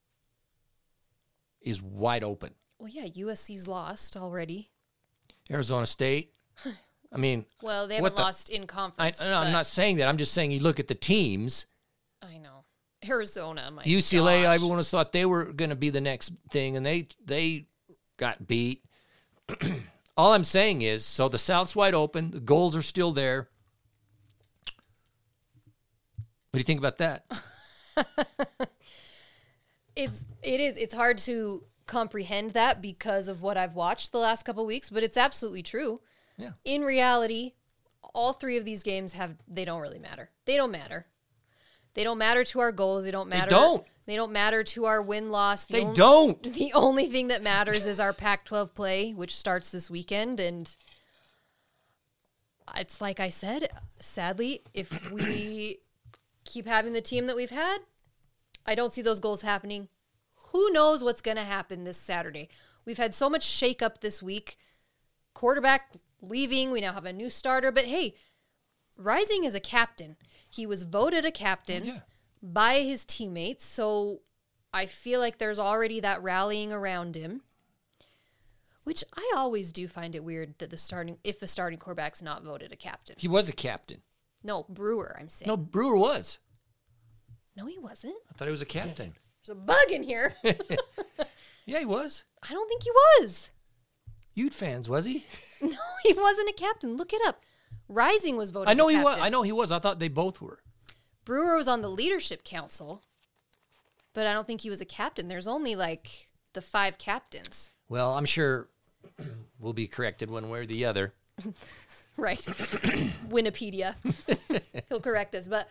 is 1.61 1.81
wide 1.81 2.25
open. 2.25 2.51
Well, 2.79 2.90
yeah, 2.90 3.07
USC's 3.07 3.69
lost 3.69 4.16
already. 4.16 4.71
Arizona 5.51 5.87
State. 5.87 6.33
I 7.12 7.16
mean, 7.19 7.47
Well, 7.62 7.87
they 7.87 7.97
haven't 7.97 8.16
the- 8.16 8.21
lost 8.21 8.51
in 8.51 8.62
I, 8.62 8.66
conference. 8.66 9.21
I, 9.21 9.47
am 9.47 9.53
not 9.53 9.66
saying 9.66 9.99
that. 9.99 10.09
I'm 10.09 10.16
just 10.16 10.33
saying 10.33 10.51
you 10.51 10.61
look 10.61 10.81
at 10.81 10.88
the 10.88 10.95
teams. 10.95 11.66
Arizona, 13.09 13.71
my 13.71 13.83
UCLA, 13.83 14.42
gosh. 14.42 14.55
everyone 14.55 14.79
has 14.79 14.90
thought 14.90 15.12
they 15.12 15.27
were 15.27 15.45
going 15.45 15.71
to 15.71 15.77
be 15.77 15.90
the 15.90 16.01
next 16.01 16.33
thing, 16.51 16.77
and 16.77 16.85
they 16.85 17.09
they 17.25 17.66
got 18.16 18.47
beat. 18.47 18.85
All 20.16 20.33
I'm 20.33 20.45
saying 20.45 20.83
is, 20.83 21.05
so 21.05 21.29
the 21.29 21.38
South's 21.38 21.77
wide 21.77 21.95
open. 21.95 22.31
The 22.31 22.40
goals 22.40 22.75
are 22.75 22.83
still 22.83 23.12
there. 23.12 23.49
What 26.51 26.53
do 26.53 26.59
you 26.59 26.64
think 26.64 26.81
about 26.81 26.99
that? 26.99 27.27
It's 29.97 30.27
it 30.42 30.61
is. 30.61 30.77
It's 30.77 30.95
hard 30.95 31.19
to 31.19 31.64
comprehend 31.87 32.51
that 32.51 32.83
because 32.83 33.29
of 33.29 33.40
what 33.40 33.57
I've 33.57 33.75
watched 33.75 34.12
the 34.12 34.19
last 34.19 34.45
couple 34.45 34.64
weeks, 34.66 34.90
but 34.90 35.03
it's 35.03 35.16
absolutely 35.16 35.62
true. 35.62 36.01
Yeah. 36.37 36.50
In 36.65 36.83
reality, 36.83 37.54
all 38.15 38.35
three 38.35 38.59
of 38.59 38.65
these 38.67 38.83
games 38.83 39.15
have 39.15 39.37
they 39.48 39.65
don't 39.65 39.81
really 39.81 39.98
matter. 39.98 40.31
They 40.44 40.57
don't 40.57 40.71
matter. 40.71 41.07
They 41.97 42.05
don't 42.05 42.19
matter 42.19 42.44
to 42.44 42.61
our 42.61 42.71
goals. 42.71 43.05
They 43.05 43.11
don't 43.11 43.29
matter. 43.29 43.51
They 43.51 43.57
don't. 43.57 43.87
They 44.07 44.15
don't 44.15 44.31
matter 44.33 44.63
to 44.63 44.85
our 44.85 45.03
win 45.03 45.31
loss. 45.31 45.65
The 45.65 45.73
They 45.73 45.83
only- 45.85 45.97
don't. 45.97 46.42
The 46.53 46.73
only 46.75 47.07
thing 47.09 47.27
that 47.29 47.42
matters 47.42 47.87
is 47.87 47.99
our 47.99 48.13
Pac-12 48.13 48.73
play, 48.75 49.13
which 49.13 49.35
starts 49.35 49.71
this 49.73 49.90
weekend, 49.90 50.38
and 50.38 50.77
it's 52.77 53.01
like 53.01 53.19
I 53.19 53.31
said. 53.31 53.69
Sadly, 53.99 54.63
if 54.75 55.11
we 55.11 55.79
keep 56.44 56.67
having 56.67 56.92
the 56.92 57.01
team 57.01 57.27
that 57.27 57.37
we've 57.37 57.51
had, 57.51 57.79
I 58.67 58.75
don't 58.75 58.92
see 58.92 59.03
those 59.03 59.19
goals 59.21 59.42
happening. 59.42 59.88
Who 60.53 60.71
knows 60.71 61.03
what's 61.03 61.23
going 61.23 61.37
to 61.38 61.42
happen 61.42 61.85
this 61.85 61.99
Saturday? 61.99 62.49
We've 62.85 62.99
had 62.99 63.15
so 63.15 63.29
much 63.31 63.44
shakeup 63.47 64.01
this 64.01 64.23
week. 64.23 64.57
Quarterback 65.35 65.92
leaving. 66.21 66.71
We 66.71 66.81
now 66.81 66.92
have 66.92 67.05
a 67.07 67.13
new 67.13 67.31
starter. 67.31 67.73
But 67.73 67.87
hey, 67.87 68.15
Rising 68.97 69.44
is 69.44 69.55
a 69.55 69.61
captain. 69.61 70.17
He 70.57 70.67
was 70.67 70.83
voted 70.85 71.25
a 71.25 71.31
captain 71.31 71.85
Yeah. 71.85 72.00
by 72.42 72.81
his 72.81 73.04
teammates. 73.04 73.65
So 73.65 74.23
I 74.73 74.87
feel 74.87 75.21
like 75.21 75.38
there's 75.38 75.59
already 75.59 76.00
that 76.00 76.23
rallying 76.23 76.73
around 76.73 77.15
him. 77.15 77.42
Which 78.85 79.02
I 79.17 79.33
always 79.37 79.73
do 79.73 79.88
find 79.88 80.15
it 80.15 80.23
weird 80.25 80.59
that 80.59 80.71
the 80.71 80.79
starting 80.79 81.19
if 81.25 81.42
a 81.42 81.46
starting 81.46 81.79
quarterback's 81.79 82.23
not 82.23 82.44
voted 82.44 82.73
a 82.73 82.77
captain. 82.77 83.17
He 83.19 83.27
was 83.29 83.48
a 83.48 83.52
captain. 83.52 84.02
No, 84.44 84.65
Brewer, 84.69 85.17
I'm 85.19 85.29
saying. 85.29 85.48
No, 85.48 85.57
Brewer 85.57 85.96
was. 85.96 86.38
No, 87.57 87.67
he 87.67 87.79
wasn't. 87.79 88.15
I 88.31 88.35
thought 88.35 88.44
he 88.44 88.50
was 88.52 88.63
a 88.63 88.67
captain. 88.67 89.15
There's 89.44 89.57
a 89.59 89.61
bug 89.61 89.90
in 89.90 90.02
here. 90.02 90.35
Yeah, 91.69 91.81
he 91.81 91.85
was. 91.85 92.23
I 92.48 92.52
don't 92.52 92.69
think 92.69 92.85
he 92.85 92.90
was. 93.21 93.50
Ute 94.35 94.52
fans, 94.54 94.88
was 94.88 95.04
he? 95.04 95.27
No, 95.61 95.77
he 96.04 96.13
wasn't 96.13 96.48
a 96.50 96.52
captain. 96.52 96.96
Look 96.96 97.13
it 97.13 97.21
up. 97.27 97.42
Rising 97.88 98.37
was 98.37 98.50
voted. 98.50 98.68
I 98.68 98.74
know 98.74 98.88
a 98.88 98.92
he 98.92 98.98
was. 98.98 99.18
I 99.20 99.28
know 99.28 99.42
he 99.42 99.52
was. 99.52 99.70
I 99.72 99.78
thought 99.78 99.98
they 99.98 100.08
both 100.08 100.40
were. 100.40 100.60
Brewer 101.24 101.56
was 101.56 101.68
on 101.68 101.82
the 101.82 101.88
leadership 101.88 102.44
council, 102.44 103.02
but 104.12 104.26
I 104.26 104.32
don't 104.32 104.46
think 104.46 104.60
he 104.60 104.70
was 104.70 104.80
a 104.80 104.84
captain. 104.84 105.28
There's 105.28 105.48
only 105.48 105.74
like 105.74 106.28
the 106.52 106.62
five 106.62 106.98
captains. 106.98 107.70
Well, 107.88 108.14
I'm 108.14 108.24
sure 108.24 108.68
we'll 109.58 109.72
be 109.72 109.87
corrected 109.87 110.30
one 110.30 110.48
way 110.50 110.60
or 110.60 110.66
the 110.66 110.84
other. 110.84 111.14
Right. 112.16 112.38
Wikipedia. 113.28 113.94
He'll 114.88 115.00
correct 115.00 115.34
us. 115.34 115.48
But 115.48 115.68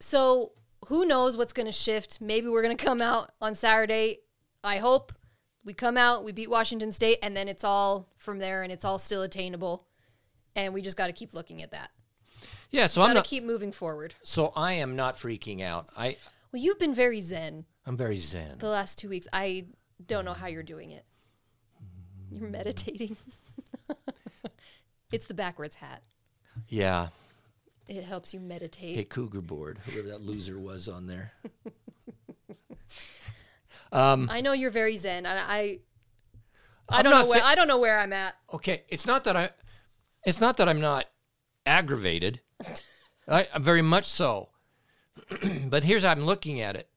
so 0.00 0.52
who 0.88 1.06
knows 1.06 1.36
what's 1.36 1.52
going 1.52 1.66
to 1.66 1.72
shift? 1.72 2.20
Maybe 2.20 2.48
we're 2.48 2.62
going 2.62 2.76
to 2.76 2.84
come 2.84 3.00
out 3.00 3.30
on 3.40 3.54
Saturday. 3.54 4.18
I 4.62 4.78
hope 4.78 5.12
we 5.64 5.72
come 5.72 5.96
out, 5.96 6.24
we 6.24 6.32
beat 6.32 6.50
Washington 6.50 6.92
State, 6.92 7.18
and 7.22 7.36
then 7.36 7.48
it's 7.48 7.64
all 7.64 8.08
from 8.16 8.38
there 8.38 8.62
and 8.62 8.70
it's 8.72 8.84
all 8.84 8.98
still 8.98 9.22
attainable. 9.22 9.86
And 10.56 10.72
we 10.72 10.82
just 10.82 10.96
got 10.96 11.06
to 11.08 11.12
keep 11.12 11.34
looking 11.34 11.62
at 11.62 11.70
that. 11.72 11.90
Yeah, 12.70 12.86
so 12.86 13.02
I'm 13.02 13.14
Got 13.14 13.24
to 13.24 13.28
keep 13.28 13.44
moving 13.44 13.72
forward. 13.72 14.14
So 14.24 14.52
I 14.56 14.72
am 14.74 14.96
not 14.96 15.14
freaking 15.14 15.62
out. 15.62 15.88
I 15.96 16.16
Well, 16.52 16.60
you've 16.62 16.78
been 16.78 16.94
very 16.94 17.20
zen 17.20 17.66
I'm 17.86 17.96
very 17.96 18.16
zen. 18.16 18.58
the 18.58 18.68
last 18.68 18.98
two 18.98 19.08
weeks. 19.08 19.28
I 19.32 19.66
don't 20.04 20.24
know 20.24 20.32
how 20.32 20.46
you're 20.46 20.62
doing 20.62 20.90
it. 20.90 21.04
You're 22.30 22.48
meditating. 22.48 23.16
it's 25.12 25.26
the 25.26 25.34
backwards 25.34 25.76
hat. 25.76 26.02
Yeah. 26.68 27.08
It 27.86 28.02
helps 28.04 28.32
you 28.32 28.40
meditate. 28.40 28.96
Hey, 28.96 29.04
Cougar 29.04 29.42
Board, 29.42 29.78
whoever 29.84 30.08
that 30.08 30.22
loser 30.22 30.58
was 30.58 30.88
on 30.88 31.06
there. 31.06 31.32
Um, 33.92 34.28
I 34.30 34.40
know 34.40 34.52
you're 34.52 34.72
very 34.72 34.96
zen. 34.96 35.24
I 35.24 35.38
I 35.38 35.78
I'm 36.88 37.04
don't 37.04 37.12
know 37.12 37.28
where 37.30 37.40
I 37.44 37.54
don't 37.54 37.68
know 37.68 37.78
where 37.78 37.98
I'm 38.00 38.12
at. 38.12 38.34
Okay, 38.52 38.82
it's 38.88 39.06
not 39.06 39.22
that 39.24 39.36
I, 39.36 39.50
it's 40.24 40.40
not 40.40 40.56
that 40.56 40.68
I'm 40.68 40.80
not 40.80 41.06
aggravated. 41.66 42.40
I, 43.28 43.48
I'm 43.52 43.62
very 43.62 43.82
much 43.82 44.06
so. 44.06 44.50
but 45.66 45.84
here's 45.84 46.04
how 46.04 46.10
I'm 46.10 46.26
looking 46.26 46.60
at 46.60 46.76
it. 46.76 46.88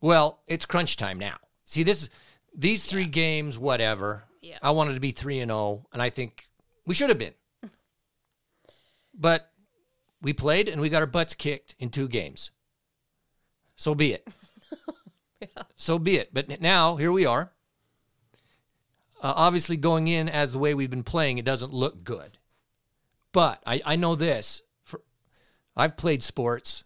Well, 0.00 0.40
it's 0.46 0.66
crunch 0.66 0.96
time 0.96 1.18
now. 1.18 1.36
See, 1.64 1.82
this, 1.82 2.08
these 2.56 2.86
three 2.86 3.06
games, 3.06 3.58
whatever. 3.58 4.24
Yeah. 4.40 4.58
I 4.62 4.70
wanted 4.70 4.94
to 4.94 5.00
be 5.00 5.12
three 5.12 5.40
and 5.40 5.50
zero, 5.50 5.86
and 5.92 6.00
I 6.00 6.10
think 6.10 6.46
we 6.86 6.94
should 6.94 7.08
have 7.08 7.18
been. 7.18 7.34
but 9.14 9.50
we 10.22 10.32
played 10.32 10.68
and 10.68 10.80
we 10.80 10.88
got 10.88 11.02
our 11.02 11.06
butts 11.06 11.34
kicked 11.34 11.74
in 11.78 11.90
two 11.90 12.08
games. 12.08 12.50
So 13.74 13.94
be 13.94 14.12
it. 14.12 14.26
So 15.76 15.98
be 15.98 16.16
it. 16.16 16.32
But 16.32 16.60
now 16.60 16.96
here 16.96 17.12
we 17.12 17.26
are. 17.26 17.52
Uh, 19.22 19.32
obviously, 19.34 19.76
going 19.76 20.08
in 20.08 20.28
as 20.28 20.52
the 20.52 20.58
way 20.58 20.74
we've 20.74 20.90
been 20.90 21.02
playing, 21.02 21.38
it 21.38 21.44
doesn't 21.44 21.72
look 21.72 22.04
good. 22.04 22.38
But 23.32 23.62
I, 23.66 23.80
I 23.84 23.96
know 23.96 24.14
this. 24.14 24.62
For, 24.84 25.00
I've 25.76 25.96
played 25.96 26.22
sports. 26.22 26.84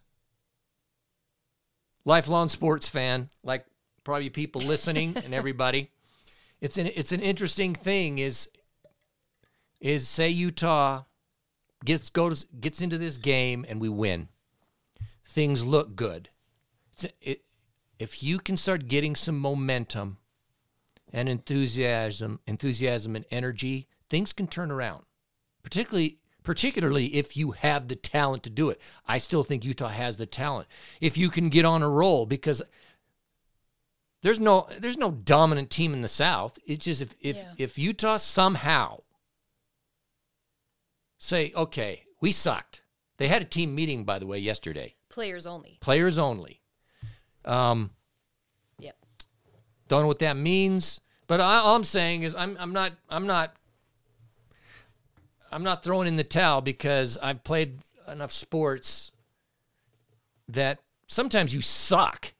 Lifelong 2.03 2.49
sports 2.49 2.89
fan, 2.89 3.29
like 3.43 3.65
probably 4.03 4.29
people 4.29 4.61
listening 4.61 5.15
and 5.23 5.33
everybody. 5.33 5.91
It's 6.59 6.77
an 6.77 6.89
it's 6.95 7.11
an 7.11 7.21
interesting 7.21 7.73
thing. 7.73 8.17
Is 8.17 8.49
is 9.79 10.07
say 10.07 10.29
Utah 10.29 11.03
gets 11.83 12.09
goes 12.09 12.45
gets 12.59 12.81
into 12.81 12.97
this 12.97 13.17
game 13.17 13.65
and 13.67 13.81
we 13.81 13.89
win. 13.89 14.29
Things 15.23 15.63
look 15.63 15.95
good. 15.95 16.29
It's, 16.93 17.05
it, 17.21 17.41
if 17.99 18.23
you 18.23 18.39
can 18.39 18.57
start 18.57 18.87
getting 18.87 19.15
some 19.15 19.39
momentum 19.39 20.17
and 21.13 21.27
enthusiasm, 21.29 22.39
enthusiasm 22.47 23.15
and 23.15 23.25
energy, 23.31 23.87
things 24.09 24.33
can 24.33 24.47
turn 24.47 24.71
around. 24.71 25.03
Particularly 25.63 26.17
particularly 26.43 27.13
if 27.15 27.37
you 27.37 27.51
have 27.51 27.87
the 27.87 27.95
talent 27.95 28.41
to 28.43 28.49
do 28.49 28.71
it. 28.71 28.81
I 29.05 29.19
still 29.19 29.43
think 29.43 29.63
Utah 29.63 29.89
has 29.89 30.17
the 30.17 30.25
talent. 30.25 30.67
If 30.99 31.15
you 31.17 31.29
can 31.29 31.49
get 31.49 31.65
on 31.65 31.83
a 31.83 31.89
roll 31.89 32.25
because 32.25 32.63
there's 34.23 34.39
no 34.39 34.67
there's 34.79 34.97
no 34.97 35.11
dominant 35.11 35.69
team 35.69 35.93
in 35.93 36.01
the 36.01 36.07
South. 36.07 36.57
It's 36.65 36.85
just 36.85 37.01
if 37.01 37.15
if, 37.21 37.37
Yeah. 37.37 37.53
if 37.57 37.77
Utah 37.77 38.17
somehow 38.17 39.01
say, 41.19 41.51
okay, 41.55 42.03
we 42.19 42.31
sucked. 42.31 42.81
They 43.17 43.27
had 43.27 43.43
a 43.43 43.45
team 43.45 43.75
meeting, 43.75 44.03
by 44.03 44.17
the 44.17 44.25
way, 44.25 44.39
yesterday. 44.39 44.95
Players 45.09 45.45
only. 45.45 45.77
Players 45.81 46.17
only. 46.17 46.61
Um. 47.45 47.91
Don't 49.97 50.03
know 50.03 50.07
what 50.07 50.19
that 50.19 50.37
means, 50.37 51.01
but 51.27 51.39
I, 51.39 51.57
all 51.57 51.75
I'm 51.75 51.83
saying 51.83 52.23
is 52.23 52.35
I'm 52.35 52.57
I'm 52.59 52.73
not 52.73 52.93
I'm 53.09 53.27
not 53.27 53.55
I'm 55.51 55.63
not 55.63 55.83
throwing 55.83 56.07
in 56.07 56.15
the 56.15 56.23
towel 56.23 56.61
because 56.61 57.17
I've 57.21 57.43
played 57.43 57.79
enough 58.07 58.31
sports 58.31 59.11
that 60.47 60.79
sometimes 61.07 61.53
you 61.53 61.61
suck. 61.61 62.33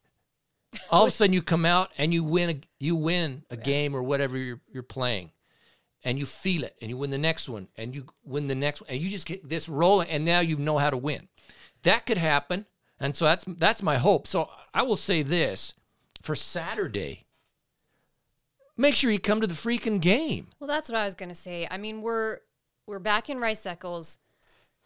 All 0.89 1.03
of 1.03 1.09
a 1.09 1.11
sudden 1.11 1.33
you 1.33 1.41
come 1.41 1.65
out 1.65 1.91
and 1.97 2.13
you 2.13 2.23
win 2.23 2.49
a, 2.49 2.61
you 2.79 2.95
win 2.95 3.43
a 3.49 3.57
game 3.57 3.93
or 3.93 4.01
whatever 4.01 4.37
you're 4.37 4.61
you're 4.71 4.83
playing. 4.83 5.31
And 6.03 6.17
you 6.17 6.25
feel 6.25 6.63
it 6.63 6.75
and 6.81 6.89
you 6.89 6.97
win 6.97 7.11
the 7.11 7.19
next 7.19 7.47
one 7.47 7.67
and 7.77 7.93
you 7.93 8.07
win 8.23 8.47
the 8.47 8.55
next 8.55 8.81
one 8.81 8.89
and 8.89 8.99
you 8.99 9.09
just 9.09 9.27
get 9.27 9.47
this 9.47 9.69
rolling 9.69 10.09
and 10.09 10.25
now 10.25 10.39
you 10.39 10.57
know 10.57 10.79
how 10.79 10.89
to 10.89 10.97
win. 10.97 11.27
That 11.83 12.07
could 12.07 12.17
happen. 12.17 12.65
And 12.99 13.15
so 13.15 13.25
that's 13.25 13.45
that's 13.45 13.83
my 13.83 13.97
hope. 13.97 14.25
So 14.25 14.49
I 14.73 14.81
will 14.83 14.95
say 14.95 15.21
this 15.21 15.73
for 16.23 16.35
Saturday. 16.35 17.25
Make 18.77 18.95
sure 18.95 19.11
you 19.11 19.19
come 19.19 19.41
to 19.41 19.47
the 19.47 19.53
freaking 19.53 19.99
game. 20.01 20.47
Well, 20.59 20.67
that's 20.67 20.89
what 20.89 20.97
I 20.97 21.05
was 21.05 21.13
gonna 21.13 21.35
say. 21.35 21.67
I 21.69 21.77
mean, 21.77 22.01
we're 22.01 22.37
we're 22.87 22.99
back 22.99 23.29
in 23.29 23.39
Rice 23.39 23.65
Eccles. 23.65 24.17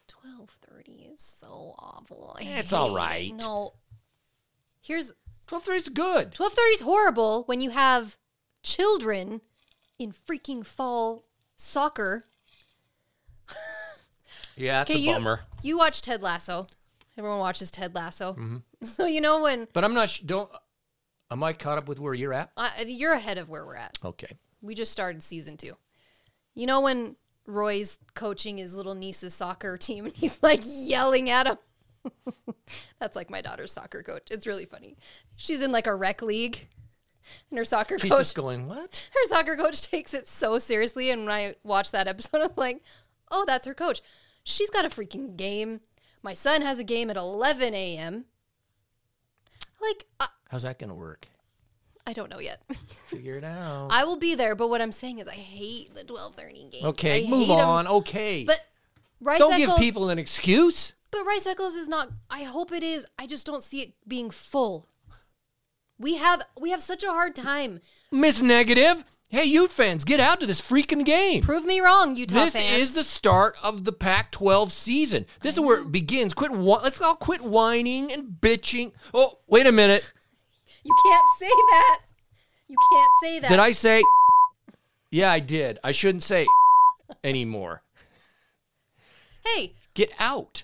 Twelve 0.07 0.49
thirty 0.49 1.09
is 1.13 1.21
so 1.21 1.75
awful. 1.79 2.35
I 2.39 2.43
It's 2.43 2.71
hate 2.71 2.73
all 2.77 2.95
it. 2.95 2.99
right. 2.99 3.33
No. 3.35 3.73
Here's 4.81 5.13
12:30 5.47 5.75
is 5.77 5.89
good. 5.89 6.33
twelve 6.33 6.53
thirty 6.53 6.73
is 6.73 6.81
horrible 6.81 7.43
when 7.45 7.61
you 7.61 7.69
have 7.71 8.17
children 8.63 9.41
in 9.99 10.11
freaking 10.11 10.65
fall 10.65 11.25
soccer. 11.55 12.23
Yeah, 14.57 14.79
that's 14.79 14.89
Okay, 14.91 14.99
a 14.99 15.01
you 15.01 15.11
bummer. 15.13 15.41
you 15.63 15.77
watch 15.77 16.01
Ted 16.01 16.21
Lasso. 16.23 16.67
Everyone 17.17 17.39
watches 17.39 17.69
Ted 17.71 17.93
Lasso. 17.95 18.33
Mm-hmm. 18.33 18.57
So 18.85 19.05
you 19.05 19.19
know 19.19 19.41
when 19.41 19.67
But 19.73 19.83
I'm 19.83 19.93
not 19.93 20.09
sh- 20.11 20.19
don't 20.19 20.49
am 21.31 21.43
I 21.43 21.53
caught 21.53 21.77
up 21.77 21.87
with 21.87 21.99
where 21.99 22.13
you're 22.13 22.33
at? 22.33 22.51
uh, 22.57 22.69
you're 22.85 23.13
ahead 23.13 23.37
of 23.37 23.49
where 23.49 23.65
we're 23.65 23.75
at. 23.75 23.97
Okay. 24.03 24.37
We 24.61 24.75
just 24.75 24.91
started 24.91 25.21
season 25.21 25.57
two. 25.57 25.73
You 26.53 26.65
know 26.65 26.81
when 26.81 27.15
Roy's 27.45 27.99
coaching 28.13 28.57
his 28.57 28.75
little 28.75 28.95
niece's 28.95 29.33
soccer 29.33 29.77
team 29.77 30.05
and 30.05 30.15
he's 30.15 30.41
like 30.41 30.61
yelling 30.65 31.29
at 31.29 31.47
him? 31.47 31.57
That's 32.99 33.15
like 33.15 33.29
my 33.29 33.41
daughter's 33.41 33.71
soccer 33.71 34.03
coach. 34.03 34.29
It's 34.31 34.47
really 34.47 34.65
funny. 34.65 34.97
She's 35.35 35.61
in 35.61 35.71
like 35.71 35.87
a 35.87 35.95
rec 35.95 36.21
league 36.21 36.67
and 37.49 37.57
her 37.57 37.65
soccer 37.65 37.99
She's 37.99 38.11
coach 38.11 38.19
just 38.21 38.35
going, 38.35 38.67
"What?" 38.67 39.09
her 39.13 39.25
soccer 39.25 39.55
coach 39.55 39.81
takes 39.81 40.13
it 40.13 40.27
so 40.27 40.59
seriously 40.59 41.09
and 41.09 41.25
when 41.25 41.31
I 41.31 41.55
watched 41.63 41.91
that 41.91 42.07
episode 42.07 42.37
I 42.41 42.47
was 42.47 42.57
like, 42.57 42.81
"Oh, 43.31 43.43
that's 43.45 43.67
her 43.67 43.73
coach. 43.73 44.01
She's 44.43 44.69
got 44.69 44.85
a 44.85 44.89
freaking 44.89 45.35
game. 45.35 45.81
My 46.21 46.33
son 46.33 46.61
has 46.61 46.79
a 46.79 46.83
game 46.83 47.09
at 47.09 47.17
11 47.17 47.73
a.m." 47.73 48.25
Like, 49.81 50.05
I, 50.19 50.27
How's 50.55 50.63
that 50.63 50.79
going 50.79 50.87
to 50.87 50.95
work? 50.95 51.27
I 52.07 52.13
don't 52.13 52.31
know 52.31 52.39
yet. 52.39 52.61
Figure 53.07 53.37
it 53.37 53.43
out. 53.43 53.89
I 53.91 54.05
will 54.05 54.15
be 54.15 54.35
there, 54.35 54.55
but 54.55 54.69
what 54.69 54.81
I'm 54.81 54.93
saying 54.93 55.19
is 55.19 55.27
I 55.27 55.33
hate 55.33 55.93
the 55.93 56.03
12:30 56.03 56.71
games. 56.71 56.85
okay, 56.85 57.25
I 57.25 57.29
move 57.29 57.49
on. 57.49 57.87
Okay. 57.89 58.45
But 58.45 58.61
Rice 59.19 59.39
don't 59.39 59.57
give 59.57 59.75
people 59.75 60.09
an 60.09 60.17
excuse. 60.17 60.93
but 61.11 61.25
Rice 61.25 61.45
Eccles 61.45 61.75
is 61.75 61.89
not. 61.89 62.07
I 62.29 62.43
hope 62.43 62.71
it 62.71 62.83
is. 62.83 63.05
I 63.19 63.27
just 63.27 63.45
don't 63.45 63.63
see 63.63 63.81
it 63.81 63.95
being 64.07 64.29
full. 64.29 64.87
We 65.99 66.15
have 66.15 66.41
we 66.61 66.69
have 66.69 66.81
such 66.81 67.03
a 67.03 67.09
hard 67.09 67.35
time. 67.35 67.81
Miss 68.09 68.41
Negative. 68.41 69.03
Hey, 69.27 69.43
you 69.43 69.67
fans, 69.67 70.05
get 70.05 70.21
out 70.21 70.39
to 70.39 70.47
this 70.47 70.61
freaking 70.61 71.03
game. 71.03 71.43
Prove 71.43 71.65
me 71.65 71.81
wrong, 71.81 72.15
Utah 72.15 72.35
This 72.35 72.53
fans. 72.53 72.77
is 72.77 72.93
the 72.93 73.03
start 73.03 73.57
of 73.61 73.83
the 73.83 73.91
Pac-12 73.91 74.71
season. 74.71 75.25
This 75.41 75.55
is 75.55 75.59
where 75.59 75.81
it 75.81 75.91
begins. 75.91 76.33
Quit. 76.33 76.53
Let's 76.53 77.01
all 77.01 77.15
quit 77.15 77.41
whining 77.41 78.13
and 78.13 78.37
bitching. 78.39 78.93
Oh, 79.13 79.39
wait 79.47 79.67
a 79.67 79.73
minute. 79.73 80.13
You 80.85 80.93
can't 81.05 81.25
say 81.39 81.47
that. 81.49 81.99
You 82.67 82.77
can't 82.91 83.11
say 83.21 83.39
that. 83.39 83.49
Did 83.49 83.59
I 83.59 83.71
say? 83.71 84.03
Yeah, 85.11 85.31
I 85.31 85.39
did. 85.39 85.79
I 85.83 85.91
shouldn't 85.91 86.23
say 86.23 86.47
anymore. 87.23 87.83
Hey, 89.45 89.73
Get 89.95 90.11
out. 90.19 90.63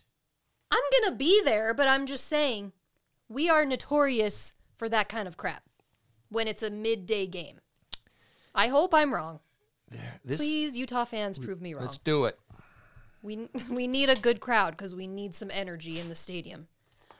I'm 0.69 0.81
gonna 1.03 1.15
be 1.15 1.41
there, 1.43 1.73
but 1.73 1.87
I'm 1.87 2.05
just 2.05 2.27
saying, 2.27 2.73
we 3.29 3.49
are 3.49 3.65
notorious 3.65 4.53
for 4.75 4.87
that 4.89 5.09
kind 5.09 5.27
of 5.27 5.37
crap. 5.37 5.63
when 6.29 6.47
it's 6.47 6.63
a 6.63 6.69
midday 6.69 7.27
game. 7.27 7.59
I 8.53 8.67
hope 8.67 8.93
I'm 8.93 9.13
wrong. 9.13 9.39
This 10.23 10.39
Please, 10.39 10.77
Utah 10.77 11.03
fans, 11.03 11.37
prove 11.37 11.61
me 11.61 11.73
wrong. 11.73 11.83
let's 11.83 11.97
do 11.97 12.25
it. 12.25 12.37
We 13.21 13.49
we 13.69 13.87
need 13.87 14.09
a 14.09 14.15
good 14.15 14.39
crowd 14.39 14.71
because 14.71 14.93
we 14.95 15.07
need 15.07 15.33
some 15.33 15.49
energy 15.51 15.99
in 15.99 16.09
the 16.09 16.15
stadium. 16.15 16.67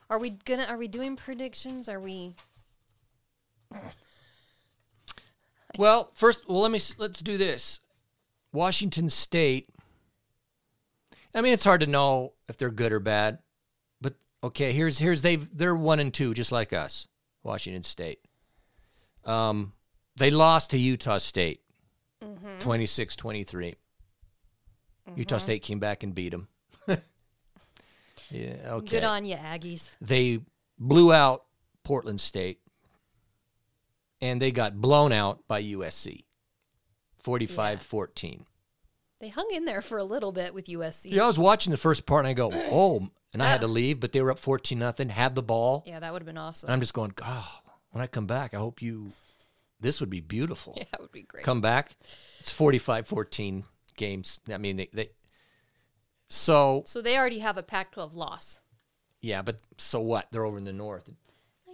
Are 0.10 0.20
we 0.20 0.32
gonna? 0.32 0.66
Are 0.70 0.78
we 0.78 0.88
doing 0.88 1.16
predictions? 1.16 1.88
Are 1.90 2.00
we? 2.00 2.36
Well, 5.78 6.12
first, 6.14 6.48
well, 6.48 6.62
let 6.62 6.72
me 6.72 6.80
let's 6.98 7.22
do 7.22 7.38
this. 7.38 7.80
Washington 8.52 9.10
State. 9.10 9.70
I 11.34 11.42
mean, 11.42 11.54
it's 11.54 11.64
hard 11.64 11.82
to 11.82 11.88
know 11.88 12.34
if 12.50 12.58
they're 12.58 12.70
good 12.70 12.92
or 12.92 13.00
bad, 13.00 13.40
but 14.02 14.16
okay. 14.44 14.74
Here's 14.74 15.00
here's 15.00 15.22
they 15.22 15.38
they're 15.38 15.76
one 15.76 16.00
and 16.00 16.14
two, 16.14 16.34
just 16.34 16.52
like 16.52 16.74
us. 16.74 17.08
Washington 17.44 17.84
State. 17.84 18.20
Um, 19.24 19.74
they 20.18 20.30
lost 20.32 20.72
to 20.72 20.78
Utah 20.78 21.20
State, 21.20 21.62
26-23. 22.60 23.76
Utah 25.16 25.38
State 25.38 25.62
came 25.62 25.80
back 25.80 26.04
and 26.04 26.14
beat 26.14 26.30
them. 26.30 26.48
yeah, 26.88 28.56
okay. 28.66 28.88
Good 28.88 29.04
on 29.04 29.26
you, 29.26 29.36
Aggies. 29.36 29.90
they 30.02 30.40
blew 30.80 31.14
out 31.14 31.46
Portland 31.84 32.20
State 32.20 32.60
and 34.22 34.42
they 34.42 34.52
got 34.52 34.80
blown 34.80 35.12
out 35.12 35.48
by 35.48 35.64
USC 35.64 36.26
45 37.18 37.82
14. 37.82 38.46
They 39.20 39.30
hung 39.30 39.50
in 39.54 39.66
there 39.66 39.84
for 39.84 40.00
a 40.00 40.04
little 40.04 40.32
bit 40.32 40.52
with 40.54 40.66
USC. 40.66 41.12
Yeah, 41.12 41.24
I 41.24 41.28
was 41.28 41.38
watching 41.38 41.70
the 41.70 41.78
first 41.78 42.08
part 42.08 42.26
and 42.26 42.28
I 42.28 42.34
go, 42.34 42.50
oh, 42.72 43.08
and 43.34 43.44
I 43.44 43.48
had 43.52 43.62
to 43.62 43.68
leave, 43.68 44.00
but 44.00 44.12
they 44.12 44.22
were 44.22 44.32
up 44.32 44.40
14 44.40 44.80
nothing, 44.80 45.10
had 45.10 45.36
the 45.36 45.44
ball. 45.44 45.84
Yeah, 45.86 46.00
that 46.00 46.12
would 46.12 46.22
have 46.22 46.26
been 46.26 46.40
awesome. 46.40 46.68
And 46.68 46.74
I'm 46.74 46.80
just 46.80 46.94
going, 46.96 47.14
oh, 47.24 47.60
when 47.92 48.02
I 48.04 48.08
come 48.08 48.26
back, 48.26 48.54
I 48.56 48.58
hope 48.58 48.82
you, 48.82 49.12
this 49.80 50.00
would 50.00 50.10
be 50.10 50.22
beautiful. 50.22 50.74
yeah, 50.78 50.86
that 50.92 51.02
would 51.02 51.12
be 51.12 51.22
great. 51.22 51.44
Come 51.44 51.62
back, 51.62 51.96
it's 52.40 52.52
45 52.52 53.08
14 53.08 53.64
games. 53.96 54.40
I 54.52 54.58
mean, 54.58 54.78
they, 54.78 54.90
they, 54.92 55.10
so, 56.28 56.82
So 56.88 57.02
they 57.02 57.16
already 57.18 57.40
have 57.40 57.58
a 57.58 57.64
Pac-12 57.64 58.16
loss. 58.16 58.62
yeah, 59.22 59.44
but 59.44 59.60
so 59.78 60.00
what? 60.00 60.30
They're 60.32 60.46
over 60.46 60.58
in 60.58 60.64
the 60.64 60.74
north. 60.74 61.10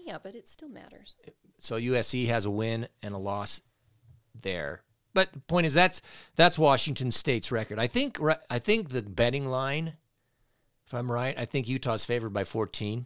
Yeah, 0.06 0.18
but 0.22 0.36
it 0.36 0.48
still 0.48 0.70
matters. 0.70 1.16
So 1.60 1.80
USC 1.80 2.28
has 2.28 2.46
a 2.46 2.52
win 2.52 2.88
and 3.02 3.14
a 3.14 3.18
loss 3.18 3.62
there. 4.40 4.82
But 5.14 5.34
the 5.34 5.40
point 5.40 5.66
is 5.66 5.74
that's 5.74 6.02
that's 6.36 6.58
Washington 6.60 7.12
State's 7.12 7.52
record. 7.52 7.80
I 7.80 7.88
think 7.88 8.20
I 8.50 8.60
think 8.60 8.90
the 8.90 9.02
betting 9.02 9.48
line, 9.48 9.94
if 10.86 10.94
I'm 10.94 11.12
right, 11.12 11.38
I 11.38 11.46
think 11.46 11.68
Utah's 11.68 12.06
favored 12.06 12.34
by 12.34 12.44
14. 12.44 13.06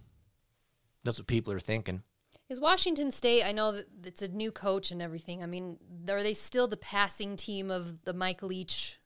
That's 1.04 1.18
what 1.18 1.28
people 1.28 1.54
are 1.54 1.60
thinking. 1.60 2.04
Is 2.50 2.60
Washington 2.60 3.12
State? 3.12 3.44
I 3.46 3.54
know 3.54 3.72
that 3.72 3.88
it's 4.04 4.22
a 4.22 4.28
new 4.28 4.52
coach 4.52 4.92
and 4.92 5.02
everything. 5.02 5.42
I 5.42 5.46
mean, 5.46 5.78
are 6.10 6.22
they 6.22 6.34
still 6.34 6.68
the 6.68 6.76
passing 6.76 7.38
team 7.38 7.72
of 7.72 8.04
the 8.04 8.14
Mike 8.14 8.44
Leach? 8.44 9.00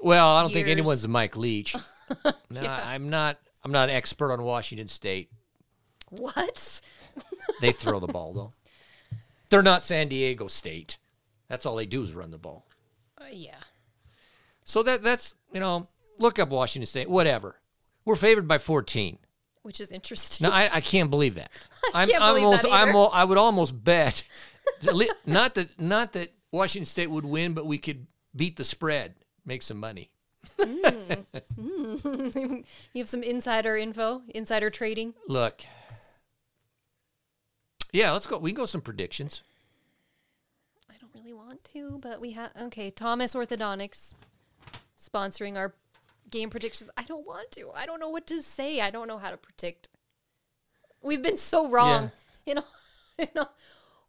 Well, 0.00 0.26
I 0.34 0.40
don't 0.40 0.52
think 0.52 0.68
anyone's 0.68 1.04
a 1.04 1.08
Mike 1.08 1.36
Leach. 1.36 1.76
no, 2.50 2.60
I'm 2.60 3.10
not. 3.10 3.38
I'm 3.62 3.72
not 3.72 3.90
an 3.90 3.96
expert 3.96 4.32
on 4.32 4.42
Washington 4.42 4.88
State. 4.88 5.30
What? 6.08 6.80
They 7.60 7.72
throw 7.72 8.00
the 8.00 8.06
ball 8.06 8.32
though. 8.32 8.52
They're 9.50 9.62
not 9.62 9.84
San 9.84 10.08
Diego 10.08 10.46
State. 10.46 10.98
That's 11.48 11.66
all 11.66 11.76
they 11.76 11.86
do 11.86 12.02
is 12.02 12.12
run 12.12 12.30
the 12.30 12.38
ball. 12.38 12.66
Uh, 13.18 13.24
yeah. 13.30 13.56
So 14.64 14.82
that 14.82 15.02
that's 15.02 15.34
you 15.52 15.60
know 15.60 15.88
look 16.18 16.38
up 16.38 16.48
Washington 16.48 16.86
State. 16.86 17.08
Whatever. 17.08 17.56
We're 18.04 18.16
favored 18.16 18.46
by 18.46 18.58
14. 18.58 19.18
Which 19.62 19.80
is 19.80 19.90
interesting. 19.90 20.46
No, 20.46 20.52
I, 20.54 20.76
I 20.76 20.80
can't 20.80 21.10
believe 21.10 21.34
that. 21.34 21.50
I'm, 21.94 22.08
can't 22.08 22.22
I'm 22.22 22.34
believe 22.34 22.44
almost, 22.44 22.62
that 22.62 22.72
I'm, 22.72 22.90
either. 22.90 23.08
I 23.12 23.24
would 23.24 23.36
almost 23.36 23.82
bet, 23.82 24.22
not 25.26 25.56
that 25.56 25.80
not 25.80 26.12
that 26.12 26.32
Washington 26.52 26.86
State 26.86 27.10
would 27.10 27.24
win, 27.24 27.52
but 27.52 27.66
we 27.66 27.78
could 27.78 28.06
beat 28.34 28.56
the 28.56 28.64
spread, 28.64 29.14
make 29.44 29.62
some 29.62 29.78
money. 29.78 30.10
you 30.58 31.24
have 32.94 33.08
some 33.08 33.24
insider 33.24 33.76
info, 33.76 34.22
insider 34.34 34.70
trading. 34.70 35.14
Look, 35.26 35.62
yeah, 37.96 38.12
let's 38.12 38.26
go. 38.26 38.36
We 38.36 38.50
can 38.52 38.58
go 38.58 38.66
some 38.66 38.82
predictions. 38.82 39.42
I 40.90 40.94
don't 41.00 41.10
really 41.14 41.32
want 41.32 41.64
to, 41.72 41.98
but 42.02 42.20
we 42.20 42.32
have 42.32 42.50
okay. 42.64 42.90
Thomas 42.90 43.34
Orthodontics 43.34 44.12
sponsoring 45.02 45.56
our 45.56 45.74
game 46.30 46.50
predictions. 46.50 46.90
I 46.96 47.04
don't 47.04 47.26
want 47.26 47.50
to. 47.52 47.70
I 47.74 47.86
don't 47.86 47.98
know 47.98 48.10
what 48.10 48.26
to 48.26 48.42
say. 48.42 48.82
I 48.82 48.90
don't 48.90 49.08
know 49.08 49.16
how 49.16 49.30
to 49.30 49.38
predict. 49.38 49.88
We've 51.02 51.22
been 51.22 51.38
so 51.38 51.70
wrong. 51.70 52.12
You 52.44 52.56
know, 52.56 52.64
you 53.18 53.28
know. 53.34 53.48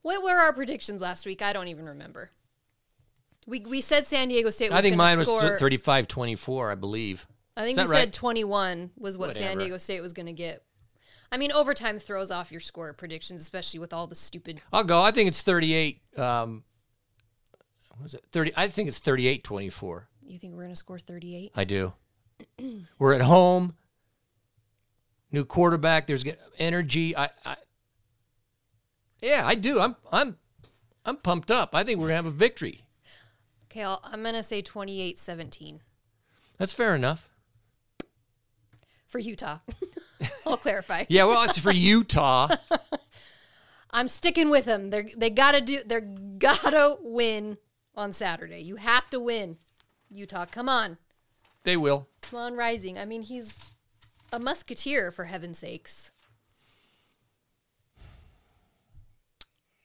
What 0.02 0.22
were 0.22 0.38
our 0.38 0.54
predictions 0.54 1.02
last 1.02 1.26
week? 1.26 1.42
I 1.42 1.54
don't 1.54 1.70
even 1.70 1.86
remember. 1.86 2.32
We 3.48 3.62
we 3.62 3.80
said 3.80 4.06
San 4.06 4.28
Diego 4.28 4.50
State 4.50 4.72
was 4.72 4.80
I 4.80 4.82
think 4.82 4.98
mine 4.98 5.18
was 5.18 5.30
score, 5.30 5.58
35-24, 5.58 6.72
I 6.72 6.76
believe. 6.76 7.26
I 7.56 7.64
think 7.64 7.78
we 7.78 7.84
that 7.84 7.88
said 7.88 7.96
right? 7.96 8.14
21 8.14 8.92
was 8.98 9.18
what 9.18 9.34
San 9.34 9.58
Diego 9.58 9.78
State 9.78 10.02
was 10.02 10.12
going 10.12 10.26
to 10.26 10.34
get. 10.34 10.64
I 11.32 11.38
mean, 11.38 11.52
overtime 11.52 12.00
throws 12.00 12.32
off 12.32 12.52
your 12.52 12.62
score 12.62 12.94
predictions, 12.94 13.42
especially 13.42 13.80
with 13.80 13.94
all 13.94 14.08
the 14.08 14.16
stupid. 14.16 14.62
I'll 14.72 14.84
go. 14.84 15.02
I 15.02 15.12
think 15.12 15.28
it's 15.28 15.42
38. 15.42 16.02
Um, 16.18 16.64
what 17.90 18.04
was 18.04 18.14
it 18.14 18.24
30? 18.32 18.54
I 18.56 18.68
think 18.68 18.88
it's 18.88 19.00
38-24. 19.00 20.04
You 20.26 20.38
think 20.40 20.54
we're 20.54 20.62
going 20.64 20.70
to 20.70 20.76
score 20.76 21.00
38? 21.00 21.52
I 21.56 21.64
do. 21.64 21.94
We're 23.00 23.14
at 23.14 23.22
home. 23.22 23.76
New 25.32 25.44
quarterback. 25.44 26.06
There's 26.06 26.24
energy. 26.60 27.16
I, 27.18 27.30
I, 27.44 27.56
yeah, 29.22 29.44
I 29.46 29.56
do. 29.56 29.80
I'm, 29.80 29.96
I'm, 30.12 30.38
I'm 31.04 31.18
pumped 31.18 31.50
up. 31.50 31.74
I 31.74 31.84
think 31.84 32.00
we're 32.00 32.08
gonna 32.08 32.18
have 32.18 32.26
a 32.26 32.32
victory. 32.32 32.86
Okay, 33.72 33.84
I'll, 33.84 34.00
I'm 34.04 34.22
going 34.24 34.36
to 34.36 34.44
say 34.44 34.62
28 34.62 35.18
17 35.18 35.82
That's 36.58 36.74
fair 36.74 36.96
enough. 36.96 37.30
for 39.08 39.20
Utah. 39.20 39.58
I'll 40.46 40.58
clarify. 40.58 41.06
Yeah, 41.10 41.26
well, 41.26 41.44
it's 41.44 41.60
for 41.60 41.72
Utah. 41.72 42.56
I'm 43.92 44.08
sticking 44.08 44.50
with 44.50 44.66
them. 44.66 44.90
They're 44.90 45.08
they 45.16 45.30
gotta 45.30 45.62
do. 45.62 45.82
They're 45.86 46.02
gotta 46.02 46.98
win 47.02 47.58
on 47.96 48.14
Saturday. 48.14 48.60
You 48.60 48.76
have 48.76 49.10
to 49.12 49.20
win, 49.20 49.58
Utah. 50.10 50.46
Come 50.46 50.70
on, 50.70 50.98
They 51.64 51.78
will. 51.78 52.08
come 52.22 52.40
on, 52.40 52.56
Rising. 52.56 52.98
I 53.00 53.06
mean, 53.06 53.22
he's 53.24 53.72
a 54.34 54.40
musketeer 54.40 55.12
for 55.12 55.26
heaven's 55.26 55.60
sakes. 55.60 56.12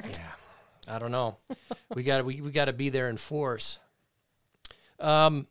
Yeah, 0.05 0.19
I 0.89 0.99
don't 0.99 1.13
know. 1.13 1.37
We 1.95 2.03
got 2.03 2.25
we, 2.25 2.41
we 2.41 2.51
got 2.51 2.65
to 2.67 2.73
be 2.73 2.89
there 2.89 3.09
in 3.09 3.17
force. 3.17 3.79
Um. 4.99 5.47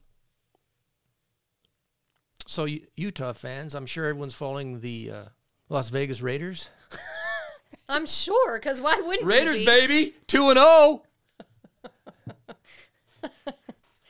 So 2.52 2.68
Utah 2.98 3.32
fans, 3.32 3.74
I'm 3.76 3.86
sure 3.86 4.08
everyone's 4.08 4.34
following 4.34 4.82
the 4.82 5.10
uh, 5.10 5.24
Las 5.70 5.88
Vegas 5.88 6.22
Raiders. 6.22 6.70
I'm 7.88 8.06
sure, 8.06 8.60
because 8.60 8.82
why 8.82 8.98
wouldn't 9.00 9.22
you 9.22 9.28
Raiders, 9.28 9.66
baby, 9.66 10.16
two 10.28 10.50
and 10.50 10.58
zero. 10.60 11.04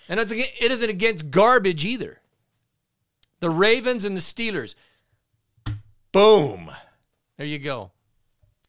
And 0.09 0.19
it's, 0.19 0.31
aga- 0.31 0.65
it 0.65 0.71
isn't 0.71 0.89
against 0.89 1.29
garbage 1.29 1.85
either. 1.85 2.19
The 3.41 3.51
Ravens 3.51 4.03
and 4.05 4.17
the 4.17 4.21
Steelers. 4.21 4.73
Boom. 6.11 6.71
There 7.37 7.45
you 7.45 7.59
go. 7.59 7.91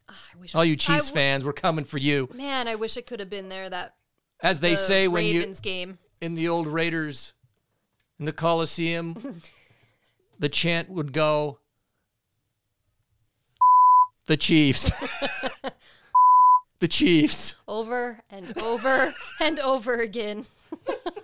I 0.09 0.15
wish 0.39 0.55
All 0.55 0.65
you 0.67 0.77
Chiefs 0.77 1.07
w- 1.09 1.15
fans, 1.15 1.45
we're 1.47 1.55
coming 1.55 1.85
for 1.87 1.99
you. 1.99 2.29
Man, 2.35 2.69
I 2.69 2.75
wish 2.75 2.99
I 2.99 3.01
could 3.01 3.19
have 3.21 3.31
been 3.31 3.49
there. 3.49 3.71
That 3.71 3.95
As 4.41 4.61
they 4.61 4.73
the 4.73 4.77
say 4.77 5.09
when 5.09 5.25
you 5.25 5.41
Ravens 5.41 5.61
game. 5.61 5.99
in 6.21 6.35
the 6.35 6.47
old 6.49 6.69
Raiders 6.69 7.33
in 8.21 8.27
the 8.27 8.33
Coliseum, 8.33 9.41
the 10.43 10.49
chant 10.49 10.91
would 10.91 11.13
go, 11.13 11.61
"The 14.27 14.37
Chiefs, 14.37 14.91
the 16.81 16.89
Chiefs." 16.89 17.55
over 17.69 18.19
and 18.29 18.59
over 18.59 19.15
and 19.41 19.61
over 19.61 19.95
again. 19.95 20.47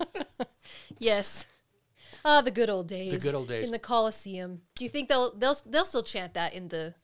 yes. 1.01 1.49
Ah, 2.25 2.43
the 2.43 2.53
good 2.53 2.71
old 2.71 2.87
days. 2.87 3.11
The 3.11 3.19
good 3.19 3.35
old 3.35 3.49
days. 3.49 3.67
in 3.67 3.73
the 3.73 3.81
Coliseum. 3.81 4.63
Do 4.77 4.85
you 4.85 4.89
think 4.89 5.09
they'll 5.09 5.35
they'll 5.35 5.57
they'll 5.67 5.85
still 5.85 6.05
chant 6.05 6.35
that 6.35 6.55
in 6.55 6.69
the 6.69 6.95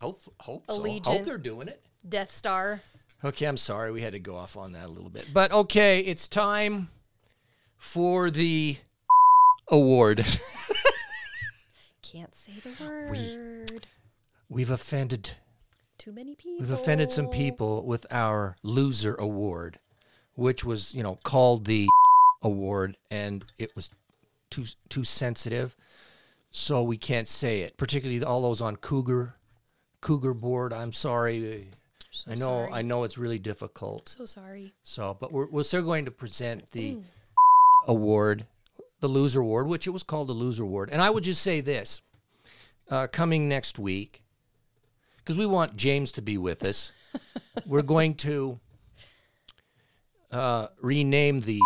Hope, 0.00 0.20
hope 0.38 0.64
so. 0.70 0.84
Hope 1.04 1.24
they're 1.24 1.38
doing 1.38 1.66
it. 1.66 1.82
Death 2.08 2.30
Star? 2.30 2.82
Okay, 3.24 3.46
I'm 3.46 3.56
sorry 3.56 3.90
we 3.90 4.02
had 4.02 4.12
to 4.12 4.20
go 4.20 4.36
off 4.36 4.56
on 4.56 4.72
that 4.72 4.86
a 4.86 4.88
little 4.88 5.10
bit, 5.10 5.26
but 5.32 5.50
okay, 5.50 6.00
it's 6.00 6.28
time 6.28 6.88
for 7.78 8.30
the 8.30 8.76
award. 9.68 10.24
Can't 12.12 12.34
say 12.34 12.52
the 12.62 12.84
word. 12.84 13.86
We've 14.50 14.70
offended 14.70 15.30
Too 15.96 16.12
many 16.12 16.34
people. 16.34 16.60
We've 16.60 16.70
offended 16.70 17.10
some 17.10 17.28
people 17.28 17.86
with 17.86 18.06
our 18.10 18.56
loser 18.62 19.14
award, 19.14 19.78
which 20.34 20.62
was, 20.62 20.94
you 20.94 21.02
know, 21.02 21.18
called 21.24 21.64
the 21.64 21.88
award 22.42 22.98
and 23.10 23.44
it 23.56 23.74
was 23.74 23.88
too 24.50 24.66
too 24.90 25.04
sensitive. 25.04 25.74
So 26.50 26.82
we 26.82 26.98
can't 26.98 27.26
say 27.26 27.62
it. 27.62 27.78
Particularly 27.78 28.22
all 28.22 28.42
those 28.42 28.60
on 28.60 28.76
Cougar 28.76 29.36
Cougar 30.02 30.34
board. 30.34 30.74
I'm 30.74 30.92
sorry. 30.92 31.70
So 32.10 32.30
I 32.30 32.34
know, 32.34 32.44
sorry. 32.44 32.72
I 32.72 32.82
know 32.82 33.04
it's 33.04 33.16
really 33.16 33.38
difficult. 33.38 34.10
So 34.10 34.26
sorry. 34.26 34.74
So, 34.82 35.16
but 35.18 35.32
we're 35.32 35.46
we're 35.46 35.62
still 35.62 35.82
going 35.82 36.04
to 36.04 36.10
present 36.10 36.70
the 36.72 36.96
mm. 36.96 37.02
award, 37.88 38.46
the 39.02 39.08
loser 39.08 39.40
award, 39.40 39.66
which 39.66 39.86
it 39.86 39.90
was 39.90 40.04
called 40.04 40.28
the 40.28 40.32
loser 40.32 40.62
award. 40.62 40.88
And 40.90 41.02
I 41.02 41.10
would 41.10 41.24
just 41.24 41.42
say 41.42 41.60
this: 41.60 42.00
uh, 42.88 43.08
coming 43.08 43.48
next 43.48 43.78
week, 43.78 44.22
because 45.18 45.36
we 45.36 45.44
want 45.44 45.76
James 45.76 46.12
to 46.12 46.22
be 46.22 46.38
with 46.38 46.66
us, 46.66 46.92
we're 47.66 47.82
going 47.82 48.14
to 48.14 48.60
uh, 50.30 50.68
rename 50.80 51.40
the 51.40 51.60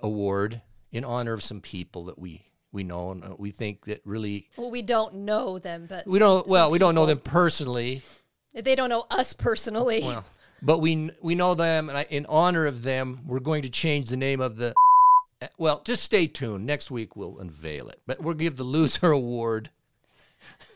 award 0.00 0.62
in 0.90 1.04
honor 1.04 1.34
of 1.34 1.42
some 1.42 1.60
people 1.60 2.06
that 2.06 2.18
we 2.18 2.42
we 2.72 2.82
know 2.82 3.10
and 3.10 3.22
uh, 3.22 3.34
we 3.36 3.50
think 3.50 3.84
that 3.84 4.00
really 4.06 4.48
Well, 4.56 4.70
we 4.70 4.80
don't 4.80 5.14
know 5.14 5.58
them, 5.58 5.86
but 5.86 6.06
we 6.06 6.18
don't. 6.18 6.46
Well, 6.48 6.70
we 6.70 6.78
don't 6.78 6.94
know 6.94 7.06
them 7.06 7.18
personally. 7.18 8.02
They 8.54 8.74
don't 8.74 8.88
know 8.88 9.04
us 9.10 9.34
personally. 9.34 10.00
Well, 10.02 10.24
but 10.62 10.78
we 10.78 11.10
we 11.20 11.34
know 11.34 11.54
them, 11.54 11.90
and 11.90 11.98
I, 11.98 12.06
in 12.08 12.24
honor 12.26 12.64
of 12.64 12.82
them, 12.82 13.20
we're 13.26 13.40
going 13.40 13.62
to 13.62 13.70
change 13.70 14.08
the 14.08 14.16
name 14.16 14.40
of 14.40 14.56
the. 14.56 14.72
Well, 15.58 15.82
just 15.84 16.02
stay 16.02 16.26
tuned. 16.26 16.66
Next 16.66 16.90
week 16.90 17.16
we'll 17.16 17.38
unveil 17.38 17.88
it, 17.88 18.00
but 18.06 18.20
we'll 18.20 18.34
give 18.34 18.56
the 18.56 18.64
loser 18.64 19.10
award. 19.12 19.70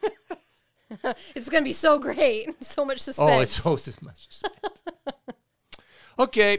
It's 1.35 1.49
gonna 1.49 1.65
be 1.65 1.73
so 1.73 1.99
great. 1.99 2.55
So 2.63 2.85
much 2.85 3.01
suspense. 3.01 3.31
Oh, 3.31 3.41
it's 3.41 3.61
so 3.61 3.77
so 3.77 3.93
much. 4.03 4.29
suspense. 4.29 4.81
okay. 6.19 6.59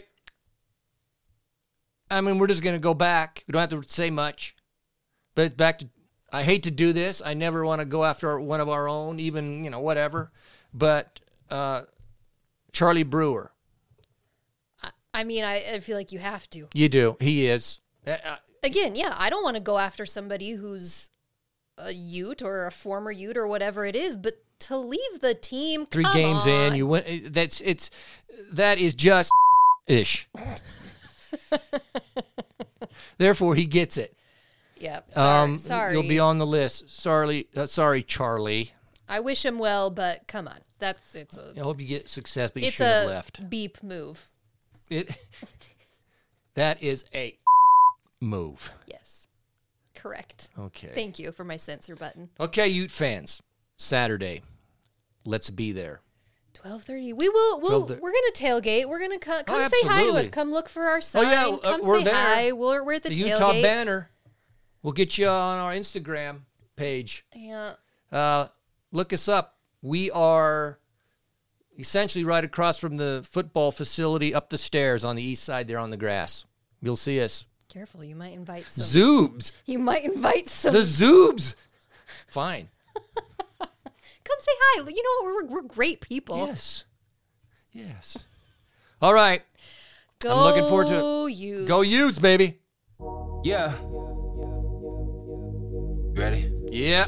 I 2.11 2.21
mean, 2.21 2.37
we're 2.37 2.47
just 2.47 2.63
going 2.63 2.75
to 2.75 2.79
go 2.79 2.93
back. 2.93 3.43
We 3.47 3.51
don't 3.51 3.69
have 3.69 3.81
to 3.81 3.89
say 3.89 4.09
much, 4.09 4.55
but 5.35 5.57
back 5.57 5.79
to. 5.79 5.89
I 6.31 6.43
hate 6.43 6.63
to 6.63 6.71
do 6.71 6.93
this. 6.93 7.21
I 7.25 7.33
never 7.33 7.65
want 7.65 7.79
to 7.79 7.85
go 7.85 8.03
after 8.03 8.39
one 8.39 8.59
of 8.59 8.69
our 8.69 8.87
own, 8.87 9.19
even 9.19 9.63
you 9.63 9.69
know 9.69 9.79
whatever. 9.79 10.31
But 10.73 11.19
uh, 11.49 11.83
Charlie 12.71 13.03
Brewer, 13.03 13.51
I 15.13 15.23
mean, 15.23 15.43
I, 15.43 15.63
I 15.73 15.79
feel 15.79 15.97
like 15.97 16.11
you 16.11 16.19
have 16.19 16.49
to. 16.51 16.67
you 16.73 16.89
do. 16.89 17.17
He 17.19 17.47
is. 17.47 17.79
Uh, 18.07 18.17
uh, 18.23 18.35
Again, 18.63 18.95
yeah, 18.95 19.13
I 19.17 19.29
don't 19.29 19.43
want 19.43 19.57
to 19.57 19.61
go 19.61 19.77
after 19.77 20.05
somebody 20.05 20.51
who's 20.51 21.09
a 21.77 21.91
Ute 21.91 22.41
or 22.41 22.65
a 22.65 22.71
former 22.71 23.11
Ute 23.11 23.37
or 23.37 23.47
whatever 23.47 23.85
it 23.85 23.95
is, 23.95 24.17
but 24.17 24.33
to 24.59 24.77
leave 24.77 25.19
the 25.21 25.33
team 25.33 25.85
three 25.85 26.05
games 26.13 26.47
in, 26.47 26.75
you 26.75 26.87
win. 26.87 27.29
That's 27.31 27.61
it's 27.61 27.91
that 28.51 28.79
is 28.79 28.95
just 28.95 29.31
ish. 29.85 30.27
Therefore, 33.17 33.55
he 33.55 33.65
gets 33.65 33.97
it. 33.97 34.15
Yeah, 34.79 35.01
sorry. 35.11 35.43
Um, 35.43 35.57
sorry. 35.57 35.93
You'll 35.93 36.03
be 36.03 36.19
on 36.19 36.37
the 36.37 36.45
list. 36.45 36.89
Sorry, 36.89 37.47
uh, 37.55 37.65
sorry, 37.65 38.03
Charlie. 38.03 38.71
I 39.09 39.19
wish 39.19 39.45
him 39.45 39.59
well, 39.59 39.89
but 39.89 40.27
come 40.27 40.47
on, 40.47 40.59
that's 40.79 41.15
it's 41.15 41.37
a 41.37 41.53
I 41.55 41.61
hope 41.61 41.79
you 41.79 41.87
get 41.87 42.09
success, 42.09 42.51
but 42.51 42.63
you 42.63 42.71
should 42.71 42.85
have 42.85 43.05
a 43.05 43.07
left. 43.07 43.49
beep 43.49 43.81
move. 43.83 44.27
It. 44.89 45.09
that 46.55 46.81
is 46.81 47.05
a 47.13 47.37
move. 48.21 48.71
Yes, 48.85 49.27
correct. 49.95 50.49
Okay. 50.57 50.91
Thank 50.93 51.19
you 51.19 51.31
for 51.31 51.43
my 51.43 51.57
censor 51.57 51.95
button. 51.95 52.29
okay, 52.39 52.67
Ute 52.67 52.91
fans. 52.91 53.41
Saturday, 53.77 54.41
let's 55.25 55.49
be 55.49 55.71
there. 55.71 56.01
Twelve 56.53 56.81
thirty. 56.83 57.13
We 57.13 57.29
will. 57.29 57.61
we'll, 57.61 57.85
we're 57.85 57.95
gonna 58.11 58.31
tailgate. 58.33 58.87
We're 58.89 58.99
gonna 58.99 59.19
come. 59.19 59.43
Come 59.43 59.55
Oh, 59.63 59.67
say 59.67 59.87
hi 59.87 60.05
to 60.05 60.13
us. 60.13 60.29
Come 60.29 60.51
look 60.51 60.67
for 60.69 60.83
our 60.85 61.01
sign. 61.01 61.25
Oh, 61.25 61.29
yeah, 61.31 61.45
uh, 61.47 61.57
come 61.59 61.81
we're 61.83 61.99
say 61.99 62.05
there. 62.05 62.15
hi. 62.15 62.51
We're, 62.51 62.83
we're 62.83 62.93
at 62.93 63.03
the, 63.03 63.09
The 63.09 63.15
tailgate. 63.15 63.27
Utah 63.29 63.51
banner. 63.61 64.09
We'll 64.81 64.93
get 64.93 65.17
you 65.19 65.27
on 65.27 65.59
our 65.59 65.71
Instagram 65.73 66.41
page. 66.75 67.25
Yeah. 67.35 67.73
Uh, 68.11 68.47
look 68.91 69.13
us 69.13 69.27
up. 69.27 69.57
We 69.83 70.09
are 70.09 70.79
essentially 71.77 72.23
right 72.23 72.43
across 72.43 72.79
from 72.79 72.97
the 72.97 73.23
football 73.29 73.71
facility 73.71 74.33
up 74.33 74.49
the 74.49 74.57
stairs 74.57 75.03
on 75.03 75.15
the 75.15 75.21
east 75.23 75.43
side 75.43 75.67
there 75.67 75.77
on 75.77 75.91
the 75.91 75.97
grass. 75.97 76.45
You'll 76.81 76.95
see 76.95 77.21
us. 77.21 77.45
Careful. 77.77 78.03
You 78.03 78.15
might 78.15 78.33
invite 78.33 78.65
some. 78.65 78.83
Zoobs. 78.83 79.51
You 79.67 79.77
might 79.77 80.03
invite 80.03 80.49
some. 80.49 80.73
The 80.73 80.79
Zoobs. 80.79 81.53
Fine. 82.25 82.69
Come 83.59 83.69
say 84.39 84.51
hi. 84.51 84.89
You 84.89 85.03
know 85.03 85.25
we're 85.25 85.45
we're 85.45 85.61
great 85.61 86.01
people. 86.01 86.47
Yes. 86.47 86.85
Yes. 87.71 88.17
All 88.99 89.13
right. 89.13 89.43
Go. 90.17 90.31
I'm 90.31 90.43
looking 90.43 90.67
forward 90.67 90.87
to 90.87 91.27
You. 91.27 91.67
Go 91.67 91.81
Utes, 91.81 92.17
baby. 92.17 92.57
Yeah. 93.43 93.77
Ready? 96.19 96.51
Yeah. 96.71 97.05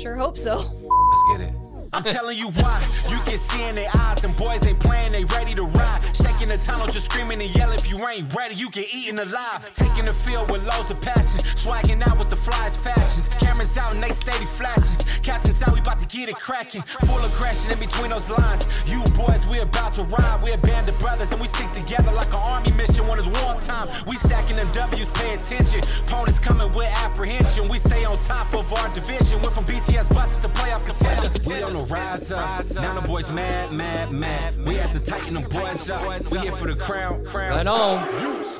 Sure 0.00 0.16
hope 0.16 0.38
so. 0.38 0.56
Let's 0.56 1.38
get 1.38 1.40
it. 1.50 1.55
I'm 1.92 2.02
telling 2.02 2.36
you 2.36 2.48
why. 2.50 2.82
You 3.10 3.18
can 3.20 3.38
see 3.38 3.64
in 3.64 3.74
their 3.74 3.90
eyes, 3.94 4.20
them 4.20 4.32
boys 4.32 4.66
ain't 4.66 4.80
playing, 4.80 5.12
they 5.12 5.24
ready 5.24 5.54
to 5.54 5.64
ride. 5.64 6.00
Shaking 6.00 6.48
the 6.48 6.56
tunnel, 6.58 6.86
just 6.86 7.06
screaming 7.06 7.40
and 7.40 7.54
yell 7.54 7.72
if 7.72 7.88
you 7.90 7.98
ain't 8.08 8.32
ready, 8.34 8.54
you 8.54 8.70
get 8.70 8.92
eaten 8.94 9.18
alive. 9.18 9.72
Taking 9.74 10.04
the 10.04 10.12
field 10.12 10.50
with 10.50 10.66
loads 10.66 10.90
of 10.90 11.00
passion, 11.00 11.40
swagging 11.56 12.02
out 12.02 12.18
with 12.18 12.28
the 12.28 12.36
flies 12.36 12.76
fashions. 12.76 13.28
Cameras 13.38 13.76
out 13.76 13.94
and 13.94 14.02
they 14.02 14.10
steady 14.10 14.44
flashing. 14.44 14.96
Captain's 15.22 15.62
out, 15.62 15.72
we 15.72 15.80
about 15.80 16.00
to 16.00 16.06
get 16.06 16.28
it 16.28 16.36
cracking. 16.36 16.82
Full 16.82 17.18
of 17.18 17.32
crashing 17.32 17.72
in 17.72 17.78
between 17.78 18.10
those 18.10 18.28
lines. 18.30 18.66
You 18.86 19.02
boys, 19.14 19.46
we 19.46 19.58
about 19.60 19.94
to 19.94 20.02
ride. 20.04 20.42
We're 20.42 20.54
a 20.54 20.58
band 20.58 20.88
of 20.88 20.98
brothers 20.98 21.32
and 21.32 21.40
we 21.40 21.48
stick 21.48 21.70
together 21.72 22.12
like 22.12 22.28
an 22.28 22.42
army 22.42 22.72
mission 22.72 23.06
when 23.06 23.18
it's 23.18 23.28
wartime. 23.42 23.88
We 24.06 24.16
stacking 24.16 24.56
them 24.56 24.68
W's, 24.68 25.06
pay 25.14 25.34
attention. 25.34 25.80
Opponents 26.04 26.38
coming 26.38 26.70
with 26.72 26.90
apprehension. 27.04 27.68
We 27.68 27.78
stay 27.78 28.04
on 28.04 28.16
top 28.18 28.54
of 28.54 28.72
our 28.72 28.88
division. 28.94 29.40
Went 29.42 29.52
from 29.52 29.64
BCS 29.64 30.12
buses 30.14 30.38
to 30.40 30.48
playoff 30.48 30.84
contenders. 30.84 31.46
The 31.76 31.82
rise 31.92 32.32
up. 32.32 32.74
Now 32.76 32.98
the 32.98 33.06
boys 33.06 33.30
mad, 33.30 33.70
mad, 33.70 34.10
mad. 34.10 34.64
We 34.64 34.76
have 34.76 34.94
to 34.94 34.98
tighten 34.98 35.34
them 35.34 35.46
boys 35.46 35.90
up. 35.90 36.30
We 36.30 36.38
here 36.38 36.52
for 36.52 36.66
the 36.68 36.74
crown, 36.74 37.22
crown. 37.26 37.50
Right 37.50 37.66
on. 37.66 38.06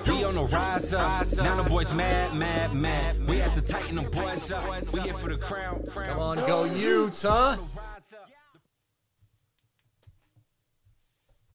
We 0.06 0.22
on 0.22 0.34
the 0.34 0.42
rise 0.42 0.92
up. 0.92 1.26
Now 1.38 1.56
the 1.56 1.66
boys 1.66 1.94
mad, 1.94 2.34
mad, 2.34 2.74
mad. 2.74 3.26
We 3.26 3.38
have 3.38 3.54
to 3.54 3.62
tighten 3.62 3.96
them 3.96 4.10
boys 4.10 4.52
up. 4.52 4.92
We 4.92 5.00
here 5.00 5.14
for 5.14 5.30
the 5.30 5.38
crown, 5.38 5.82
crown. 5.88 6.10
Come 6.10 6.18
on, 6.18 6.36
go 6.46 6.64
Utes, 6.64 7.22
huh? 7.22 7.56